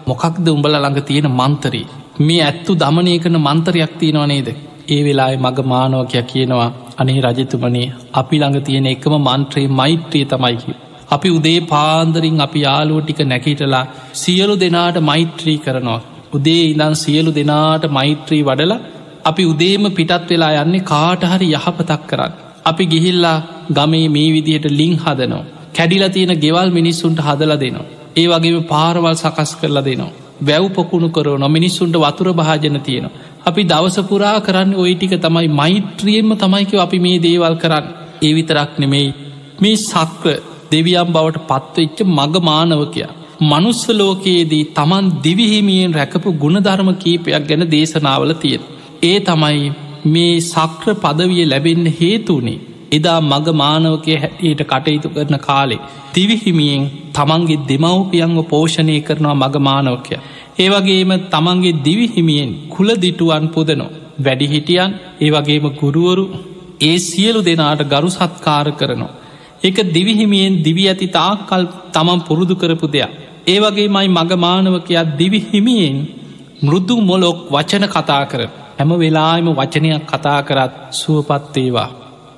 මොකක්ද 0.07 0.47
උඹල 0.49 0.75
ළඟ 0.75 1.01
තියෙන 1.03 1.29
මන්තරී? 1.31 1.87
මේ 2.19 2.43
ඇත්තු 2.43 2.73
දමනය 2.75 3.19
කන 3.19 3.37
මන්තරයක් 3.39 3.93
තියෙනවා 3.99 4.27
නේද? 4.27 4.49
ඒ 4.89 5.01
වෙලායි 5.05 5.37
මග 5.37 5.59
මානවකයක් 5.65 6.27
කියනවා 6.27 6.71
අනේ 6.99 7.21
රජතුමනේ 7.27 7.93
අපි 8.15 8.37
ළඟ 8.39 8.65
තියෙන 8.67 8.87
එකම 8.87 9.15
මන්ත්‍රයේ 9.19 9.75
මෛත්‍රිය 9.81 10.25
තමයිකි. 10.25 10.75
අපි 11.11 11.29
උදේ 11.39 11.61
පාන්දරින් 11.73 12.41
අපි 12.47 12.61
යාලුව 12.67 12.99
ටික 13.03 13.21
නැකිටලා 13.25 13.85
සියලු 14.15 14.55
දෙනාට 14.57 14.99
මෛත්‍රී 15.11 15.59
කරනවා. 15.59 16.01
උදේ 16.33 16.63
ඉඳන් 16.73 16.95
සියලු 16.95 17.31
දෙනාට 17.39 17.85
මෛත්‍රී 17.91 18.43
වඩලා 18.43 18.81
අපි 19.25 19.45
උදේම 19.53 19.85
පිටත් 19.99 20.31
වෙලා 20.31 20.53
යන්නේ 20.63 20.87
කාටහරි 20.93 21.49
යහපතක් 21.57 22.03
කරන්න. 22.11 22.33
අපි 22.65 22.85
ගිහිල්ලා 22.87 23.37
ගමේ 23.71 24.07
මේ 24.09 24.29
විදිහට 24.35 24.67
ලිං 24.81 24.95
හදනවා. 24.99 25.45
කැඩිලා 25.77 26.09
තියෙන 26.09 26.35
ගෙවල් 26.45 26.71
මිනිස්සුන්ට 26.71 27.21
හදලා 27.21 27.61
දෙනවා. 27.61 27.91
ඒ 28.17 28.27
වගේම 28.33 28.65
පාරවල් 28.73 29.17
සකස් 29.17 29.53
කරලා 29.61 29.85
දෙනවා. 29.85 30.13
වැව් 30.43 30.65
පොකුණු 30.71 31.09
කරෝ 31.09 31.37
නො 31.39 31.49
මිනිස්සුන්ට 31.49 31.97
වතුර 31.97 32.29
භාජන 32.33 32.81
තියෙනවා. 32.81 33.15
අපි 33.45 33.63
දවසපුරා 33.65 34.37
කරන්න 34.41 34.71
ඔය 34.77 34.93
ටික 34.95 35.15
තමයි 35.19 35.49
මෛත්‍රියෙන්ම 35.53 36.33
තමයිකව 36.37 36.79
අපි 36.79 36.99
මේ 36.99 37.19
දේවල් 37.19 37.57
කරන්න 37.57 37.87
ඒ 38.23 38.33
විතරක් 38.33 38.73
නෙමෙයි 38.79 39.11
මේ 39.61 39.77
සක්‍ර 39.83 40.37
දෙවියම් 40.73 41.09
බවට 41.09 41.45
පත්වෙච්ච 41.51 41.99
මග 42.09 42.43
මානවකයා. 42.43 43.13
මනුස්ස 43.43 43.83
ලෝකයේදී 43.93 44.65
තමන් 44.73 45.07
දිවිහිමියෙන් 45.25 45.95
රැකපු 45.95 46.29
ගුණධර්ම 46.35 46.91
කීපයක් 46.97 47.49
ගැන 47.49 47.65
දේශනාවල 47.71 48.33
තියෙන. 48.35 48.63
ඒ 49.03 49.19
තමයි 49.21 49.73
මේ 50.07 50.35
සක්‍ර 50.43 50.95
පදවිය 50.97 51.45
ලැබෙන්න 51.45 51.87
හේතුනේ 51.93 52.63
එදා 52.93 53.19
මග 53.23 53.47
මානවකය 53.55 54.17
හැටියට 54.17 54.63
කටයුතු 54.65 55.09
කරන 55.09 55.37
කාලේ 55.41 55.83
තිවිහිමියෙන් 56.13 56.83
තමන්ගේ 57.13 57.65
දෙමව්පියන්ව 57.65 58.39
පෝෂණය 58.47 58.97
කරනවා 59.01 59.37
මග 59.37 59.55
මානවකය. 59.61 60.17
ඒවගේම 60.57 61.13
තමන්ගේ 61.29 61.79
දිවිහිමියෙන් 61.83 62.51
kuල 62.69 62.89
දිටුවන් 62.97 63.47
පුදනො 63.49 63.87
වැඩිහිටියන් 64.19 64.91
ඒ 65.21 65.31
වගේම 65.31 65.67
ගුරුවරු 65.73 66.25
ඒ 66.81 66.97
සියලු 67.01 67.41
දෙනාට 67.43 67.83
ගරු 67.85 68.09
සත්කාර 68.09 68.67
කරනවා. 68.73 69.15
එක 69.63 69.77
දිවිහිමියෙන් 69.95 70.55
දිවි 70.65 70.85
ඇති 70.89 71.07
තාක්කල් 71.09 71.63
තමන් 71.93 72.21
පුරුදු 72.21 72.55
කරපු 72.55 72.87
දෙයක්. 72.87 73.11
ඒ 73.47 73.59
වගේ 73.61 73.89
මයි 73.89 74.09
මගමානවකයක් 74.09 75.11
දිවිහිමියෙන් 75.19 75.97
මෘදු 76.63 76.95
මොලොක් 77.01 77.39
වචන 77.51 77.85
කතා 77.87 78.25
කර 78.25 78.43
හැම 78.79 78.91
වෙලාම 78.95 79.47
වචනයක් 79.53 80.05
කතා 80.07 80.41
කරත් 80.43 80.73
සුවපත්තේවා. 80.93 81.91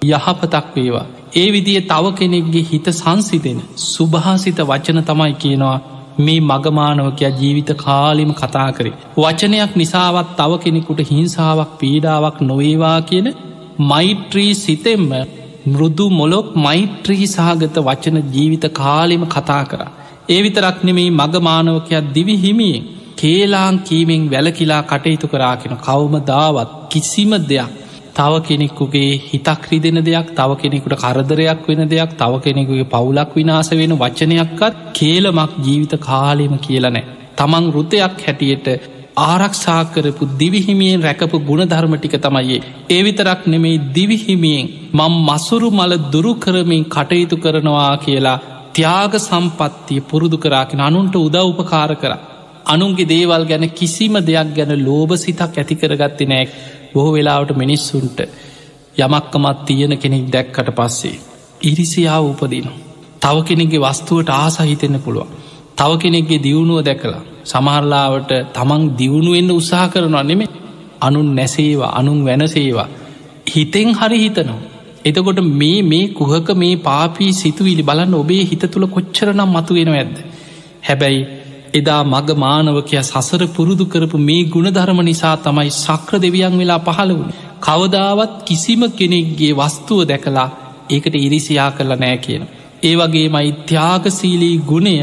යහපතක් 0.05 0.67
වේවා. 0.75 1.07
ඒ 1.37 1.49
විදිය 1.53 1.81
තව 1.83 2.05
කෙනෙක්ගේ 2.15 2.69
හිත 2.71 2.87
සංසිතෙන 2.93 3.59
සුභාසිත 3.85 4.59
වචන 4.63 4.99
තමයි 5.03 5.35
කියනවා 5.35 5.79
මේ 6.19 6.41
මගමානවකයා 6.43 7.33
ජීවිත 7.33 7.71
කාලිම 7.77 8.31
කතා 8.33 8.71
කරේ. 8.73 8.95
වචනයක් 9.19 9.73
නිසාවත් 9.75 10.31
තව 10.37 10.59
කෙනෙකුට 10.59 11.01
හිංසාවක් 11.11 11.71
පීඩාවක් 11.79 12.39
නොවේවා 12.43 13.01
කියන 13.03 13.29
මෛත්‍රී 13.83 14.53
සිතෙම්ම 14.57 15.11
මෘදු 15.67 16.07
මොලොක් 16.11 16.49
මෛත්‍රී 16.57 17.27
සහගත 17.27 17.77
වචන 17.81 18.19
ජීවිත 18.33 18.67
කාලිම 18.73 19.25
කතා 19.27 19.65
කර. 19.65 19.83
ඒ 20.29 20.41
විතරක් 20.43 20.79
නෙමෙයි 20.83 21.11
මගමානවකයක් 21.13 22.13
දිවි 22.15 22.37
හිමියෙන් 22.37 22.87
කේලාං 23.17 23.77
කීමෙන් 23.81 24.31
වැලකිලා 24.31 24.83
කටයුතු 24.83 25.27
කරාගෙන 25.27 25.77
කවම 25.79 26.15
දාවත් 26.25 26.71
කිසිම 26.91 27.33
දෙයක් 27.45 27.71
තව 28.17 28.35
කෙනෙක්කුගේ 28.43 29.21
හිතක් 29.23 29.65
රිදෙන 29.71 29.99
දෙයක් 30.03 30.29
තව 30.35 30.59
කෙනෙකුට 30.59 30.97
කරදරයක් 30.99 31.69
වෙන 31.69 31.83
දෙයක් 31.87 32.13
තව 32.17 32.43
කෙනෙකුගේ 32.43 32.89
පවුලක් 32.89 33.31
විනාස 33.35 33.71
වෙන 33.73 33.93
වචනයක්කත් 33.95 34.77
කේලමක් 34.95 35.57
ජීවිත 35.61 35.95
කාලෙම 36.01 36.55
කියලනෑ. 36.59 37.03
තමන් 37.37 37.67
රුතයක් 37.71 38.23
හැටියට 38.25 38.69
ආරක්ෂා 39.23 39.83
කරපු 39.87 40.29
දිවිහිමියෙන් 40.35 41.03
රැකපු 41.03 41.41
ගුණධර්ම 41.41 41.97
ටික 41.97 42.17
තමයියේ. 42.19 42.63
ඒ 42.91 43.01
විතරක් 43.03 43.43
නෙමෙයි 43.47 43.83
දිවිහිමියෙන් 43.95 44.71
මං 44.95 45.19
මසුරු 45.27 45.71
මල 45.71 45.93
දුරු 46.13 46.33
කරමින් 46.37 46.87
කටයුතු 46.87 47.37
කරනවා 47.39 47.93
කියලා 47.99 48.39
ත්‍යාග 48.75 49.13
සම්පත්තිය 49.21 50.01
පුරුදු 50.03 50.39
කරාගෙන 50.39 50.83
අනුන්ට 50.83 51.15
උදව් 51.17 51.45
උපකාර 51.45 51.93
කර. 51.97 52.13
අනුන්ගේ 52.67 53.09
දේවල් 53.09 53.45
ගැන 53.45 53.65
කිසිම 53.73 54.17
දෙයක් 54.23 54.49
ගැන 54.55 54.73
ලෝබ 54.81 55.11
සිතක් 55.17 55.55
ඇති 55.55 55.75
කරගත්ති 55.75 56.27
නෑ 56.27 56.45
බොහෝ 56.97 57.13
වෙලාවට 57.13 57.57
මිනිස්සුන්ට 57.57 58.19
යමක්කමත් 58.97 59.59
තියෙන 59.65 59.95
කෙනෙක් 59.99 60.27
දැක්කට 60.29 60.69
පස්සේ. 60.73 61.17
ඉරිසියාව 61.63 62.25
උපදින. 62.25 62.69
තව 63.23 63.37
කෙනෙගේ 63.45 63.81
වස්තුවට 63.81 64.31
ආසහිතෙන්න 64.35 64.99
පුළුවන්. 65.01 65.33
තව 65.77 65.91
කෙනෙක්ගේ 65.97 66.43
දියුණුව 66.43 66.81
දැකලා 66.83 67.23
සමහරලාවට 67.45 68.31
තමන් 68.53 68.83
දියුණුවෙන්න්න 68.99 69.53
උත්සාහ 69.53 69.89
කරනවා 69.89 70.25
නෙමේ 70.25 70.55
අනුන් 71.01 71.29
නැසේවා 71.35 71.93
අනුන් 71.99 72.21
වැනසේවා. 72.25 72.89
හිතෙන් 73.47 73.89
හරි 73.95 74.19
හිතනවා. 74.19 74.61
එතකොට 75.05 75.41
මේ 75.55 75.83
මේ 75.83 76.05
කුහක 76.11 76.49
මේ 76.55 76.75
පාපී 76.79 77.33
සිතුවිලි 77.33 77.83
බලන්න 77.83 78.15
ඔබේ 78.15 78.43
හිත 78.45 78.65
තුළ 78.67 78.87
කොච්චරනම් 78.87 79.51
මතුවෙන 79.51 79.91
ඇද. 79.91 80.15
හැබැයි 80.89 81.21
එදා 81.77 82.03
මග 82.05 82.29
මානවකය 82.37 82.97
සසර 83.03 83.43
පුරුදු 83.49 83.85
කරපු 83.87 84.19
මේ 84.21 84.43
ගුණධර්ම 84.47 85.01
නිසා 85.03 85.35
තමයි 85.39 85.71
සක්‍ර 85.77 86.15
දෙවියන් 86.19 86.55
වෙලා 86.55 86.81
පහළ 86.81 87.13
වුණ. 87.13 87.35
කවදාවත් 87.61 88.35
කිසිම 88.45 88.83
කෙනෙක්ගේ 88.93 89.53
වස්තුව 89.55 90.01
දැකලා 90.05 90.49
ඒකට 90.91 91.15
ඉරිසියා 91.17 91.71
කරලා 91.71 91.99
නෑ 91.99 92.19
කියන. 92.19 92.43
ඒ 92.83 92.95
වගේ 92.95 93.29
මයි 93.29 93.53
ත්‍යාගසීලී 93.67 94.57
ගුණය 94.63 94.97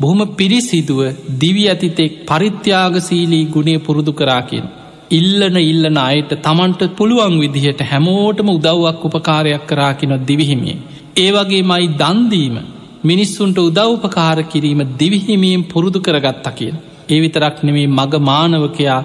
බොහොම 0.00 0.20
පිරිසිදුව 0.34 1.00
දිවි 1.38 1.64
ඇතිතෙක් 1.68 2.12
පරිත්‍යාගසීලී 2.26 3.44
ගුණේ 3.46 3.78
පුරුදු 3.78 4.12
කරාකින්. 4.12 4.64
ඉල්ලන 5.10 5.56
ඉල්ලන 5.62 5.98
අයට 6.00 6.30
තමන්ට 6.40 6.82
පුළුවන් 6.96 7.34
විදිහට 7.38 7.80
හැමෝටම 7.84 8.48
උදව්වක් 8.50 9.02
උපකාරයක් 9.08 9.64
කරාකිනො 9.66 10.16
දිවිහිමිය. 10.28 10.78
ඒ 11.16 11.30
වගේ 11.30 11.62
මයි 11.62 11.86
දන්දීම 11.94 12.56
මිනිස්සුන්ට 13.04 13.58
උදව්පකාර 13.60 14.38
කිරීම 14.44 14.80
දිවිහිමීම් 14.98 15.62
පුරුදු 15.64 16.00
කරගත්තා 16.00 16.52
කියන. 16.52 16.76
ඒ 17.08 17.20
විතරක් 17.20 17.56
නෙමේ 17.62 17.86
මග 17.88 18.12
මානවකයා 18.22 19.00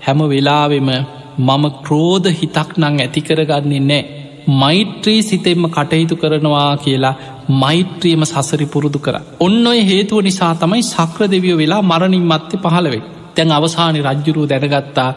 හැම 0.00 0.20
වෙලාවෙම 0.28 0.90
මම 1.38 1.64
ක්‍රෝධ 1.80 2.28
හිතක් 2.32 2.70
නං 2.78 2.96
ඇතිකරගන්නේ 2.98 3.80
නෑ. 3.82 4.02
මෛත්‍රී 4.54 5.20
සිතෙන්ම 5.22 5.64
කටයුතු 5.68 6.16
කරනවා 6.16 6.76
කියලා 6.76 7.14
මෛත්‍රියම 7.54 8.22
සසරි 8.24 8.66
පුරුදු 8.66 8.98
කර. 8.98 9.16
ඔන්න 9.40 9.66
ඔය 9.66 9.80
හේතුව 9.84 10.22
නිසා 10.22 10.52
තමයි 10.54 10.82
සක්‍ර 10.84 11.22
දෙවියෝ 11.26 11.58
වෙලා 11.58 11.82
මරණින් 11.82 12.24
මත්තය 12.24 12.56
පහළවෙයි. 12.58 13.02
තැන් 13.34 13.52
අවසානය 13.52 13.98
රජ්ජුරුව 14.02 14.46
දැනගත්තා 14.48 15.10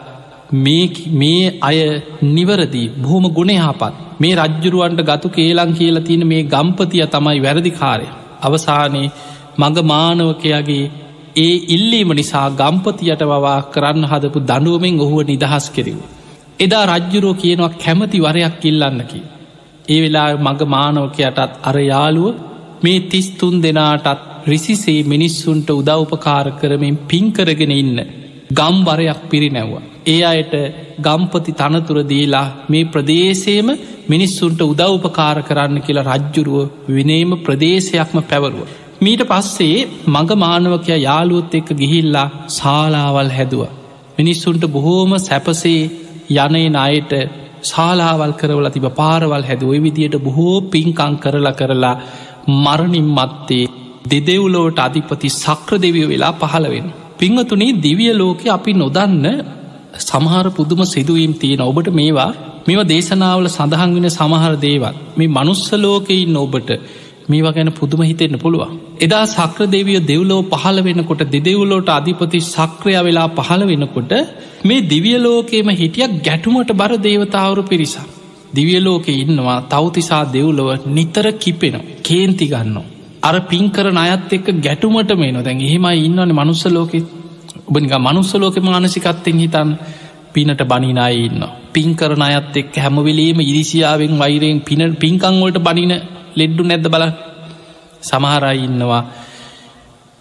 මේ 0.52 1.60
අය 1.60 1.78
නිවරදී 2.24 2.88
බොහොම 2.96 3.26
ගුණයාපත් 3.30 3.94
මේ 4.20 4.34
රජ්ජුරුවන්ට 4.34 5.00
ගතු 5.02 5.28
කේලං 5.28 5.72
කියලා 5.72 6.00
තියෙන 6.00 6.26
මේ 6.26 6.42
ගම්පතිය 6.44 7.06
තමයි 7.08 7.42
වැරදිකාරය. 7.42 8.06
අවසානයේ 8.44 9.12
මඟ 9.58 9.80
මානවකයාගේ 9.84 10.84
ඒ 11.36 11.54
ඉල්ලීම 11.68 12.10
නිසා 12.12 12.48
ගම්පතියට 12.52 13.22
වවා 13.24 13.60
කරන්න 13.68 14.04
හදපු 14.04 14.38
දනුවමෙන් 14.42 15.00
ඔහුව 15.00 15.20
නිදහස් 15.24 15.66
කෙරෙව්. 15.70 15.98
එදා 16.60 16.84
රජ්ජුරෝ 16.88 17.34
කියනවා 17.34 17.76
කැමති 17.76 18.18
වරයක් 18.18 18.64
ඉල්ලන්නකි. 18.64 19.20
ඒ 19.88 20.00
වෙලා 20.02 20.28
මඟ 20.36 20.62
මානවකයටත් 20.68 21.58
අර 21.62 21.76
යාළුව 21.82 22.34
මේ 22.82 22.98
තිස්තුන් 23.06 23.56
දෙනාටත් 23.62 24.20
රිසිසේ 24.46 25.00
මිනිස්සුන්ට 25.04 25.68
උදව්පකාර 25.72 26.46
කරමින් 26.52 26.96
පින්කරගෙන 27.04 27.72
ඉන්න 27.72 27.98
ගම්වරයක් 28.54 29.20
පිරිනැව්වා. 29.30 29.84
ඒ 30.06 30.20
අයට 30.24 30.54
ගම්පති 31.00 31.52
තනතුර 31.52 31.98
දීලා 32.04 32.46
මේ 32.68 32.84
ප්‍රදේශයම 32.86 33.68
මිනිස්සුන්ට 34.08 34.60
උදව්පකාර 34.62 35.38
කරන්න 35.42 35.78
කියලා 35.80 36.08
රජ්ජුරුව 36.12 36.72
විනේම 36.88 37.30
ප්‍රදේශයක්ම 37.38 38.18
පැවරුව. 38.22 38.68
මීට 39.00 39.22
පස්සේ 39.30 39.78
මඟ 40.06 40.32
මානවකයා 40.38 40.98
යාළුවොත් 40.98 41.54
එක්ක 41.54 41.70
ගිහිල්ලා 41.74 42.28
ශාලාවල් 42.50 43.30
හැදුව. 43.30 43.62
මිනිස්සුන්ට 44.18 44.64
බොහෝම 44.68 45.12
සැපසේ 45.20 45.80
යනයෙන් 46.36 46.76
අයට 46.78 47.12
ශාලාවල් 47.62 48.34
කරවල 48.34 48.68
තිබ 48.70 48.86
පාරවල් 48.92 49.44
හැදුව 49.44 49.72
විදියට 49.78 50.16
බොහෝ 50.18 50.56
පින්කං 50.66 51.14
කරලා 51.16 51.52
කරලා 51.52 51.96
මරණින් 52.56 53.08
මත්තේ 53.10 53.64
දෙදෙව්ලෝට 54.10 54.78
අධිපති 54.78 55.28
සක්‍ර 55.36 55.74
දෙවිය 55.78 56.06
වෙලා 56.08 56.34
පහළවෙන්. 56.34 56.88
පිංහතුනේ 57.18 57.76
දිවිය 57.80 58.12
ලෝක 58.12 58.40
අපි 58.48 58.72
නොදන්න 58.74 59.26
සමහර 60.00 60.46
පුදුම 60.50 60.80
සිදුවීම් 60.86 61.32
තියෙන 61.34 61.62
ඔබට 61.62 61.88
මේවා 61.90 62.30
මෙව 62.66 62.80
දේශනාවල 62.84 63.48
සඳහන් 63.48 63.90
වෙන 63.96 64.08
සමහර 64.10 64.54
දේවත් 64.58 65.00
මේ 65.16 65.28
මනුස්සලෝකයින්න 65.28 66.36
ඔබට 66.36 66.70
මේවා 67.28 67.52
ගැන 67.52 67.70
පුදුම 67.72 68.00
හිතෙන්න්න 68.02 68.38
පුළුවන්. 68.38 68.72
එදා 69.00 69.24
සක්‍ර 69.26 69.66
දෙවිය 69.66 69.98
දෙව්ලෝ 70.02 70.40
පහළ 70.52 70.80
වෙනකොට 70.82 71.22
දෙදෙව්ලෝට 71.26 71.90
අධිපති 71.90 72.40
සක්‍රය 72.46 72.94
වෙලා 73.00 73.28
පහළ 73.30 73.64
වෙනකොට 73.64 74.12
මේ 74.64 74.86
දිවියලෝකේම 74.88 75.70
හිටියක් 75.72 76.18
ගැටුමට 76.22 76.72
බර 76.72 76.92
දේවතාවරු 76.98 77.64
පිරිසා. 77.64 78.06
දිවියලෝක 78.54 79.06
ඉන්නවා 79.14 79.60
තවතිසා 79.68 80.24
දෙව්ලොව 80.32 80.68
නිතර 80.88 81.26
කිපෙන 81.34 81.76
කේන්ති 82.02 82.46
ගන්න. 82.46 82.93
අර 83.24 83.34
පින්කර 83.42 83.86
අයත් 83.96 84.32
එක්ක 84.32 84.48
ගැටුමට 84.60 85.12
මේ 85.16 85.32
නොදැන් 85.32 85.60
එහෙම 85.60 85.86
ඉන්නවන 85.98 86.32
මනුස්සලෝකෙ 86.32 87.00
ඔබනික 87.68 87.94
මනුස්සලෝක 87.98 88.56
මානසිකත්තෙන් 88.60 89.38
හිතන් 89.38 89.70
පිනට 90.34 90.62
බනිනාය 90.64 91.16
ඉන්න. 91.26 91.42
පින්කරන 91.72 92.22
අයත් 92.22 92.56
එක් 92.56 92.74
හැමවෙලේම 92.76 93.38
ඉරිසියාවෙන් 93.42 94.14
වෛරයෙන් 94.18 94.60
පින 94.60 94.82
පින්කංවලට 94.96 95.58
බනින 95.60 95.94
ලෙඩ්ඩු 96.36 96.62
නැද්ද 96.64 96.88
බල 96.88 97.04
සමහරයි 98.02 98.64
ඉන්නවා 98.66 99.02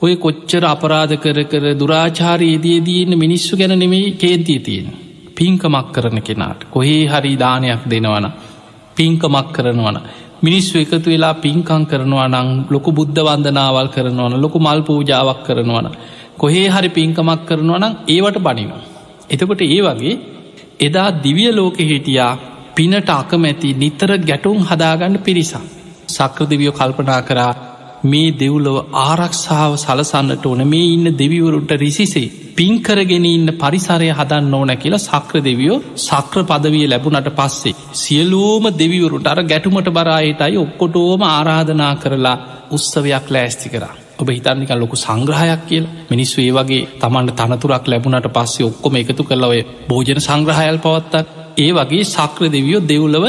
ඔය 0.01 0.13
කොච්චර 0.15 0.63
අපරාධ 0.65 1.13
කර 1.15 1.39
කර 1.43 1.65
දුරාචාරයේදයේදීන්න 1.73 3.13
මිනිස්සු 3.17 3.57
ගැන 3.57 3.73
නෙමේ 3.79 4.07
කේන්තිය 4.13 4.59
තියෙන. 4.59 4.87
පින්කමක් 5.37 5.87
කරන 5.95 6.17
කෙනාට 6.21 6.61
කොහේ 6.73 7.03
හරි 7.05 7.33
දානයක් 7.35 7.83
දෙනවන. 7.85 8.25
පින්කමක් 8.97 9.47
කරනවන. 9.55 9.97
මිනිස්සු 10.43 10.73
එකතු 10.77 11.07
වෙලා 11.07 11.33
පින්කං 11.35 11.83
කරනවා 11.85 12.27
නං 12.29 12.49
ලොකු 12.69 12.91
බුද්ධ 12.91 13.19
වන්දනාවල් 13.19 13.87
කරනවන 13.87 14.33
ලොකු 14.37 14.57
මල් 14.59 14.81
පූජාවක් 14.81 15.39
කරනවන. 15.45 15.87
කොහේ 16.37 16.67
හරි 16.67 16.89
පින්කමක් 16.89 17.41
කරනවා 17.47 17.79
නම් 17.79 17.93
ඒවට 18.07 18.39
බනිනවා. 18.39 18.81
එතකොට 19.29 19.61
ඒ 19.67 19.81
වගේ 19.81 20.15
එදා 20.79 21.09
දිවිය 21.23 21.51
ලෝක 21.51 21.77
හිටියා 21.81 22.31
පිනට 22.75 23.09
අකමැති 23.11 23.69
නිතර 23.73 24.11
ගැටුම් 24.21 24.57
හදාගන්න 24.61 25.17
පිරිසා. 25.19 25.63
සක්‍රදිවියෝ 26.07 26.73
කල්පනා 26.73 27.21
කරා 27.21 27.51
මේ 28.03 28.31
දෙව්ලොව 28.33 28.77
ආරක්ෂාව 29.01 29.73
සලසන්නට 29.77 30.45
ඕන 30.45 30.61
මේ 30.67 30.87
ඉන්න 30.89 31.09
දෙවිවරුන්ට 31.13 31.71
රිසිසේ 31.77 32.31
පින්කරගෙන 32.53 33.25
ඉන්න 33.27 33.47
පරිසරය 33.55 34.09
හදන්න 34.11 34.53
ඕන 34.53 34.71
කියලා 34.75 35.01
සක්‍ර 35.01 35.41
දෙවියෝ 35.41 35.77
සක්‍ර 35.99 36.43
පදවිය 36.43 36.85
ලැබුණට 36.87 37.29
පස්සේ. 37.31 37.75
සියලූම 37.95 38.65
දෙවිවරුට 38.73 39.27
අර 39.27 39.39
ගැටුමට 39.43 39.89
බරායටයි 39.89 40.57
ඔක්කොටෝම 40.57 41.23
ආරාධනා 41.25 41.93
කරලා 41.95 42.37
උත්සවයක් 42.71 43.27
ලෑස්ති 43.29 43.69
කරා. 43.69 43.93
ඔබ 44.19 44.27
හිතන්නික 44.29 44.71
ලොකු 44.73 44.95
සංග්‍රහයක් 44.97 45.63
කියල 45.65 45.85
මිනිස්සු 46.09 46.37
ඒ 46.41 46.51
වගේ 46.51 46.83
තමන්ට 46.99 47.39
තනතුරක් 47.39 47.87
ලැබුණට 47.87 48.29
පස්සේ 48.31 48.65
ඔක්කොම 48.65 48.95
එකතු 48.95 49.23
කරලව 49.23 49.53
භෝජන 49.87 50.21
සංග්‍රහයල් 50.21 50.77
පවත්තත් 50.79 51.27
ඒ 51.57 51.71
වගේ 51.71 52.03
සක්‍ර 52.07 52.51
දෙවියෝ 52.51 52.85
දෙව්ලව 52.85 53.25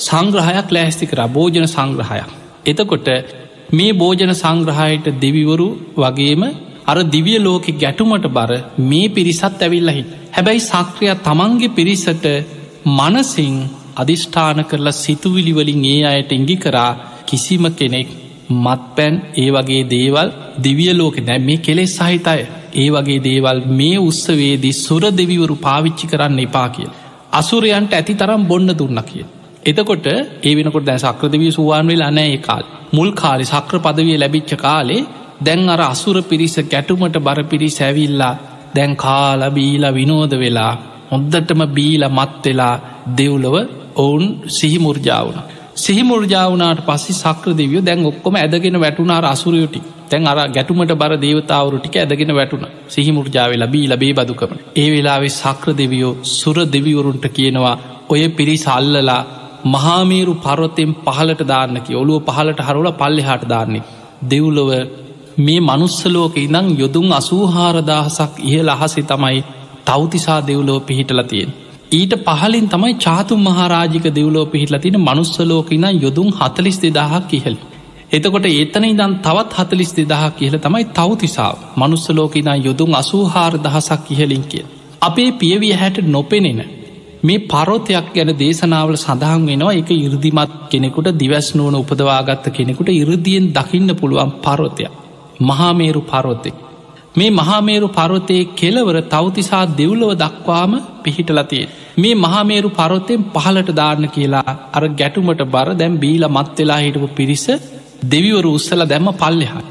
සංග්‍රහයක් 0.00 0.68
ලෑස්ති 0.70 1.06
කර 1.06 1.20
භෝජන 1.28 1.68
සංග්‍රහයක්. 1.68 2.30
එතකොට 2.66 3.08
මේ 3.70 3.92
භෝජන 3.92 4.32
සංග්‍රහයට 4.34 5.06
දෙවිවරු 5.18 5.68
වගේම 5.96 6.42
අර 6.86 6.96
දිවිය 7.06 7.38
ලෝකෙ 7.38 7.72
ගැටුමට 7.74 8.26
බර 8.28 8.52
මේ 8.82 9.08
පිරිසත් 9.10 9.42
ඇවිල්ලහි. 9.58 10.02
හැබැයි 10.32 10.62
සක්‍රිය 10.62 11.12
තමන්ගේ 11.22 11.68
පිරිසට 11.70 12.24
මනසිං 12.88 13.56
අධිෂ්ඨාන 13.96 14.60
කරලා 14.64 14.96
සිතුවිලිවලින් 14.96 15.84
ඒ 15.86 16.00
අයට 16.04 16.32
ඉඟි 16.32 16.56
කරා 16.56 16.90
කිසිම 17.26 17.64
කෙනෙක් 17.72 18.08
මත් 18.56 18.82
පැන් 18.96 19.14
ඒ 19.36 19.50
වගේ 19.50 19.82
දේවල් 19.86 20.28
දිවිය 20.58 20.92
ලෝක 20.94 21.16
දැ 21.20 21.38
මේ 21.40 21.58
කෙලෙස් 21.58 21.96
සහිතය 21.96 22.40
ඒ 22.74 22.88
වගේ 22.90 23.20
දේවල් 23.20 23.58
මේ 23.72 23.98
උත්සවේදී 24.00 24.72
සුර 24.76 25.02
දෙවිවරු 25.12 25.56
පාවිච්චි 25.58 26.06
කරන්න 26.06 26.40
එපා 26.40 26.68
කිය. 26.70 26.88
අසුරයන්ට 27.32 27.92
ඇති 27.92 28.14
තරම් 28.14 28.42
බොන්න 28.46 28.70
දුන්න 28.74 29.00
කිය. 29.02 29.26
එතකොට 29.68 30.06
ඒ 30.08 30.52
වෙනකොට 30.54 30.84
දැ 30.84 30.98
සක්‍රදවී 30.98 31.52
සුවාන් 31.52 31.86
වෙල 31.86 32.02
අනෑ 32.02 32.36
කාල් 32.40 32.64
මුල් 32.92 33.10
කාලි 33.14 33.44
සක්‍ර 33.46 33.76
පදවිය 33.78 34.16
ලැබිච්ච 34.16 34.52
කාලේ 34.58 35.02
දැන් 35.40 35.68
අර 35.68 35.80
අසුර 35.84 36.16
පිරිස 36.24 36.56
ගැටුමට 36.66 37.18
බර 37.20 37.40
පිරි 37.44 37.68
සැවිල්ලා 37.70 38.34
දැන් 38.74 38.92
කාල 38.96 39.42
බීලා 39.50 39.92
විනෝද 39.92 40.32
වෙලා 40.36 40.72
හොද්දටම 41.10 41.62
බීල 41.70 42.02
මත් 42.08 42.44
වෙලා 42.44 42.74
දෙව්ලොව 43.12 43.56
ඔවුන් 43.96 44.24
සිහිමුර්ජාවන. 44.48 45.38
සිහිමුර්ජාවනාට 45.76 46.80
පස්සි 46.82 47.12
සක්‍ර 47.14 47.52
දෙවියෝ 47.52 47.84
දැන් 47.84 48.06
ඔක්කොම 48.06 48.34
ඇදගෙන 48.36 48.76
වැටුනාර 48.76 49.24
අසුරයෝටි 49.26 49.80
තැන් 50.10 50.26
අර 50.26 50.38
ගැටුමට 50.48 50.92
බර 50.94 51.14
දේවතාවරුටික 51.18 51.96
ඇදගෙන 51.96 52.32
වැටුන 52.34 52.64
සිහිමුර්ජාව 52.88 53.50
ලබී 53.54 53.86
ලබේ 53.86 54.12
බදුකම. 54.14 54.52
ඒ 54.76 54.88
වෙලාවේ 54.90 55.34
සක්‍ර 55.34 55.68
දෙවියෝ 55.74 56.18
සුර 56.34 56.56
දෙවිවරුන්ට 56.66 57.26
කියනවා 57.30 57.76
ඔය 58.08 58.22
පිරි 58.30 58.56
සල්ලලා 58.58 59.20
මහාමීරු 59.66 60.34
පරොත්තෙන් 60.36 60.90
පහලට 61.04 61.42
දාන්නකි 61.44 61.94
ඔළුව 61.94 62.24
පහලට 62.26 62.60
හරුල 62.60 62.88
පල්ලෙ 62.92 63.22
හට 63.22 63.48
දාන්නේ. 63.48 63.84
දෙව්ලොව 64.24 64.70
මේ 65.38 65.60
මනුස්සලෝක 65.60 66.36
ඉදං 66.38 66.66
යොදුන් 66.78 67.08
අසූහාරදාහසක් 67.12 68.32
ඉහල 68.42 68.68
අහසේ 68.68 69.04
තමයි 69.04 69.38
තෞතිසා 69.84 70.40
දෙව්ලෝ 70.42 70.80
පිහිටල 70.80 71.22
තියෙන්. 71.24 71.50
ඊට 71.90 72.14
පහලින් 72.26 72.68
තමයි 72.68 72.94
චාතුන් 72.96 73.40
මහරාජික 73.40 74.06
දෙව්ලෝ 74.10 74.46
පිහිටල 74.46 74.78
තින 74.78 74.96
මනුස්සලෝකඉන 75.00 75.86
යොදුන් 75.96 76.30
හතලිස් 76.32 76.78
දෙදාහක් 76.78 77.34
ඉහල. 77.34 77.56
එතකොට 78.10 78.46
ඒතන 78.46 78.84
ඉදන් 78.84 79.14
තවත් 79.18 79.52
හතලිස් 79.58 79.90
දෙදහක් 79.94 80.34
කියල 80.36 80.54
තමයි 80.58 80.84
තවතිසා 80.92 81.52
මනුස්සලෝකඉන 81.76 82.50
යොදුන් 82.62 82.92
අසූහාර 82.94 83.54
දහසක් 83.58 84.10
ඉහලින් 84.10 84.44
කිය. 84.44 84.64
අපේ 85.00 85.30
පියවිය 85.34 85.74
හැට 85.74 85.98
නොපෙනෙන 86.06 86.60
මේ 87.22 87.44
පරෝතයක් 87.46 88.06
ගැන 88.14 88.30
දේශනාවල 88.36 88.96
සඳහන් 88.96 89.42
වෙනවා 89.46 89.74
එක 89.74 89.90
ඉරදිමත් 89.96 90.54
කෙනෙකුට 90.70 91.08
දිවස් 91.14 91.48
නුවන 91.54 91.76
උපදවාගත්ත 91.76 92.46
කෙනෙකුට 92.50 92.88
ඉරදියෙන් 92.92 93.52
දකින්න 93.52 93.90
පුළුවන් 93.94 94.32
පරෝතයක්. 94.38 94.92
මහාමේරු 95.40 96.02
පරෝතෙක්. 96.02 96.56
මේ 97.14 97.30
මහාමේරු 97.30 97.88
පරොතයේ 97.90 98.48
කෙලවර 98.52 98.96
තවතිසා 99.04 99.64
දෙව්ලව 99.72 100.10
දක්වාම 100.14 100.72
පිහිටලතිය. 101.02 101.64
මේ 101.96 102.14
මහාමේරු 102.16 102.70
පරොත්තයෙන් 102.70 103.24
පහලට 103.34 103.70
දාන්න 103.72 104.04
කියලා 104.08 104.56
අර 104.72 104.84
ගැටුමට 104.90 105.42
බර 105.46 105.68
දැම් 105.74 105.94
බීල 105.96 106.24
මත්වෙලා 106.28 106.80
හිටපු 106.80 107.08
පිරිස 107.10 107.46
දෙවිවරු 108.04 108.50
උස්සල 108.52 108.82
දැම්ම 108.84 109.08
පල්ලෙහා. 109.14 109.64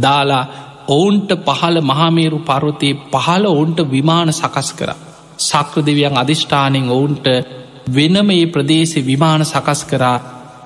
දාලා 0.00 0.44
ඔවුන්ට 0.88 1.30
පහළ 1.46 1.78
මහාමේරු 1.82 2.38
පරොතයේ 2.42 3.00
පහළ 3.12 3.44
ඔවුන්ට 3.46 3.78
විමාන 3.90 4.30
සකස් 4.32 4.70
කර. 4.72 4.90
සක්‍ර 5.40 5.82
දෙවියන් 5.82 6.16
අධිෂ්ඨානෙන් 6.16 6.86
ඔවුන්ට 6.90 7.26
වෙනම 7.88 8.30
ඒ 8.32 8.46
ප්‍රදේශෙ 8.48 9.00
විමාන 9.02 9.44
සකස් 9.44 9.80
කරා 9.84 10.18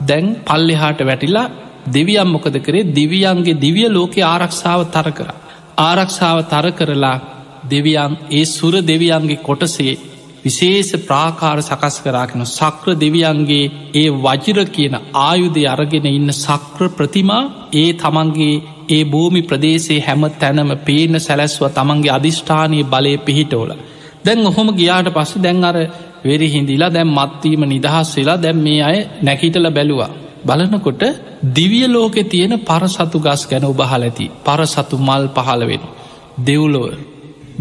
දැන් 0.02 0.26
පල්ලෙහාට 0.42 1.00
වැටිලා 1.02 1.50
දෙවියම් 1.88 2.28
මොකද 2.28 2.56
කරේ 2.60 2.90
දිවියන්ගේ 2.92 3.56
දිවිය 3.56 3.88
ලෝකෙ 3.88 4.20
ආරක්ෂාව 4.24 4.80
තර 4.88 5.10
කර. 5.12 5.28
ආරක්ෂාව 5.78 6.38
තර 6.44 6.66
කරලා 6.72 7.16
දෙවියන් 7.64 8.12
ඒ 8.30 8.44
සුර 8.46 8.74
දෙවියන්ගේ 8.82 9.42
කොටසේ 9.42 9.98
විශේෂ 10.44 10.90
ප්‍රාකාර 11.00 11.58
සකස් 11.60 11.96
කරාගෙන 11.98 12.46
සක්‍ර 12.48 12.88
දෙවියන්ගේ 12.96 13.70
ඒ 13.94 14.08
වජිර 14.18 14.58
කියන 14.68 14.94
ආයුදය 15.20 15.62
අරගෙන 15.66 16.06
ඉන්න 16.08 16.32
සක්‍ර 16.36 16.88
ප්‍රතිමා 16.90 17.42
ඒ 17.74 17.90
තමන්ගේ 17.94 18.62
ඒ 18.88 19.02
භූමි 19.04 19.42
ප්‍රදේශයේ 19.42 20.00
හැම 20.00 20.22
තැනම 20.34 20.70
පේන 20.80 21.14
සැලැස්ව 21.18 21.62
තමන්ගේ 21.70 22.12
අධිෂ්ඨානය 22.12 22.80
බලය 22.86 23.14
පිහිටෝල. 23.20 23.70
දැන් 24.28 24.46
ඔහොම 24.46 24.68
ගියාට 24.72 25.10
පස්ස 25.10 25.32
දැන් 25.38 25.64
අර 25.64 25.76
වෙරි 26.24 26.48
හිඳිලා 26.48 26.90
දැම් 26.90 27.10
මත්වීම 27.16 27.62
නිදහස් 27.66 28.10
වෙලා 28.16 28.38
දැම් 28.38 28.58
මේ 28.58 28.80
අය 28.82 28.98
නැකිටල 29.22 29.68
බැලුවා. 29.70 30.10
බලනකොට 30.46 31.02
දිවිය 31.50 31.86
ලෝකෙ 31.88 32.22
තියෙන 32.24 32.54
පරසතු 32.60 33.18
ගස් 33.20 33.42
ගැන 33.50 33.64
උබහල 33.64 34.02
ඇති. 34.02 34.26
පරසතු 34.44 34.96
මල් 34.98 35.24
පහළ 35.36 35.62
වෙන. 35.62 35.82
දෙව්ලොව. 36.40 36.86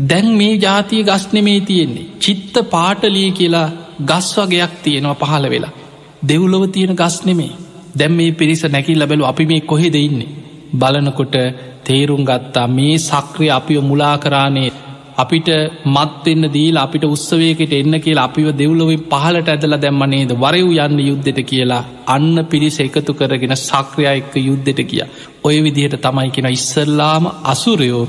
දැන් 0.04 0.28
මේ 0.34 0.54
ජාතිය 0.58 1.02
ගස්නෙමේ 1.04 1.60
තියෙන්නේ. 1.62 2.10
චිත්ත 2.20 2.56
පාටලිය 2.68 3.30
කියලා 3.32 3.68
ගස් 4.02 4.28
වගේයක් 4.38 4.74
තියෙනවා 4.84 5.20
පහළ 5.22 5.46
වෙලා. 5.48 5.76
දෙව්ලොව 6.24 6.64
තියෙන 6.68 6.96
ගස් 6.96 7.18
නෙමේ 7.24 7.54
දැම් 7.96 8.14
මේ 8.14 8.32
පිරිස 8.32 8.64
නැකිල් 8.66 9.00
ලබැලු 9.00 9.24
අපි 9.26 9.44
මේ 9.46 9.62
කොහෙ 9.62 9.90
දෙඉන්නේ 9.90 10.36
බලනකොට 10.74 11.36
තේරුම් 11.84 12.24
ගත්තා 12.26 12.68
මේ 12.70 12.96
සක්‍රය 13.00 13.48
අපිව 13.50 13.82
මුලා 13.82 14.16
කරානේ 14.18 14.70
අපිට 15.18 15.48
මත්වෙන්න 15.88 16.46
දීලා 16.54 16.84
අපිට 16.84 17.06
උත්සවයකට 17.06 17.74
එන්න 17.74 17.96
කියලා 18.00 18.26
අපිව 18.26 18.48
දෙව්ලොවින් 18.54 19.06
පහලට 19.06 19.50
ඇදල 19.50 19.76
දැම්මනේද 19.78 20.32
වරයව් 20.36 20.70
යන්න 20.78 21.00
යුද්ධෙට 21.02 21.40
කියලා 21.44 21.82
අන්න 22.08 22.36
පිරිස 22.46 22.78
එකතු 22.80 23.14
කරගෙන 23.14 23.56
සක්‍රයා 23.58 24.14
එක්ක 24.14 24.36
යුද්ධෙට 24.40 24.82
කිය. 24.84 25.04
ඔය 25.44 25.58
විදිහට 25.60 25.98
තමයි 26.00 26.30
කියෙන 26.30 26.50
ඉස්සල්ලාම 26.50 27.26
අසුරයෝ 27.46 28.04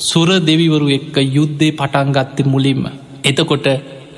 සුර 0.00 0.28
දෙවිවරු 0.42 0.88
එක්ක 0.90 1.16
යුද්ධේ 1.30 1.72
පටන්ගත්ත 1.72 2.46
මුලින්ම. 2.46 2.84
එතකොට 3.24 3.66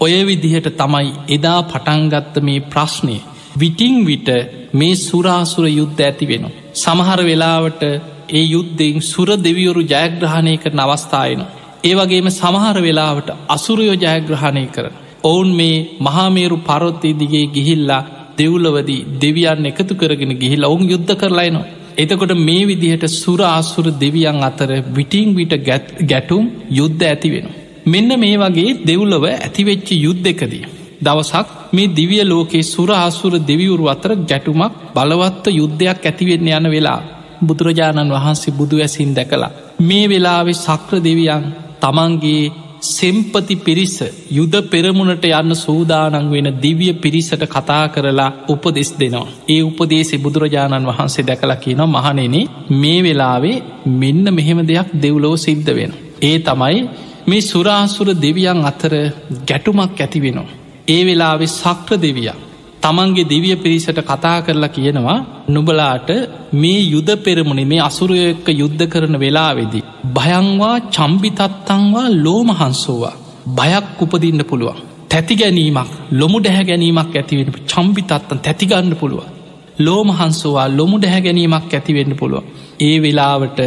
ඔය 0.01 0.15
විදිහට 0.25 0.71
තමයි 0.75 1.13
එදා 1.31 1.61
පටන්ගත්ත 1.65 2.43
මේ 2.43 2.67
ප්‍රශ්නය. 2.67 3.19
විටිං 3.57 3.99
විට 4.05 4.29
මේ 4.73 4.95
සුරාසුර 4.99 5.67
යුද්ධ 5.71 6.03
ඇති 6.03 6.27
වෙන. 6.27 6.47
සමහර 6.75 7.21
වෙලාවට 7.25 7.83
ඒ 8.31 8.45
යුද්ධෙන් 8.47 8.97
සුර 9.05 9.29
දෙවියවරු 9.39 9.83
ජයග්‍රහණය 9.85 10.57
කරන 10.59 10.81
අවස්ථායනවා. 10.81 11.66
ඒවගේම 11.85 12.29
සමහර 12.31 12.79
වෙලාවට 12.81 13.29
අසුරයෝ 13.49 13.97
ජයග්‍රහණය 13.97 14.67
කරන. 14.69 14.95
ඔවුන් 15.23 15.51
මේ 15.53 15.77
මහාමේරු 16.01 16.59
පරොත්තේ 16.61 17.15
දිගේ 17.15 17.47
ගිහිල්ලා 17.49 18.03
දෙව්ලවදී 18.39 19.03
දෙවියන් 19.17 19.67
එකතු 19.67 19.95
කරගෙන 19.95 20.33
ගිහිල් 20.35 20.65
ඔවුන් 20.65 20.85
යුද්ධ 20.87 21.15
කරලයිනවා. 21.15 21.67
එතකොට 21.97 22.33
මේ 22.39 22.65
විදිහට 22.65 23.05
සුර 23.13 23.41
ආසුර 23.43 23.87
දෙවියන් 23.97 24.41
අතර 24.43 24.71
විටිං 24.91 25.29
විට 25.35 25.55
ගැටුම් 26.05 26.45
යුද්ධ 26.71 27.05
ඇති 27.05 27.29
වෙන. 27.31 27.47
මෙන්න 27.87 28.11
මේ 28.17 28.37
වගේ 28.39 28.77
දෙව්ලව 28.83 29.25
ඇතිවෙච්චි 29.29 29.95
යුද්ධ 29.99 30.29
එකදී. 30.29 30.65
දවසක් 31.01 31.49
මේ 31.73 31.89
දිවිය 31.91 32.23
ලෝකේ 32.25 32.63
සුර 32.65 32.91
ආසුර 32.95 33.33
දෙවිවුරු 33.43 33.87
අතර 33.89 34.11
ගැටුමක් 34.23 34.73
බලවත්ව 34.95 35.47
යුද්ධයක් 35.53 36.01
ඇතිවෙන්න 36.05 36.49
යන 36.51 36.67
වෙලා 36.71 37.01
බුදුරජාණන් 37.41 38.13
වහන්සේ 38.13 38.53
බුදු 38.53 38.77
ඇසින් 38.79 39.13
දැකලා. 39.15 39.53
මේ 39.81 40.07
වෙලාවෙ 40.09 40.55
සක්‍ර 40.57 40.95
දෙවියන් 41.01 41.45
තමන්ගේ 41.87 42.53
සෙම්පති 42.89 43.57
පිරිස 43.59 43.97
යුද 44.31 44.55
පෙරමුණට 44.71 45.25
යන්න 45.31 45.55
සූදානන් 45.57 46.31
වෙන 46.31 46.49
දිවිය 46.57 46.93
පිරිසට 46.95 47.43
කතා 47.47 47.85
කරලා 47.89 48.31
උපදෙස් 48.49 48.91
දෙනවා. 48.93 49.27
ඒ 49.49 49.63
උපදේශෙ 49.63 50.17
බුදුරජාණන් 50.19 50.87
වහන්සේ 50.87 51.25
දැකලා 51.25 51.57
කියන 51.57 51.83
මහනෙන 51.87 52.37
මේ 52.73 53.01
වෙලාවේ 53.03 53.63
මෙන්න 53.95 54.27
මෙහෙම 54.31 54.61
දෙයක් 54.63 54.89
දෙව්ලෝ 54.97 55.37
සිද්ධ 55.37 55.73
වෙන. 55.73 55.93
ඒ 56.23 56.39
තමයි 56.41 56.79
මේ 57.27 57.41
සුරාසුර 57.43 58.09
දෙවියන් 58.17 58.61
අතර 58.65 58.93
ගැටුමක් 59.49 60.01
ඇති 60.01 60.21
වෙනවා. 60.21 60.57
ඒ 60.89 61.03
වෙලාවෙ 61.05 61.47
සක්‍ර 61.53 61.99
දෙවියක් 61.99 62.39
තමන්ගේ 62.83 63.25
දිවිය 63.25 63.57
පිරිසට 63.57 64.01
කතා 64.03 64.39
කරලා 64.41 64.71
කියනවා 64.71 65.19
නුබලාට 65.49 66.11
මේ 66.55 66.81
යුද 66.87 67.11
පෙරමුණේ 67.19 67.65
මේ 67.65 67.81
අසුරයක්ක 67.81 68.49
යුද්ධ 68.55 68.85
කරන 68.87 69.17
වෙලාවෙදි. 69.19 69.81
භයංවා 70.17 70.77
චම්බිතත්තංවා 70.91 72.09
ලෝමහන්සෝවා 72.17 73.15
බයක් 73.49 74.03
උපදින්න 74.03 74.43
පුළුවන්. 74.45 74.79
තැති 75.11 75.35
ගැනීමක් 75.35 75.91
ලොමු 76.13 76.39
ඩැහැ 76.41 76.65
ගැනීමක් 76.65 77.15
ඇතිවෙන 77.15 77.53
චම්බිතත්තන් 77.67 78.39
තැතිගන්න 78.39 78.93
පුළුව. 78.97 79.23
ලෝමහන්සෝවා 79.79 80.69
ලොමු 80.71 80.97
ඩැහැ 80.99 81.23
ගැනීමක් 81.23 81.75
ඇතිවෙන්න 81.75 82.17
පුළුව. 82.17 82.45
ඒ 82.81 82.97
වෙලාවට 83.03 83.61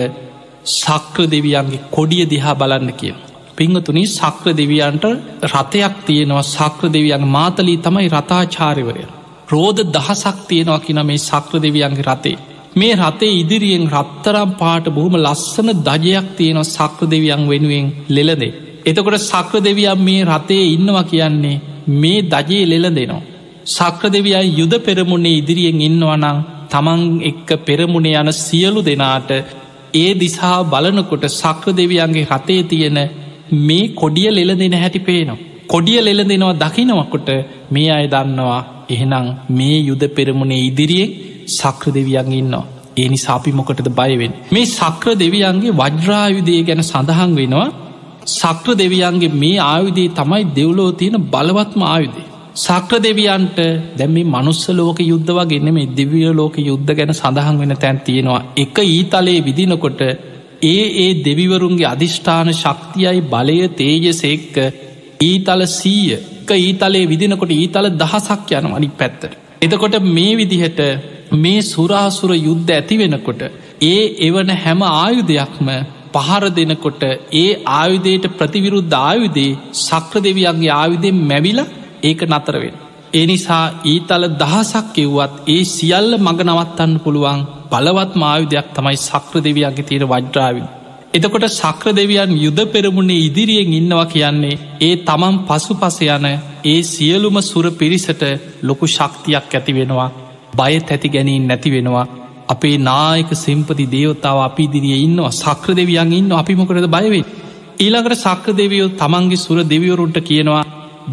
සක්‍ර 0.74 1.26
දෙවියන්ගේ 1.28 1.86
කොඩිය 1.92 2.24
දිහා 2.26 2.56
බලන්න 2.56 2.94
කිය. 2.94 3.16
පිංහතුනි 3.60 4.04
සක්‍ර 4.10 4.48
දෙවියන්ට 4.54 5.06
රථයක් 5.46 5.96
තියෙනවා 6.06 6.44
සක්‍ර 6.48 6.86
දෙවියන් 6.90 7.24
මාතලී 7.28 7.80
තමයි 7.80 8.08
රතාචාරිවරය. 8.10 9.04
රෝධ 9.50 9.82
දහසක් 9.88 10.38
තියෙනවා 10.48 10.80
කින 10.80 11.00
මේ 11.04 11.20
සක්‍ර 11.20 11.56
දෙවියන්ගේ 11.58 12.06
රතේ. 12.06 12.38
මේ 12.76 12.94
රතේ 12.98 13.34
ඉදිරියෙන් 13.34 13.86
රත්තරම් 13.90 14.52
පාට 14.54 14.86
බොහොම 14.90 15.16
ලස්සන 15.18 15.70
දජයක් 15.82 16.28
තියෙනවා 16.38 16.72
සක්‍ර 16.72 17.06
දෙවියන් 17.08 17.44
වෙනුවෙන් 17.48 17.88
ලෙලදේ. 18.10 18.54
එතකොට 18.86 19.18
සක්‍ර 19.24 19.56
දෙවියන් 19.62 20.00
මේ 20.00 20.22
රතේ 20.26 20.64
ඉන්නවා 20.68 21.04
කියන්නේ 21.06 21.62
මේ 21.96 22.26
දජයේ 22.26 22.70
ලෙල 22.72 22.86
දෙනවා. 22.92 23.28
සක්‍ර 23.68 24.06
දෙවියන් 24.10 24.48
යුද 24.54 24.74
පෙරමුණේ 24.82 25.38
ඉදිරියෙන් 25.38 25.82
ඉන්නවනං 25.82 26.38
තමන් 26.70 27.02
එක්ක 27.22 27.50
පෙරමුණේ 27.62 28.20
යන 28.22 28.30
සියලු 28.36 28.82
දෙනාට 28.82 29.32
ඒ 29.94 30.12
දිසා 30.16 30.58
බලනකොට 30.66 31.24
සක්‍ර 31.32 31.70
දෙවියන්ගේ 31.74 32.30
රතේ 32.32 32.64
තියෙන 32.66 33.00
මේ 33.60 33.86
කොඩිය 33.94 34.30
ලෙල 34.30 34.52
දෙන 34.56 34.76
හැටි 34.76 35.00
පේනවා. 35.02 35.40
කොඩිය 35.68 36.00
ලෙල 36.00 36.22
දෙනවා 36.24 36.56
දකිනවකොට 36.56 37.30
මේ 37.72 37.90
අය 37.92 38.06
දන්නවා 38.08 38.62
එහෙනම් 38.90 39.28
මේ 39.52 39.78
යුද 39.82 40.04
පෙරමුණේ 40.10 40.66
ඉදිරියෙන් 40.66 41.16
සක්‍ර 41.50 41.88
දෙවියන් 41.92 42.34
ඉන්නවා. 42.34 42.66
ඒ 42.98 43.08
නිසාපි 43.08 43.52
මොකටද 43.52 43.90
බයවෙන් 43.92 44.34
මේ 44.52 44.66
සක්‍ර 44.70 45.14
දෙවියන්ගේ 45.16 45.76
වජ්‍රායුදය 45.80 46.56
ගැන 46.64 46.82
සඳහන් 46.84 47.32
වෙනවා 47.36 47.68
සක්‍ර 48.30 48.76
දෙවියන්ගේ 48.76 49.32
මේ 49.36 49.58
ආයුදේ 49.66 50.10
තමයි 50.12 50.44
දෙව්ලෝ 50.56 50.90
තියෙන 50.94 51.18
බලවත්ම 51.28 51.84
ආයුදේ 51.86 52.26
සක්‍ර 52.58 53.00
දෙවියන්ට 53.00 53.60
දැම 53.98 54.12
මේ 54.12 54.26
මනුස්ස 54.26 54.64
ලෝක 54.72 55.00
යුද්ධ 55.02 55.32
වගේන්න 55.32 55.70
මේ 55.72 55.92
දෙවිය 55.94 56.26
ලෝක 56.32 56.58
යුද්ධ 56.62 56.92
ගැන 56.92 57.14
සඳහන් 57.14 57.60
වෙන 57.60 57.76
තැන් 57.76 58.00
තියෙනවා 58.00 58.42
එක 58.58 58.78
ඊතලයේ 58.88 59.40
විදිනකොට 59.42 60.02
ඒ 60.64 60.86
ඒ 60.98 61.12
දෙවිවරුන්ගේ 61.24 61.88
අධිෂ්ඨාන 61.88 62.50
ශක්තියයි 62.54 63.22
බලය 63.28 63.60
තේජසෙක්ක 63.74 64.58
ඊතල 65.22 65.62
සීය 65.72 66.12
එක 66.16 66.52
ඊතලේ 66.58 67.06
විදිනකොට 67.06 67.54
ඊතල 67.54 67.88
දහසක් 67.94 68.52
යන 68.54 68.68
අනි 68.72 68.90
පැත්තට. 68.92 69.32
එතකොට 69.62 69.96
මේ 70.08 70.34
විදිහට 70.36 70.82
මේ 71.36 71.62
සුරාසුර 71.64 72.32
යුද්ධ 72.40 72.72
ඇති 72.72 72.98
වෙනකොට 72.98 73.42
ඒ 73.84 74.04
එවන 74.22 74.50
හැම 74.58 74.82
ආයුධයක්ම 74.84 75.70
පහර 76.14 76.44
දෙනකොට 76.52 77.04
ඒ 77.34 77.48
ආයුදයට 77.74 78.26
ප්‍රතිවිරුද්ධ 78.34 79.00
ආයුදේ 79.00 79.58
සක්‍ර 79.80 80.22
දෙවියන්ගේ 80.22 80.74
ආයුදෙන් 80.74 81.18
මැවිල 81.24 81.60
ඒක 82.04 82.22
නතරවෙන්. 82.28 82.76
ඒ 83.12 83.26
නිසා 83.26 83.66
ඊතල 83.86 84.24
දහසක් 84.34 84.98
එව්වත් 85.00 85.34
ඒ 85.48 85.62
සියල්ල 85.68 86.12
මග 86.18 86.40
නවත්තන්න 86.44 86.94
පුළුවන් 87.00 87.40
බලවත් 87.72 88.12
මායුදයක් 88.16 88.68
තමයි 88.70 88.98
සක්‍ර 89.00 89.36
දෙවියන්ගේ 89.40 89.84
තියෙන 89.84 90.06
වජ්‍රාවින්. 90.08 90.68
එතකොට 91.14 91.46
සක්‍ර 91.52 91.88
දෙවියන් 91.94 92.32
යුද 92.38 92.60
පෙරමුණේ 92.68 93.20
ඉදිරියෙන් 93.22 93.74
ඉන්නවා 93.74 94.06
කියන්නේ 94.06 94.60
ඒ 94.82 94.94
තමන් 95.04 95.36
පසු 95.48 95.74
පස 95.76 95.98
යන 96.08 96.28
ඒ 96.66 96.80
සියලුම 96.86 97.38
සුර 97.44 97.66
පිරිසට 97.74 98.24
ලොකු 98.64 98.86
ශක්තියක් 98.90 99.52
ඇති 99.52 99.72
වෙනවා 99.74 100.10
බය 100.54 100.74
තැති 100.82 101.10
ගැනීන් 101.10 101.48
නැති 101.48 101.70
වෙනවා. 101.70 102.08
අපේ 102.48 102.78
නායක 102.80 103.32
සිම්පති 103.36 103.86
දේවතාව 103.88 104.38
අපි 104.42 104.64
දිරිය 104.68 104.98
ඉන්නවා 105.00 105.32
සක්‍ර 105.34 105.72
දෙවියන් 105.74 106.12
ඉන්න 106.14 106.32
අපිමොකරද 106.34 106.88
බයවේ 106.90 107.26
ඊළඟට 107.80 108.22
සක්‍ර 108.22 108.54
දෙවියෝ 108.56 108.96
තමන්ගේ 108.96 109.38
සුර 109.38 109.58
දෙවියවරුන්ට 109.66 110.20
කියනවා 110.22 110.64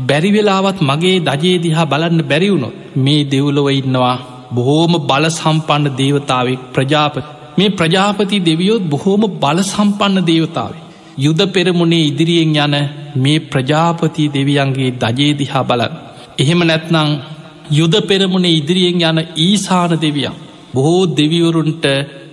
බැරිවෙලාවත් 0.05 0.79
මගේ 0.83 1.17
දජේ 1.21 1.57
දිහා 1.59 1.85
බලන්න 1.85 2.23
බැරිවුණොත් 2.23 2.77
මේ 2.99 3.23
දෙව්ලොව 3.27 3.69
ඉන්නවා 3.73 4.17
බොහෝම 4.51 4.93
බල 5.05 5.25
සම්පන්න 5.31 5.97
දේවතාවෙක් 5.97 6.61
ප්‍රජාපති 6.73 7.23
මේ 7.59 7.71
ප්‍රජාපති 7.71 8.39
දෙවියොත් 8.41 8.83
බොහෝම 8.85 9.23
බල 9.37 9.59
සම්පන්න 9.65 10.27
දේවතාවේ. 10.27 10.83
යුද 11.19 11.41
පෙරමුණේ 11.49 12.05
ඉදිරියෙන් 12.05 12.57
යන 12.57 12.75
මේ 13.17 13.45
ප්‍රජාපති 13.45 14.25
දෙවියන්ගේ 14.31 14.91
දජේ 14.95 15.33
දිහා 15.35 15.65
බලන්. 15.65 15.93
එහෙම 16.39 16.61
නැත්නං 16.63 17.11
යුද 17.71 17.95
පෙරමුණේ 18.03 18.57
ඉදිරියෙන් 18.57 19.03
යන 19.11 19.19
ඊසාන 19.39 19.93
දෙවියන්. 19.99 20.37
බොහෝ 20.75 21.03
දෙවිවරුන්ට 21.13 21.87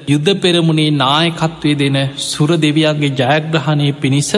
යුද්ධ 0.08 0.34
පෙරමුණේ 0.36 0.92
නායකත්වය 0.94 1.72
දෙන 1.76 1.98
සුර 2.22 2.50
දෙවියන්ගේ 2.58 3.16
ජයග්‍රහණය 3.20 3.88
පිණිස 3.94 4.32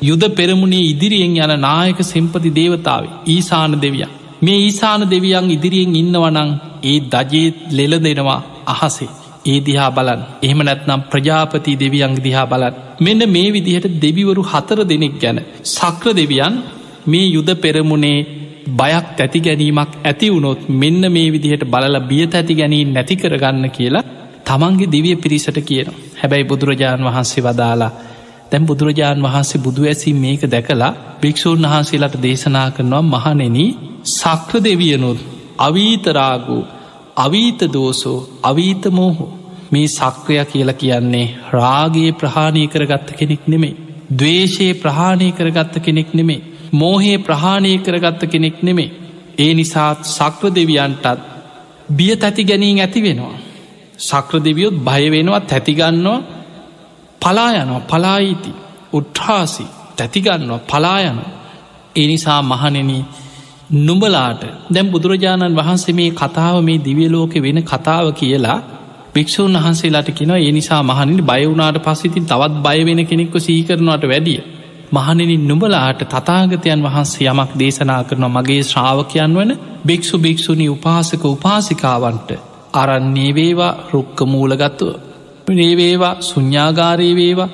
යුද 0.00 0.22
පෙරමුණේ 0.30 0.84
ඉදිරියෙන් 0.84 1.36
යන 1.38 1.52
නායක 1.60 2.00
සෙම්පති 2.04 2.50
දේවතාව 2.52 3.04
ඊසාන 3.26 3.72
දෙවියන්. 3.76 4.10
මේ 4.40 4.58
ඊසාන 4.58 5.02
දෙවියන් 5.06 5.50
ඉදිරියෙන් 5.50 5.96
ඉන්නවනං 5.96 6.50
ඒ 6.84 6.98
දජේත් 7.06 7.56
ලෙල 7.70 7.94
දෙනවා 7.98 8.40
අහසේ. 8.66 9.08
ඒ 9.44 9.58
දිහා 9.60 9.90
බලන් 9.90 10.20
එහෙම 10.42 10.60
නැත්නම් 10.60 11.00
ප්‍රජාපති 11.04 11.72
දෙවියන් 11.76 12.14
දිහා 12.18 12.46
බලන් 12.46 12.74
මෙන්න 13.00 13.22
මේ 13.28 13.48
විදිහට 13.50 13.94
දෙවිවරු 13.98 14.42
හතර 14.44 14.80
දෙනෙක් 14.84 15.14
ගැන 15.16 15.38
සක්‍ර 15.66 16.08
දෙවියන් 16.12 16.54
මේ 17.06 17.26
යුද 17.26 17.50
පෙරමුණේ 17.56 18.26
බයක් 18.70 19.06
තැති 19.16 19.40
ගැනීමක් 19.40 19.92
ඇති 20.02 20.28
වුණොත් 20.28 20.60
මෙන්න 20.74 21.02
මේ 21.08 21.28
විදිහට 21.28 21.64
බලල 21.66 21.96
බිය 22.02 22.24
තැති 22.26 22.54
ගැනීම 22.54 22.88
නැති 22.92 23.16
කරගන්න 23.16 23.66
කියලා 23.70 24.04
තමන්ගේ 24.44 24.88
දිවිය 24.88 25.16
පිරිසට 25.16 25.58
කියන 25.62 25.88
හැබැයි 26.14 26.44
බුදුරජාණන් 26.44 27.08
වහන්සේ 27.08 27.42
වදාලා 27.42 27.90
දැම් 28.50 28.66
බුදුරජාණන් 28.66 29.24
වහන්සේ 29.24 29.62
බුදු 29.62 29.82
ඇසි 29.84 30.10
මේක 30.14 30.42
දැකලා 30.46 30.92
භික්‍ෂූන් 31.20 31.66
වහන්සේලාට 31.66 32.16
දේශනා 32.22 32.68
කරනවා 32.70 33.04
මහනෙන 33.06 33.58
සක්‍ර 34.10 34.54
දෙවියනුත් 34.64 35.18
අවීතරාගූ 35.58 36.62
අවීත 37.16 37.60
දෝසෝ 37.72 38.18
අවීත 38.42 38.84
මෝහෝ 38.90 39.30
මේ 39.70 39.88
සක්‍රය 39.88 40.36
කියලා 40.44 40.74
කියන්නේ 40.74 41.26
රාගේ 41.52 42.10
ප්‍රහාණය 42.12 42.62
කරගත්ත 42.66 43.08
කෙනෙක් 43.12 43.42
නෙමේ. 43.46 43.74
දවේශයේ 44.12 44.74
ප්‍රහාණය 44.74 45.28
කරගත්ත 45.32 45.74
කෙනෙක් 45.80 46.10
නෙමේ. 46.14 46.44
මෝහේ 46.72 47.18
ප්‍රහාණය 47.18 47.72
කරගත්ත 47.78 48.22
කෙනෙක් 48.26 48.62
නෙමේ. 48.62 48.94
ඒ 49.38 49.52
නිසාත් 49.54 50.00
සක්‍ර 50.06 50.54
දෙවියන්ටත් 50.54 51.06
බිය 51.90 52.16
තැති 52.16 52.42
ගැනීම 52.44 52.78
ඇති 52.78 53.00
වෙනවා. 53.02 53.36
සක්‍ර 54.00 54.36
දෙවියොත් 54.40 54.76
බයවෙනවා 54.82 55.40
තැතිගන්නවා 55.42 56.18
පලායනවා 57.20 57.80
පලායිති 57.82 58.52
උට්හාසි 58.92 59.66
තැතිගන්නවා 59.96 60.60
පලායන. 60.66 61.18
එනිසා 61.96 62.40
මහනෙන 62.44 62.90
නුඹලාට 63.78 64.42
දැම් 64.68 64.86
බුදුරජාණන් 64.88 65.56
වහන්සේ 65.56 65.94
මේ 65.94 66.10
කතාව 66.12 66.56
මේ 66.62 66.78
දිවියලෝක 66.80 67.34
වෙන 67.36 67.58
කතාව 67.62 68.06
කියලා 68.12 68.58
භික්‍ෂූන් 69.14 69.56
වහන්සේලාට 69.56 70.10
කියෙන 70.10 70.30
ඒ 70.32 70.52
නිසා 70.52 70.82
මහනින් 70.82 71.20
බයවුනාට 71.22 71.78
පස්සිතින් 71.78 72.24
තවත් 72.24 72.54
බයවෙන 72.64 73.00
කෙනෙක්ව 73.06 73.34
සීකරනවාට 73.38 74.04
වැඩිය. 74.04 74.40
මහනින් 74.92 75.48
නුඹලාට 75.48 76.00
තතාගතයන් 76.06 76.82
වහන්සේ 76.82 77.26
යමක් 77.26 77.50
දේශනා 77.58 78.02
කරන 78.04 78.24
මගේ 78.28 78.62
ශ්‍රාවකයන් 78.62 79.34
වන 79.34 79.52
භික්‍ෂු 79.86 80.16
භික්‍ෂුණි 80.18 80.68
උපාසක 80.68 81.24
උපාසිකාවන්ට 81.26 82.30
අරන්නේ 82.74 83.30
වේවා 83.34 83.74
රුක්ක 83.92 84.18
මූලගත්තුව 84.26 85.07
නේවේවා 85.50 86.16
සුඥ්ඥාගාරී 86.22 87.14
වේවා. 87.16 87.48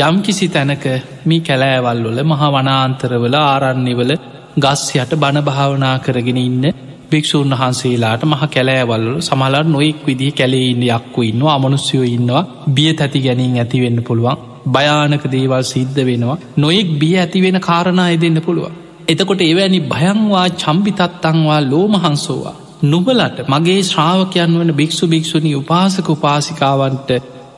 යම් 0.00 0.16
කිසි 0.22 0.48
තැනක 0.48 0.84
මී 1.24 1.40
කැලෑවල්වල 1.40 2.18
මහ 2.22 2.42
වනාන්තරවල 2.54 3.36
ආරන්නේවල 3.36 4.12
ගස් 4.56 4.82
යට 4.94 5.12
බණ 5.14 5.44
භාවනා 5.44 5.96
කරගෙන 5.98 6.38
ඉන්න 6.38 6.64
භික්‍ෂූන් 7.10 7.52
වහන්සේලාට 7.52 8.22
මහ 8.24 8.42
කැලෑවල්ල 8.48 9.08
සමලර් 9.20 9.66
නොෙක් 9.66 10.00
විදිහ 10.06 10.32
කැලේ 10.32 10.66
ඉන්න 10.66 10.84
යක්කු 10.88 11.22
ඉන්නවා 11.22 11.54
අමනුස්්‍යයෝ 11.54 12.06
ඉන්නවා. 12.06 12.44
බිය 12.70 12.92
තැති 12.94 13.20
ගැනින් 13.20 13.56
ඇතිවෙන්න 13.56 14.00
පුළුවන්. 14.02 14.42
භයානක 14.68 15.24
දේවල් 15.28 15.64
සිද්ධ 15.64 16.00
වෙනවා. 16.02 16.38
නොයෙක් 16.56 16.88
බිය 16.98 17.14
ඇතිවෙන 17.16 17.60
කාරණය 17.60 18.14
දෙන්න 18.16 18.38
පුළුවන්. 18.40 18.76
එතකොට 19.08 19.40
එවැනි 19.42 19.80
භයංවා 19.86 20.46
චම්පිතත්තංවා 20.56 21.60
ලෝමහන්සෝවා 21.64 22.56
නුබලට 22.84 23.38
මගේ 23.48 23.80
ශ්‍රාවකයන් 23.82 24.52
වන 24.54 24.72
භික්ෂු 24.72 25.04
භික්ෂුණි 25.06 25.52
උපාසක 25.54 26.08
උපාසිකාවන්ට 26.08 27.10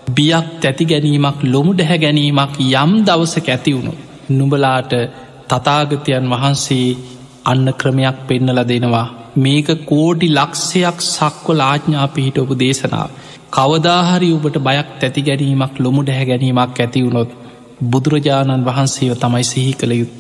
බියක් 0.09 0.49
තැති 0.61 0.85
ගැනීමක් 0.85 1.39
ලොමු 1.45 1.73
ඩැහැ 1.73 1.99
ගැනීමක් 1.99 2.55
යම් 2.63 2.93
දවසක 3.05 3.49
ඇතිවුණු 3.49 3.93
නුබලාට 4.31 4.93
තතාගතයන් 5.49 6.27
වහන්සේ 6.31 6.89
අන්න 7.45 7.67
ක්‍රමයක් 7.75 8.19
පෙන්නල 8.29 8.61
දෙනවා 8.65 9.07
මේක 9.37 9.69
කෝටි 9.85 10.29
ලක්ෂයක් 10.31 10.99
සක්වල 11.07 11.61
ආඥා 11.63 12.07
පිහිට 12.09 12.39
ඔබ 12.39 12.51
දේශනාව. 12.57 13.11
කවදාහරි 13.51 14.31
ඔබට 14.33 14.57
බයක් 14.61 14.89
තැති 15.01 15.23
ගැනීමක් 15.23 15.75
ලොමු 15.79 16.03
ඩැහැ 16.03 16.27
ගැනීමක් 16.27 16.79
ඇතිවුණොත් 16.79 17.31
බුදුරජාණන් 17.85 18.65
වහන්සේව 18.65 19.15
තමයි 19.17 19.45
සිහි 19.45 19.73
කළ 19.75 19.93
යුත්. 19.93 20.13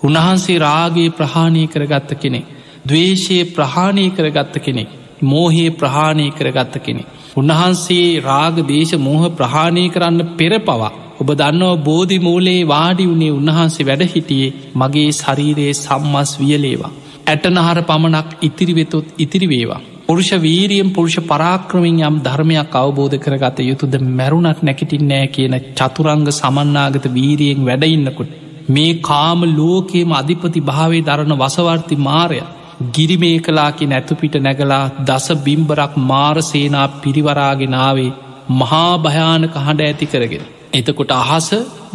උන්වහන්සේ 0.00 0.58
රාගේ 0.60 1.10
ප්‍රහාණය 1.10 1.62
කරගත්ත 1.66 2.10
කෙනෙ. 2.16 2.40
දවේශයේ 2.86 3.44
ප්‍රහාණය 3.50 4.06
කරගත්ත 4.10 4.56
කෙනෙ. 4.60 4.84
මෝහයේ 5.24 5.70
ප්‍රහාණය 5.72 6.26
කරගත්ත 6.32 6.74
කෙනෙ. 6.80 7.02
උන්වහන්සේ 7.38 8.06
රාග 8.22 8.56
දේශ 8.66 8.94
මෝහ 9.00 9.22
ප්‍රහාණය 9.32 9.84
කරන්න 9.88 10.30
පෙර 10.36 10.52
පවා. 10.60 10.94
ඔබ 11.20 11.28
දන්නව 11.32 11.74
බෝධි 11.82 12.18
මූලේ 12.20 12.60
වාඩි 12.66 13.04
වුණේ 13.06 13.30
උන්වහන්සේ 13.32 13.86
වැඩ 13.86 14.02
හිටියේ 14.06 14.54
මගේ 14.74 15.10
ශරීරයේ 15.14 15.76
සම්මස් 15.76 16.32
වියලේවා. 16.38 16.92
ඇටනහර 17.26 17.78
පමණක් 17.82 18.28
ඉතිරිවෙතොත් 18.42 19.06
ඉතිරිවේවා. 19.18 19.80
පුරුෂ 20.06 20.30
වීරියම් 20.38 20.90
පුරුෂ 20.90 21.16
පරාක්‍රමින් 21.26 21.98
යම් 22.02 22.14
ධර්මයක් 22.22 22.76
අවබෝධ 22.76 23.16
කරගත 23.18 23.58
යුතුද 23.62 23.94
මැරුණක් 24.12 24.60
නැකිටින්නෑ 24.62 25.26
කියන 25.28 25.56
චතුරංග 25.72 26.28
සමන්නාගත 26.32 27.08
වීරියෙන් 27.12 27.60
වැඩඉන්නකුට. 27.62 28.30
මේ 28.68 28.94
කාම 29.02 29.40
ලෝකේම 29.50 30.14
අධිපති 30.14 30.60
භාවේ 30.62 31.02
දරන 31.02 31.34
වසවර්ති 31.36 31.96
මාරය 32.00 32.40
ගිරිමේ 32.88 33.38
කලාකි 33.40 33.86
නැතුපිට 33.86 34.36
නැගලා 34.38 34.84
දස 35.04 35.26
බිම්බරක් 35.38 35.94
මාරසේනා 36.04 36.86
පිරිවරාගෙනාවේ 36.98 38.12
මහා 38.52 38.92
භයානක 38.98 39.54
හඬ 39.56 39.82
ඇති 39.82 40.06
කරගෙන. 40.06 40.44
එතකොට 40.72 41.12
අහස 41.12 41.48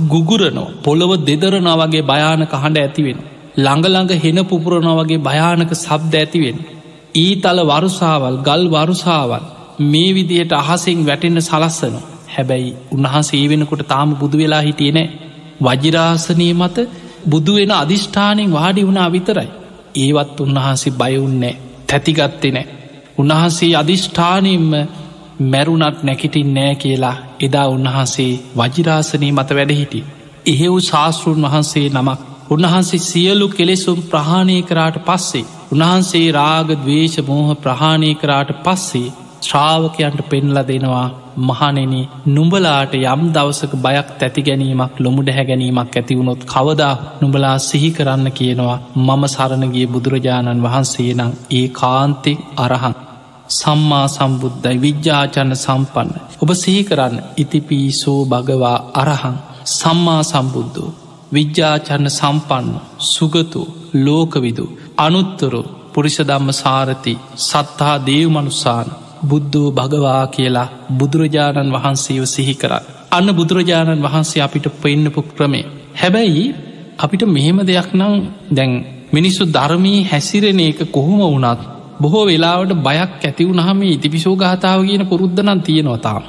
ගුගුරනෝ 0.07 0.67
පොළොව 0.81 1.11
දෙදරනා 1.21 1.77
වගේ 1.81 2.03
භයානක 2.03 2.53
හඬ 2.53 2.77
ඇතිවෙන. 2.79 3.19
ළඟළඟ 3.57 4.13
හෙන 4.17 4.39
පුපුරණ 4.45 4.89
වගේ 4.93 5.21
භයානක 5.21 5.71
සබ්ද 5.77 6.13
ඇතිවෙන්. 6.15 6.57
ඊතල 7.15 7.59
වරුසාවල් 7.65 8.37
ගල් 8.41 8.63
වරුසාවල් 8.69 9.43
මේ 9.85 10.11
විදියට 10.11 10.53
අහසෙන් 10.53 10.99
වැටෙන්න 11.03 11.41
සලස්සන 11.41 11.95
හැබැයි 12.29 12.75
උන්වහන්සේ 12.91 13.39
ඒ 13.39 13.49
වෙනකොට 13.49 13.87
තාම 13.87 14.09
බුදු 14.15 14.37
වෙලා 14.37 14.61
හිටියනෑ 14.61 15.07
වජිරාසනය 15.61 16.47
මත 16.53 16.77
බුදුවෙන 17.25 17.71
අධිෂ්ඨානෙන් 17.73 18.49
වාඩි 18.51 18.81
වුණා 18.83 19.09
විතරයි. 19.09 19.49
ඒවත් 19.95 20.37
උන්වහන්සේ 20.39 20.93
බයවුන්නෑ 20.93 21.59
තැතිගත්තෙ 21.87 22.49
නෑ. 22.49 22.67
උන්වහන්සේ 23.17 23.71
අධිෂ්ඨානයෙන්ම 23.75 24.71
මැරුණත් 25.45 26.03
නැකිටින් 26.03 26.53
නෑ 26.53 26.75
කියලා 26.75 27.15
එදා 27.41 27.67
උන්වහන්සේ 27.69 28.31
වජිරාසනී 28.57 29.31
මත 29.31 29.49
වැඩහිටි. 29.51 30.05
එහෙව් 30.45 30.75
ශාස්තෘන් 30.81 31.43
වහන්සේ 31.43 31.87
නමක් 31.89 32.19
උන්වහන්සේ 32.49 32.99
සියලු 33.01 33.47
කෙලෙසුම් 33.49 33.99
ප්‍රහාණය 34.03 34.57
කරාට 34.61 34.97
පස්සේ 35.01 35.45
උන්වහන්සේ 35.71 36.27
රාග 36.31 36.69
දවේශ 36.77 37.19
මෝහ 37.21 37.49
ප්‍රහාණය 37.57 38.11
කරාට 38.15 38.51
පස්සේ 38.63 39.13
ශ්‍රාවකයන්ට 39.43 40.21
පෙන්ල 40.25 40.57
දෙනවා 40.63 41.07
මහනෙන 41.39 41.93
නුඹලාට 42.27 42.93
යම් 42.95 43.21
දවසක 43.31 43.73
බයක් 43.77 44.09
තැති 44.19 44.41
ගැනීමක් 44.41 44.99
ලොමු 44.99 45.21
ඩැහැ 45.21 45.45
ගැනීමක් 45.45 45.93
ඇතිවුණොත් 45.93 46.43
කවදා 46.45 46.95
නුඹලා 47.21 47.57
සිහි 47.59 47.89
කරන්න 47.91 48.27
කියනවා. 48.31 48.77
මම 48.97 49.23
සරණගේ 49.27 49.87
බුදුරජාණන් 49.87 50.63
වහන්සේ 50.63 51.13
නම් 51.13 51.31
ඒ 51.51 51.67
කාන්තෙක් 51.71 52.39
අරහන් 52.57 52.95
සම්මා 53.51 54.07
සම්බුද්ධයි 54.07 54.77
විද්‍යාචන්න 54.79 55.55
සම්පන්න. 55.57 56.09
ඔබ 56.41 56.49
සිහි 56.55 56.83
කරන්න. 56.83 57.15
ඉතිපිසෝ 57.37 58.19
භගවා 58.25 58.77
අරහන් 58.95 59.37
සම්මා 59.69 60.21
සම්බුද්ධෝ 60.23 60.91
විද්‍යාචන්න 61.31 62.07
සම්පන්න 62.09 62.67
සුගතු 63.07 63.61
ලෝකවිදු 63.95 64.65
අනුත්තරු 64.97 65.61
පුරිෂ 65.93 66.17
දම්ම 66.21 66.49
සාරති 66.53 67.13
සත්හා 67.39 67.95
දේවමනුස්සාන 68.05 68.89
බුද්ධෝ 69.23 69.69
භගවා 69.71 70.23
කියලා 70.27 70.67
බුදුරජාණන් 70.91 71.73
වහන්සේව 71.75 72.25
සිහි 72.25 72.55
කරන්න. 72.55 72.83
අන්න 73.11 73.29
බුදුරජාණන් 73.31 74.03
වහන්සේ 74.03 74.41
අපිට 74.41 74.67
පෙන්න්නපු 74.77 75.21
ක්‍රමේ. 75.29 75.65
හැබැයි 75.95 76.45
අපිට 76.97 77.23
මෙහෙම 77.27 77.59
දෙයක් 77.61 77.89
නම් 77.93 78.13
දැන් 78.51 78.71
මිනිස්සු 79.11 79.43
ධර්මී 79.47 79.99
හැසිරෙන 80.03 80.59
එක 80.61 80.79
කොහොම 80.91 81.21
වුණත් 81.23 81.61
බොහෝ 81.99 82.23
වෙලාවට 82.25 82.73
බයක් 82.81 83.11
ඇතිවුණහම 83.21 83.81
ඉතිපිසෝ 83.87 84.35
ගාථාව 84.35 84.79
කියන 84.83 85.05
පුරුද්ධනන් 85.05 85.61
තියෙනවතාම. 85.61 86.23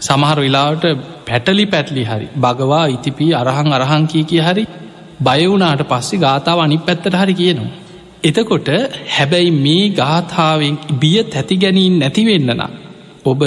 සමහර 0.00 0.38
වෙලාවට 0.38 0.84
පැටලි 1.26 1.64
පැටලි 1.66 2.04
හරි 2.04 2.26
භගවා 2.36 2.84
ඉතිපී 2.88 3.32
අරහං 3.34 3.70
අරහංකී 3.72 4.24
කිය 4.24 4.42
හරි 4.42 4.64
බයවුනාට 5.20 5.82
පස්සේ 5.84 6.18
ගාථාව 6.18 6.58
අනි 6.58 6.78
පැත්තට 6.78 7.14
හරි 7.14 7.34
කියනවා. 7.34 7.85
එතකොට 8.26 8.68
හැබැයි 9.08 9.50
මේ 9.58 9.84
ගාථාවෙන් 9.92 10.76
බිය 11.00 11.18
තැති 11.24 11.56
ගැනීන් 11.56 11.98
නැතිවෙන්නන. 11.98 12.62
ඔබ 13.24 13.40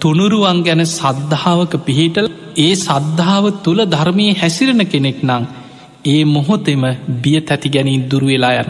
තුනුරුවන් 0.00 0.58
ගැන 0.62 0.82
සද්ධාවක 0.88 1.74
පිහිටල් 1.84 2.28
ඒ 2.56 2.72
සද්ධාව 2.76 3.44
තුළ 3.64 3.80
ධර්මය 3.86 4.26
හැසිරෙන 4.34 4.82
කෙනෙක් 4.86 5.20
නං 5.22 5.44
ඒ 6.06 6.20
මොහොතෙම 6.26 6.84
බිය 7.22 7.38
තැති 7.42 7.68
ගැනීන් 7.68 8.02
දුරුවෙලා 8.10 8.54
යන. 8.54 8.68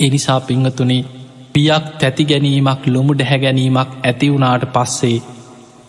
එනිසා 0.00 0.40
පිංහතුනේ 0.40 1.02
බියක් 1.54 1.84
තැති 2.00 2.24
ගැනීමක් 2.24 2.82
ලොමු 2.86 3.12
ඩැහැ 3.14 3.38
ගැනීමක් 3.38 3.90
ඇතිවුණාට 4.02 4.64
පස්සේ 4.72 5.18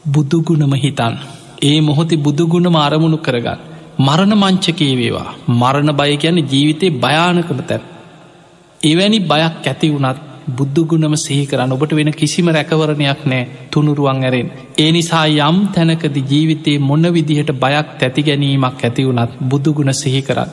බුදුගුණම 0.05 0.73
හිතන්. 0.75 1.13
ඒ 1.61 1.79
මොහොති 1.81 2.15
බුදුගුණ 2.17 2.67
මාරමුණු 2.71 3.17
කරගන්න. 3.17 3.59
මරණ 3.99 4.33
මංචකේ 4.35 4.93
වේවා 4.93 5.29
මරණ 5.51 5.91
බය 5.93 6.13
ගැන 6.17 6.37
ජීවිතය 6.43 6.87
භයානකම 6.97 7.61
තැන්. 7.61 7.83
එවැනි 8.85 9.19
බයක් 9.23 9.65
ඇති 9.65 9.89
වුණත් 9.89 10.19
බුද්ධගුණම 10.49 11.15
සහි 11.17 11.37
කරන්න 11.45 11.71
ඔබට 11.71 11.93
වෙන 11.93 12.11
කිසිම 12.13 12.47
රැකවරණයක් 12.49 13.21
නෑ 13.25 13.47
තුනුරුවන් 13.71 14.19
ඇරෙන්. 14.21 14.51
ඒ 14.77 14.91
නිසා 14.91 15.25
යම් 15.41 15.57
තැනකද 15.69 16.17
ජීවිතයේ 16.23 16.79
මොන්න 16.81 17.07
විදිහට 17.09 17.51
බයක් 17.55 17.87
තැති 17.99 18.21
ගැනීමක් 18.23 18.83
ඇති 18.83 19.07
වුණත් 19.07 19.39
බුදුගුණ 19.43 19.93
සිහි 19.93 20.21
කරන්න. 20.21 20.51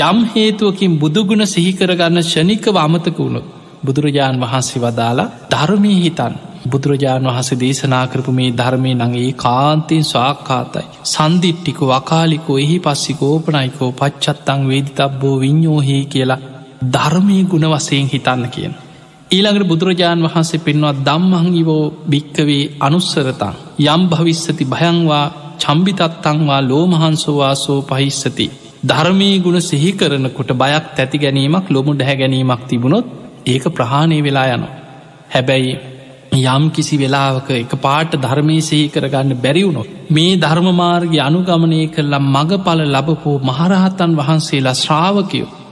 යම් 0.00 0.18
හේතුවකින් 0.26 0.98
බුදුගුණ 0.98 1.46
සිහිකරගන්න 1.46 2.22
ෂණිකව 2.22 2.76
අමතක 2.76 3.18
වුණොත් 3.18 3.52
බුදුරජාණන් 3.84 4.42
වහන්සේ 4.42 4.80
වදාලා 4.80 5.30
ධර්මය 5.50 5.92
හිතන් 5.96 6.34
බුදුරජාණන් 6.66 7.28
වහස 7.28 7.50
දේශනා 7.56 8.06
කරපු 8.06 8.32
මේ 8.32 8.50
ධර්මය 8.52 8.92
නගේ 8.96 9.30
කාන්තයෙන් 9.34 10.04
ස්වාක්කාතයි. 10.04 10.86
සන්දිිට්ටිකු 11.04 11.84
වකාලිකෝ 11.88 12.58
එහි 12.58 12.78
පස්සි 12.78 13.14
කෝපනයිකෝ 13.14 13.92
පච්චත්තං 13.92 14.66
වේදිතබ්බෝ 14.68 15.36
විඤ්ඥෝහි 15.40 16.00
කියලා 16.06 16.40
ධර්මය 16.86 17.38
ගුණ 17.44 17.66
වසයෙන් 17.66 18.06
හිතන්න 18.06 18.44
කියන. 18.48 18.74
ඊළඟට 19.30 19.68
බුදුරජාණන් 19.68 20.24
වහන්සේ 20.24 20.60
පෙන්වා 20.60 20.94
දම්මංගිවෝ 21.00 21.84
භික්කවේ 22.06 22.64
අනුස්සරතං 22.80 23.54
යම් 23.84 24.02
භවිස්සති 24.08 24.64
භයංවා 24.66 25.24
චම්බිතත්තංවා 25.58 26.60
ලෝමහන්සෝවාසෝ 26.62 27.80
පහිස්සති. 27.84 28.46
ධර්මී 28.84 29.40
ගුණ 29.40 29.60
සිහි 29.62 29.90
කරනකොට 29.94 30.50
බයක් 30.54 30.86
තැති 30.96 31.18
ගැනීමක් 31.18 31.66
ලොමු 31.70 31.94
ඩැහැ 31.94 32.16
ගැනීමක් 32.16 32.62
තිබුණොත් 32.66 33.06
ඒක 33.46 33.64
ප්‍රහාණය 33.70 34.18
වෙලා 34.22 34.46
යනවා. 34.48 34.76
හැබැයි 35.30 35.74
යම් 36.34 36.64
කිසි 36.70 36.96
වෙලාවක 36.96 37.50
එක 37.52 37.72
පාට 37.78 38.12
ධර්මය 38.18 38.56
සහි 38.60 38.80
කරගන්න 38.88 39.34
බැරිවුණොත් 39.36 39.88
මේ 40.10 40.36
ධර්මමාර්ග 40.36 41.12
අනුගමනය 41.20 41.82
කරලා 41.88 42.26
මගඵල 42.28 42.80
ලබපෝ 42.86 43.36
මහරහතන් 43.40 44.16
වහන්සේලා 44.16 44.74
ශ්‍රාවකයෝ 44.74 45.63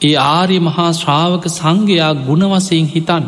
ඒ 0.00 0.10
ආර්ය 0.18 0.58
මහා 0.60 0.90
ශ්‍රාවක 0.92 1.46
සංඝයා 1.48 2.12
ගුණවසයෙන් 2.20 2.86
හිතන් 2.86 3.24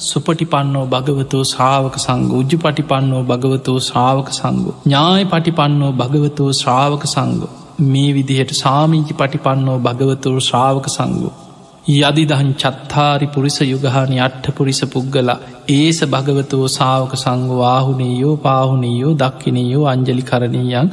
සුපටිපන්නෝ 0.00 0.84
භගවතෝ 0.86 1.42
ශ්‍රාවක 1.44 1.96
සංග 1.98 2.30
උජ්ජ 2.38 2.54
පටිපන්නෝ 2.56 3.20
භගවතෝ 3.22 3.74
ශ්‍රාවක 3.80 4.30
සංගු 4.30 4.72
ඥාය 4.78 5.24
පටිපන්නෝ 5.24 5.90
භගවතෝ 5.92 6.48
ශ්‍රාවක 6.52 7.04
සංගු 7.06 7.48
මේ 7.86 8.10
විදිහට 8.16 8.54
සාමීචි 8.54 9.14
පටිපන්නෝ 9.14 9.76
භගවතෝ 9.78 10.36
ශ්‍රාවක 10.40 10.88
සංගු 10.88 11.30
යදිදහන් 11.94 12.50
චත්තාරි 12.54 13.26
පුරිස 13.28 13.58
යුගහානි 13.64 14.20
අට්ට 14.20 14.46
පුරිස 14.56 14.80
පුද්ගලා 14.92 15.38
ඒස 15.70 15.98
භගවතෝ 16.08 16.66
සාවක 16.70 17.14
සංගවාහුනේයෝ 17.16 18.36
පාහුනේයෝ 18.38 19.14
දක්කිනයෝ 19.14 19.84
අංජලි 19.86 20.22
කරණීයන් 20.22 20.88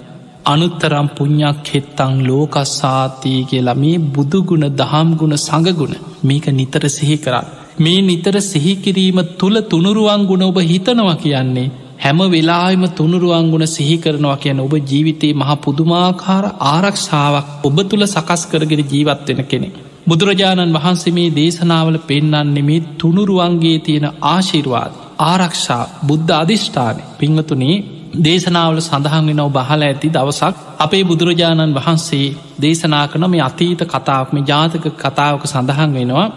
අනුත්තරම් 0.46 1.08
පුං්ඥක් 1.10 1.68
හෙත්තං 1.68 2.14
ලෝකස්සාතිය 2.28 3.40
කියලා 3.44 3.76
මේ 3.76 3.98
බුදුගුණ 4.14 4.66
දහම්ගුණ 4.76 5.36
සඟගුණ 5.38 5.96
මේක 6.24 6.46
නිතර 6.52 6.84
සිහි 6.90 7.18
කරා. 7.18 7.44
මේ 7.80 8.02
නිතර 8.02 8.36
සිහිකිරීම 8.42 9.20
තුළ 9.38 9.58
තුනුරුවන් 9.64 10.24
ගුණ 10.26 10.44
ඔබ 10.44 10.58
හිතනවා 10.64 11.16
කියන්නේ 11.16 11.68
හැම 12.00 12.20
වෙලාම 12.30 12.84
තුනුරුවන්ගුණ 12.92 13.68
සිහි 13.68 13.98
කරනවා 13.98 14.38
කියන 14.38 14.60
ඔබ 14.60 14.74
ජීවිතයේ 14.86 15.34
මහ 15.34 15.52
පුදුමාකාර 15.60 16.46
ආරක්ෂාවක් 16.68 17.48
ඔබ 17.64 17.78
තුළ 17.86 18.06
සකස් 18.08 18.44
කරගෙන 18.46 18.84
ජීවත්වෙන 18.86 19.42
කෙනෙ. 19.46 19.70
බුදුරජාණන් 20.08 20.76
වහන්සේ 20.76 21.14
මේ 21.14 21.30
දේශනාවල 21.32 21.98
පෙන්නන්නේ 22.04 22.64
මේ 22.64 22.82
තුනුරුවන්ගේ 23.00 23.78
තියෙන 23.80 24.08
ආශිර්වාද 24.28 24.94
ආරක්ෂා 25.24 25.84
බුද්ධ 26.08 26.32
අධිෂ්ඨානය 26.34 27.02
පිංහතුනේ 27.20 27.76
දේශනාවල 28.20 28.80
සඳහන් 28.80 29.28
වෙනව 29.28 29.50
බහල 29.50 29.82
ඇති 29.82 30.10
දවසක් 30.10 30.56
අපේ 30.80 31.04
බුදුරජාණන් 31.04 31.74
වහන්සේ 31.74 32.36
දේශනා 32.62 33.08
කන 33.08 33.30
මේ 33.30 33.42
අතීත 33.42 33.82
කතාවක්ම 33.84 34.38
ජාතක 34.46 34.86
කතාවක 34.98 35.44
සඳහන් 35.46 35.94
වෙනවා 35.94 36.28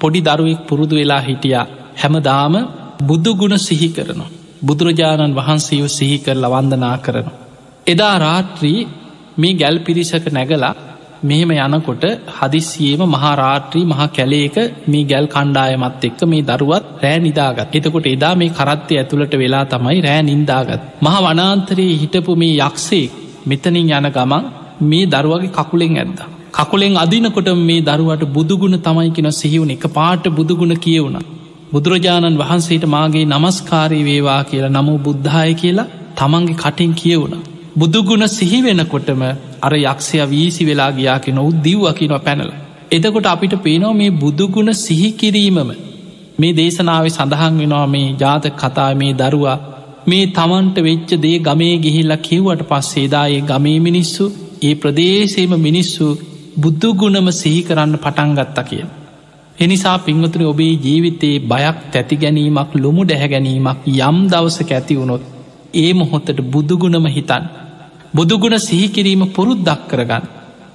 පොඩි 0.00 0.20
දරුවෙක් 0.20 0.60
පුරුදු 0.66 0.94
වෙලා 0.96 1.20
හිටියා 1.20 1.66
හැමදාම 2.02 2.54
බුදුගුණ 3.02 3.58
සිහි 3.58 3.88
කරනවා. 3.88 4.30
බුදුරජාණන් 4.64 5.34
වහන්සේව 5.34 5.86
සිහි 5.88 6.18
කර 6.18 6.36
ලවන්දනා 6.36 6.98
කරනවා. 6.98 7.38
එදා 7.86 8.18
රාත්‍රී 8.18 8.88
මේ 9.38 9.54
ගැල් 9.54 9.78
පිරිසක 9.78 10.26
නැගලා 10.32 10.74
මෙහෙම 11.22 11.50
යනකොට 11.54 12.04
හදිස්සියේම 12.36 13.02
මහාරාත්‍රී 13.06 13.84
මහා 13.84 14.06
කැලේක 14.10 14.56
මේ 14.86 15.04
ගැල් 15.04 15.26
කණ්ඩායමත් 15.26 16.04
එක්ක 16.04 16.20
මේ 16.24 16.42
දරුවත් 16.42 16.84
රෑ 17.02 17.18
නිදාගත් 17.20 17.74
එතකොට 17.74 18.06
එදා 18.06 18.34
මේ 18.34 18.50
කරත්තය 18.50 18.94
ඇතුළට 18.96 19.34
වෙලා 19.34 19.64
තමයි 19.66 19.98
රෑ 20.00 20.22
නින්දාගත්. 20.22 20.82
මහ 21.02 21.16
වනාන්තරයේ 21.22 21.98
හිටපු 22.02 22.36
මේ 22.36 22.54
යක්ෂේ 22.60 23.06
මෙතනින් 23.46 23.90
යන 23.90 24.08
ගමන් 24.10 24.44
මේ 24.82 25.04
දරුවගේ 25.06 25.52
කකුලෙන් 25.52 25.94
ඇද්ද. 25.96 26.20
කකුලෙන් 26.52 26.96
අදිනකොට 26.96 27.50
මේ 27.60 27.80
දරුවට 27.82 28.24
බුදුගුණ 28.30 28.78
තමයි 28.78 29.10
කෙන 29.10 29.30
සිහිවුණ 29.32 29.70
එක 29.70 29.86
පාට 29.90 30.24
බුදුගුණ 30.30 30.74
කියවුණ. 30.78 31.20
බුදුරජාණන් 31.72 32.40
වහන්සේට 32.40 32.84
මාගේ 32.86 33.26
නමස්කාරී 33.26 34.04
වේවා 34.04 34.42
කියලා 34.44 34.72
නමු 34.72 34.94
බුද්ධාය 35.00 35.52
කියලා 35.56 35.90
තමන්ගේ 36.16 36.56
කටින් 36.56 36.92
කියවුණ. 36.94 37.38
බුදුගුණ 37.76 38.28
සිහිවෙනකොටම 38.30 39.22
අර 39.62 39.72
යක්ෂය 39.76 40.18
වීසි 40.26 40.62
වෙලා 40.64 40.90
ගියාකෙන 40.92 41.40
උත් 41.40 41.56
දිව්වකිනව 41.60 42.16
පැනල. 42.20 42.50
එදකොට 42.90 43.26
අපිට 43.26 43.54
පේනවා 43.58 43.92
මේ 43.92 44.10
බුදුගුණ 44.16 44.72
සිහිකිරීමම 44.76 45.70
මේ 46.38 46.52
දේශනාව 46.52 47.06
සඳහන් 47.08 47.58
වෙනවා 47.58 47.86
මේ 47.86 48.06
ජාත 48.20 48.46
කතා 48.54 48.90
මේ 48.94 49.12
දරුවා 49.14 49.58
මේ 50.06 50.24
තමන්ට 50.28 50.78
වෙච්ච 50.80 51.10
දේ 51.18 51.38
ගමේ 51.40 51.74
ගිහිල්ලා 51.78 52.20
කිව්වට 52.20 52.62
පස්සේදායේ 52.64 53.42
ගමේ 53.42 53.78
මිනිස්සු 53.80 54.24
ඒ 54.62 54.74
ප්‍රදේශේම 54.74 55.52
මිනිස්සු 55.58 56.06
බුද්ධගුණම 56.56 57.28
සිහි 57.32 57.60
කරන්න 57.62 57.94
පටන්ගත්තා 57.96 58.64
කිය. 58.64 58.84
එනිසා 59.58 59.96
පින්වතුර 59.98 60.42
ඔබේ 60.44 60.72
ජීවිතයේ 60.78 61.42
බයක් 61.44 61.78
තැති 61.92 62.16
ගැනීමක් 62.16 62.72
ලොමු 62.76 63.02
ඩැහැ 63.04 63.28
ගැනීමක් 63.28 63.80
යම් 63.88 64.18
දවසක 64.28 64.70
ඇති 64.72 64.94
වුණොත් 64.94 65.22
ඒ 65.74 65.90
මොහොත්තට 65.92 66.40
බුදුගුණම 66.48 67.06
හිතන් 67.08 67.44
බුදුගුණ 68.14 68.58
සිහිකිරීම 68.60 69.22
පුරුද්දක් 69.28 69.82
කරගන්න. 69.88 70.24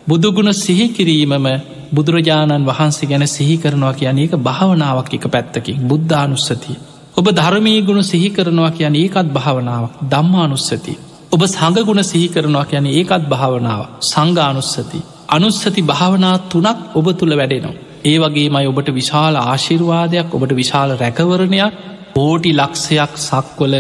බුදුගුණ 0.08 0.52
සිහිකිරීමම 0.56 1.48
බුදුරජාණන් 1.92 2.66
වහන්සේ 2.66 3.08
ගැන 3.08 3.28
සිහි 3.28 3.56
කරනවා 3.58 3.94
කියන 3.94 4.20
එක 4.20 4.34
භාවනාවක් 4.40 5.10
එක 5.14 5.26
පැත්තකින් 5.28 5.82
බුද්ධානුස්සතිය. 5.84 6.78
ඔබ 7.18 7.26
ධර්මී 7.32 7.80
ගුණ 7.82 8.04
සිහි 8.04 8.30
කරනවා 8.32 8.72
කියන 8.72 8.96
ඒකත් 8.96 9.28
භාවනාවක් 9.30 9.94
දම්මානුස්සති. 10.06 10.94
ඔබ 11.32 11.42
සඟගුණ 11.46 12.04
සිහි 12.04 12.28
කරනවා 12.30 12.66
කියන 12.66 12.88
ඒකත් 12.90 13.24
භාවනාව 13.26 13.82
සංගානුස්සති. 14.04 15.00
අනුස්සති 15.30 15.82
භාවනා 15.84 16.36
තුනක් 16.46 16.80
ඔබ 16.96 17.08
තුළ 17.14 17.34
වැඩෙනවා. 17.34 17.82
ඒ 18.06 18.18
වගේ 18.20 18.50
මයි 18.50 18.68
ඔබට 18.68 18.90
විශාල 18.92 19.36
ආශිර්වාදයක් 19.38 20.30
ඔබට 20.32 20.52
විශාල 20.54 20.90
රැකවරණයක් 20.94 21.74
ඕටි 22.18 22.52
ලක්ෂයක් 22.54 23.14
සක්වල 23.20 23.74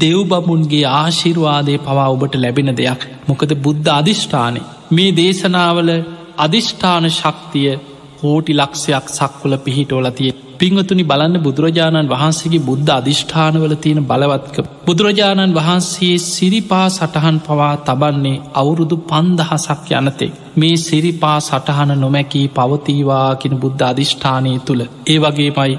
දෙව්බමුන්ගේ 0.00 0.84
ආශිර්වාදය 0.92 1.76
පවා 1.78 2.08
ඔබට 2.08 2.34
ලැබෙන 2.36 2.70
දෙයක්. 2.74 3.02
මොකද 3.28 3.52
බුද්ධ 3.58 3.90
අධිෂ්ඨානය. 3.90 4.62
මේ 4.92 5.10
දේශනාවල 5.12 5.90
අධිෂ්ඨාන 6.38 7.06
ශක්තිය 7.10 7.70
කෝටි 8.18 8.52
ලක්ෂයක් 8.52 9.06
සක්වල 9.10 9.54
පිහිටෝලතිය 9.58 10.32
පිංවතුනි 10.58 11.04
බලන්න 11.04 11.36
බුදුරජාණන් 11.38 12.10
වහන්සේගේ 12.10 12.62
බුද්ධ 12.62 12.92
අධිෂ්ඨානවල 12.92 13.74
තියෙන 13.76 14.02
බලවත්ක 14.04 14.56
බුදුරජාණන් 14.86 15.56
වහන්සේ 15.56 16.14
සිරිපා 16.26 16.86
සටහන් 16.88 17.38
පවා 17.40 17.74
තබන්නේ 17.80 18.42
අවුරුදු 18.54 18.96
පන්දහසක් 19.04 19.90
යනතෙක්. 19.94 20.32
මේ 20.56 20.76
සිරිපා 20.78 21.38
සටහන 21.40 21.92
නොමැකී 21.96 22.46
පවතීවාකින 22.50 23.54
බුද්ධ 23.56 23.84
අධිෂ්ඨානය 23.84 24.54
තුළ. 24.60 24.82
ඒ 25.06 25.18
වගේමයි 25.18 25.74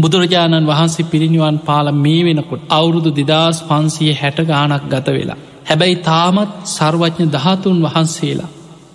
බුදුරජාණන් 0.00 0.66
වහන්සේ 0.66 1.06
පිරිනිවන් 1.06 1.56
පාල 1.60 1.86
මේ 1.96 2.22
වෙනකොට 2.24 2.62
අවුරුදු 2.70 3.10
දෙදස් 3.12 3.58
පන්සිය 3.62 4.12
හැට 4.12 4.38
ගානක් 4.44 4.84
ගත 4.88 5.06
වෙලා. 5.08 5.40
හැබැයි 5.66 6.02
තාමත් 6.02 6.50
සර්වඥ 6.68 7.26
දහතුන් 7.28 7.78
වහන්සේලා. 7.84 8.50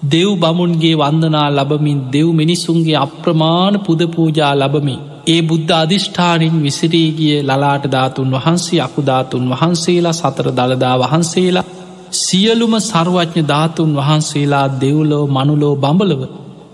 දෙව් 0.06 0.30
බමුන්ගේ 0.36 0.96
වන්දනා 0.96 1.48
ලබමින් 1.52 2.00
දෙව් 2.10 2.28
මිනිසුන්ගේ 2.34 2.98
අප්‍රමාණ 2.98 3.76
පුද 3.80 4.02
පූජා 4.08 4.54
ලබමින්. 4.56 5.02
ඒ 5.28 5.42
බුද්ධ 5.42 5.74
අධිෂ්ඨානින් 5.74 6.56
විසිරීගිය 6.64 7.38
ලලාට 7.42 7.86
ධාතුන් 7.88 8.30
වහන්සේ 8.32 8.82
අකුධාතුන් 8.82 9.46
වහන්සේලා 9.52 10.14
සතර 10.14 10.48
දළදා 10.52 10.96
වහන්සේලා 11.00 11.66
සියලුම 12.14 12.74
සර්වඥ 12.82 13.42
ධාතුන් 13.44 13.92
වහන්සේලා 13.96 14.68
දෙව්ලෝ 14.82 15.26
මනුලෝ 15.28 15.76
බඹලව 15.76 16.22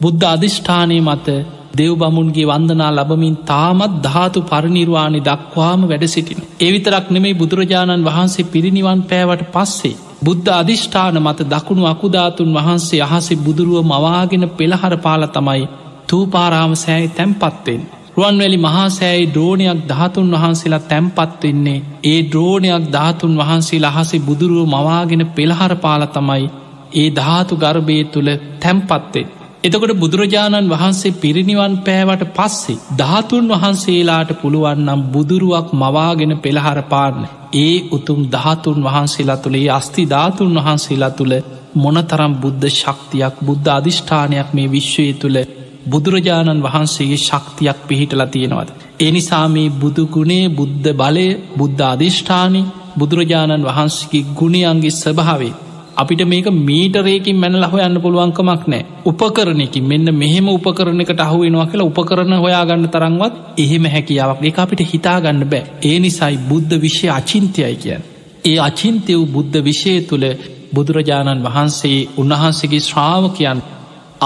බුද්ධ 0.02 0.26
අධිෂ්ඨානය 0.26 0.98
මත 1.02 1.28
දෙව් 1.74 1.93
බමුන්ගේ 1.95 2.45
වන්දනා 2.45 2.91
ලබමින් 2.91 3.36
තාමත් 3.45 3.93
ධාතු 4.03 4.39
පරිනිර්වාණි 4.43 5.22
දක්වාම 5.22 5.82
වැඩ 5.88 6.05
සිටින. 6.05 6.41
එවිතරක් 6.59 7.05
නෙමේ 7.09 7.34
බුදුරජාණන් 7.34 8.05
වහන්සේ 8.05 8.45
පිරිනිවන් 8.45 9.01
පෑවට 9.03 9.45
පස්සේ. 9.53 9.99
බුද්ධ 10.24 10.49
අධිෂ්ඨාන 10.51 11.17
මත 11.19 11.39
දකුණු 11.49 11.84
අකුධාතුන් 11.86 12.51
වහන්සේ 12.53 13.01
අහසේ 13.01 13.38
බුදුරුව 13.38 13.86
මවාගෙන 13.86 14.45
පෙළහර 14.51 14.93
පාල 14.97 15.24
තමයි 15.28 15.63
තූපාරාම 16.07 16.74
සෑයි 16.76 17.09
තැම්පත්වෙන්. 17.09 17.82
රුවන්වැලි 18.17 18.57
මහාසෑයි 18.57 19.32
ද්‍රෝණයක් 19.34 19.82
ධාතුන් 19.89 20.32
වහන්සේලා 20.32 20.86
තැම්පත් 20.86 21.43
වෙන්නේ 21.43 21.84
ඒ 22.03 22.19
ද්‍රෝණයක් 22.32 22.86
ධාතුන් 22.91 23.38
වහන්සේ 23.38 23.86
අහසේ 23.86 24.19
බුදුරුව 24.19 24.65
මවාගෙන 24.67 25.24
පෙළහර 25.36 25.74
පාල 25.76 26.03
තමයි 26.07 26.45
ඒ 26.93 27.09
ධාතු 27.11 27.53
ගර්භය 27.55 28.03
තුළ 28.03 28.30
තැම්පත්තේ. 28.59 29.26
එතකොට 29.64 29.91
බුදුරජාණන් 29.95 30.70
වහන්සේ 30.70 31.18
පිරිනිවන් 31.18 31.74
පෑවට 31.80 32.24
පස්සේ 32.32 32.82
ධාතුන් 32.97 33.45
වහන්සේලාට 33.51 34.32
පුළුවන්නම් 34.39 35.01
බුදුරුවක් 35.07 35.68
මවාගෙන 35.76 36.34
පෙළහර 36.38 36.80
පාන්න 36.86 37.20
ඒ 37.55 37.76
උතුම් 37.91 38.20
ධාතුන් 38.28 38.80
වහන්සේලා 38.82 39.38
තුළේ 39.38 39.70
අස්ති 39.72 40.07
ධාතුන් 40.07 40.57
වහන්සේලා 40.57 41.12
තුළ 41.12 41.36
මොනතරම් 41.76 42.34
බුද්ධ 42.38 42.68
ශක්තියක් 42.72 43.36
බුද්ධ 43.41 43.70
අධිෂ්ඨානයක් 43.70 44.49
මේ 44.51 44.72
විශ්වය 44.72 45.07
තුළ 45.16 45.38
බුදුරජාණන් 45.86 46.64
වහන්සේගේ 46.64 47.20
ශක්තියක් 47.20 47.80
පිහිටලා 47.88 48.28
තියෙනවද. 48.28 48.70
එනිසා 49.01 49.47
මේ 49.47 49.74
බුදුගුණේ 49.76 50.45
බුද්ධ 50.51 50.89
බලය 50.95 51.28
බුද්ධ 51.57 51.84
අධිෂ්ඨානී 51.86 52.70
බුදුරජාණන් 52.97 53.68
වහන්සේගේ 53.68 54.30
ගුණයන්ගේ 54.36 54.93
ස්වභාවේ 54.93 55.57
අපිට 56.02 56.22
මේක 56.26 56.47
මීටරේකින් 56.62 57.38
මැනල 57.38 57.66
හොයන්න 57.68 57.97
පුළුවන්කමක් 57.99 58.64
නෑ 58.68 58.84
උපකරණයකින් 59.06 59.86
මෙන්න 59.86 60.14
මෙහෙම 60.16 60.47
උපකරණකට 60.49 61.22
අහුවෙනවා 61.22 61.68
කියලා 61.68 61.89
උපකරණ 61.89 62.38
හොයාගන්න 62.39 62.88
තරන්වත් 62.89 63.36
එහෙම 63.58 63.86
හැකියාවක් 63.88 64.41
ඒ 64.43 64.54
අපිට 64.60 64.88
හිතාගන්න 64.88 65.43
බෑ. 65.47 65.64
ඒ 65.84 65.97
නිසයි 65.99 66.38
බුද්ධ 66.49 66.74
විශ්ය 66.80 67.08
අචින්තයයි 67.12 67.76
කියන් 67.78 68.02
ඒ 68.45 68.58
අචින්තය 68.60 69.14
වූ 69.14 69.28
බුද්ධ 69.30 69.58
විෂය 69.64 69.93
තුළ 70.04 70.26
බුදුරජාණන් 70.74 71.43
වහන්සේ 71.43 71.99
උන්වහන්සේගේ 72.18 72.82
ශ්‍රාවකයන් 72.82 73.62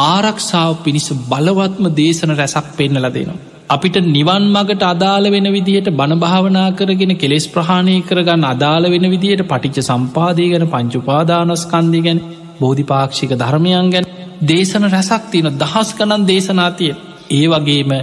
ආරක්ෂාව 0.03 0.71
පිණිස 0.83 1.09
බලවත්ම 1.29 1.85
දේශන 1.93 2.31
රැසක් 2.33 2.67
පෙන්නල 2.77 3.07
දෙනවා. 3.09 3.54
අපිට 3.67 3.95
නිවන් 4.07 4.43
මගට 4.47 4.83
අදාළ 4.85 5.27
වෙන 5.27 5.47
විදිහට 5.47 5.87
බණභාවනා 5.91 6.65
කරගෙන 6.71 7.13
කෙලෙස් 7.15 7.45
ප්‍රහණය 7.47 7.95
කරගන්න 8.01 8.43
අදාළ 8.45 8.85
වෙන 8.85 9.05
විදිහට 9.07 9.41
පටිච්ච 9.43 9.85
සම්පාදය 9.85 10.45
ගැන 10.51 10.65
පංචුපාදානස්කන්දය 10.67 11.99
ගැන 11.99 12.19
බෝධිපාක්ෂික 12.59 13.31
ධර්මයන් 13.33 13.87
ගැන 13.89 14.05
දේශන 14.43 14.85
රැසක් 14.87 15.23
තියෙන 15.31 15.49
දහස් 15.55 15.89
කනන් 15.93 16.25
දේශනාතිය. 16.25 16.91
ඒ 17.31 17.45
වගේම 17.47 17.93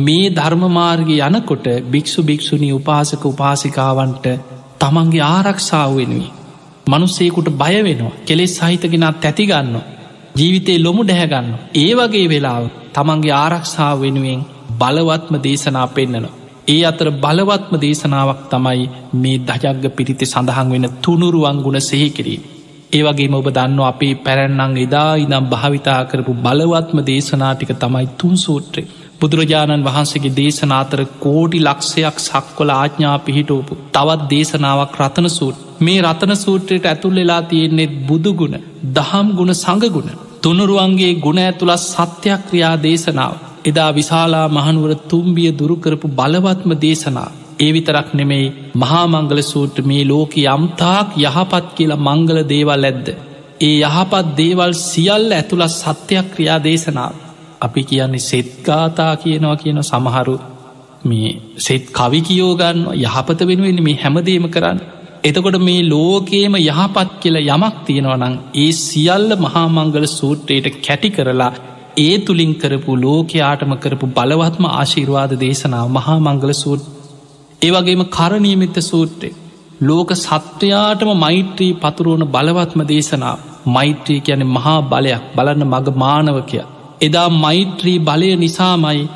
මේ 0.00 0.26
ධර්මමාර්ග 0.30 1.08
යනකොට 1.18 1.66
භික්‍ෂු 1.86 2.20
භික්‍ෂුණී 2.22 2.74
උපාසක 2.74 3.24
උපාසිකාවන්ට 3.24 4.26
තමන්ගේ 4.80 5.22
ආරක්ෂාව 5.26 5.94
වෙනුවී. 5.94 6.34
මනුස්සේකුට 6.86 7.48
බය 7.54 7.78
වෙනවා 7.82 8.18
කෙලෙස් 8.24 8.58
සහිතගෙනත් 8.58 9.16
තැතිගන්න. 9.18 9.72
ජීවිතේ 10.36 10.76
ලොමු 10.78 11.02
ඩැහැගන්න. 11.04 11.48
ඒ 11.76 11.92
වගේ 11.94 12.26
වෙලාව 12.26 12.64
තමන්ගේ 12.94 13.34
ආරක්ෂාව 13.34 13.96
වෙනුවෙන් 14.00 14.44
බලවත්ම 14.78 15.36
දේශනා 15.42 15.86
පෙන්න්නනවා. 15.88 16.34
ඒ 16.68 16.82
අතර 16.84 17.08
බලවත්ම 17.16 17.74
දේශනාවක් 17.76 18.42
තමයි 18.50 18.84
මේ 19.14 19.38
දජග්ග 19.44 19.84
පිරිති 19.92 20.26
සඳහන් 20.26 20.68
වෙන 20.70 20.86
තුනුරුවන් 21.02 21.58
ගුණ 21.62 21.80
සෙහිකිරීම. 21.82 22.46
ඒවගේ 22.92 23.32
ඔබ 23.34 23.48
දන්න 23.50 23.80
අපේ 23.84 24.14
පැරැන්නං 24.18 24.76
එදා 24.78 25.10
ඉනම් 25.16 25.46
භාවිතා 25.46 26.00
කරපු 26.04 26.32
බලවත්ම 26.38 26.98
දේශනාටික 27.04 27.72
තමයි 27.76 28.06
තුන් 28.18 28.34
සූත්‍රේ. 28.38 28.86
බුදුරජාණන් 29.20 29.84
වහන්සේගේ 29.84 30.34
දේශනාතර 30.34 31.00
කෝටි 31.20 31.58
ලක්ෂයක් 31.60 32.16
සක්වල 32.20 32.70
ආඥා 32.72 33.16
පිහිටෝපු 33.20 33.78
තවත් 33.90 34.28
දේශනාවක් 34.30 34.98
රතන 35.00 35.28
සූට් 35.30 35.62
මේ 35.80 35.98
රතන 36.02 36.34
සූත්‍රයට 36.36 36.86
ඇතුල් 36.86 37.14
වෙලා 37.14 37.42
තියෙන්නේෙත් 37.44 37.94
බුදුගුණ 38.08 38.56
දහම් 38.92 39.28
ගුණ 39.32 39.54
සඟගුණ 39.54 40.10
තුනුරුවන්ගේ 40.42 41.12
ගුණ 41.18 41.40
ඇතුළත් 41.40 41.84
සත්‍යයක් 41.84 42.42
ක්‍රියා 42.48 42.74
දේශනාව 42.82 43.34
එදා 43.66 43.90
විශාලා 43.92 44.46
මහනුවර 44.50 44.92
තුම්බිය 45.10 45.50
දුරුකරපු 45.52 46.14
බලවත්ම 46.14 46.72
දේශනා 46.80 47.30
ඒ 47.58 47.70
විතරක් 47.72 48.08
නෙමෙයි 48.12 48.46
මහාමංගල 48.74 49.40
සූට්‍ර 49.42 49.82
මේ 49.82 50.02
ලෝක 50.04 50.32
යම්තාක් 50.38 51.08
යහපත් 51.18 51.66
කියලා 51.76 52.04
මංගල 52.04 52.38
දේවල් 52.44 52.84
ඇද්ද. 52.84 53.06
ඒ 53.60 53.76
යහපත් 53.82 54.26
දේවල් 54.36 54.72
සියල්ල 54.82 55.30
ඇතුළත් 55.32 55.74
සත්‍යයක් 55.74 56.26
ක්‍රියා 56.32 56.58
දේශනාව. 56.60 57.14
අපි 57.60 57.82
කියන්නේ 57.84 58.26
සෙත්ගාතා 58.30 59.12
කියනවා 59.16 59.56
කියන 59.56 59.80
සමහරු 59.82 60.36
මේ 61.04 61.30
සෙත් 61.58 61.84
කවි 61.92 62.20
කියෝගන්න 62.22 62.80
යහපත 62.96 63.40
වෙනුවෙන් 63.42 63.80
මේ 63.82 63.96
හැමදේම 63.96 64.46
කරන්න. 64.48 64.78
එතකොට 65.24 65.58
මේ 65.60 65.80
ලෝකේම 65.84 66.54
යහපත් 66.60 67.10
කියල 67.22 67.36
යමක් 67.44 67.76
තියෙනවනං 67.86 68.34
ඒ 68.56 68.70
සියල්ල 68.80 69.30
මහාමංගල 69.38 70.06
සූත්‍රයට 70.10 70.66
කැටි 70.78 71.10
කරලා 71.10 71.52
ඒ 71.98 72.14
තුළින් 72.20 72.52
කරපු 72.56 72.92
ලෝකයාටම 72.98 73.72
කරපු 73.76 74.06
බලවත්ම 74.10 74.64
ආශීර්වාද 74.70 75.32
දේශනාව 75.38 75.88
මහා 75.90 76.18
මංගල 76.20 76.52
සූට් 76.54 76.82
ඒවගේම 77.62 78.02
කරණීමිත 78.08 78.78
සූට්‍රේ 78.82 79.34
ලෝක 79.80 80.10
සත්වයාටම 80.14 81.10
මෛත්‍රී 81.16 81.72
පතුරුවන 81.76 82.24
බලවත්ම 82.26 82.80
දේශනාව. 82.84 83.38
මෛත්‍රී 83.66 84.20
කියන 84.20 84.42
මහා 84.48 84.80
බලයක්. 84.82 85.22
බලන්න 85.36 85.64
මග 85.66 85.86
මානවකය 85.94 86.60
එදා 87.00 87.28
මෛත්‍රී 87.30 87.98
බලය 88.00 88.30
නිසාමයි 88.36 89.08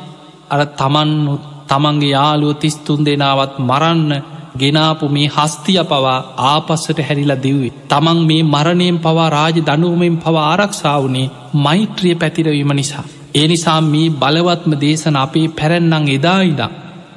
අර 0.51 0.61
තමන්නුත් 0.73 1.43
තමන්ගේ 1.69 2.11
යාලුව 2.11 2.53
තිස්තුන් 2.57 3.01
දෙනාවත් 3.01 3.55
මරන්න 3.61 4.13
ගෙනාපු 4.59 5.09
මේ 5.09 5.29
හස්තිය 5.29 5.79
පවා 5.85 6.19
ආපස්සට 6.47 7.01
හැරිලා 7.01 7.43
දිව්වේ. 7.43 7.73
තමන් 7.89 8.21
මේ 8.25 8.43
මරණයෙන් 8.45 8.99
පවා 8.99 9.29
රාජ 9.29 9.57
දනුවමෙන් 9.61 10.17
පවා 10.17 10.47
ආරක්ෂාවනේ 10.47 11.31
මෛත්‍රිය 11.57 12.15
පැතිරවීම 12.15 12.73
නිසා. 12.73 13.05
ඒ 13.35 13.47
නිසා 13.49 13.81
මේ 13.83 14.09
බලවත්ම 14.17 14.73
දේශන 14.81 15.17
අපේ 15.17 15.47
පැරැන්නං 15.51 16.09
එදා 16.09 16.41
ඉදා. 16.45 16.71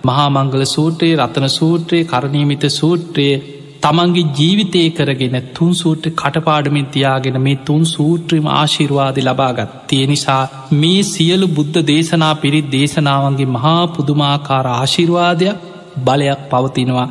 මහාමංගල 0.03 0.63
සූත්‍රයේ 0.67 1.17
රතන 1.17 1.49
සූත්‍රයේ 1.49 2.03
කරණීමිත 2.03 2.63
සූත්‍රයේ 2.71 3.35
තමන්ගේ 3.83 4.29
ජීවිතය 4.31 4.81
කරගෙන 4.89 5.37
තුන් 5.53 5.71
සූට්‍ර 5.73 6.09
කටපාඩමින් 6.13 6.85
තියාගෙන 6.85 7.37
මේ 7.41 7.55
තුන් 7.61 7.83
සූත්‍රීම 7.85 8.47
ආශිර්වාද 8.51 9.17
ලබාගත්. 9.19 9.73
තිය 9.87 10.05
නිසා 10.07 10.43
මේ 10.73 11.01
සියලු 11.05 11.47
බුද්ධ 11.49 11.79
දේශනා 11.87 12.33
පිරිත් 12.35 12.67
දේශනාවන්ගේ 12.71 13.49
මහා 13.49 13.81
පුදුමාකාර 13.87 14.67
ආශිර්වාදයක් 14.69 15.57
බලයක් 15.99 16.41
පවතිනවා 16.49 17.07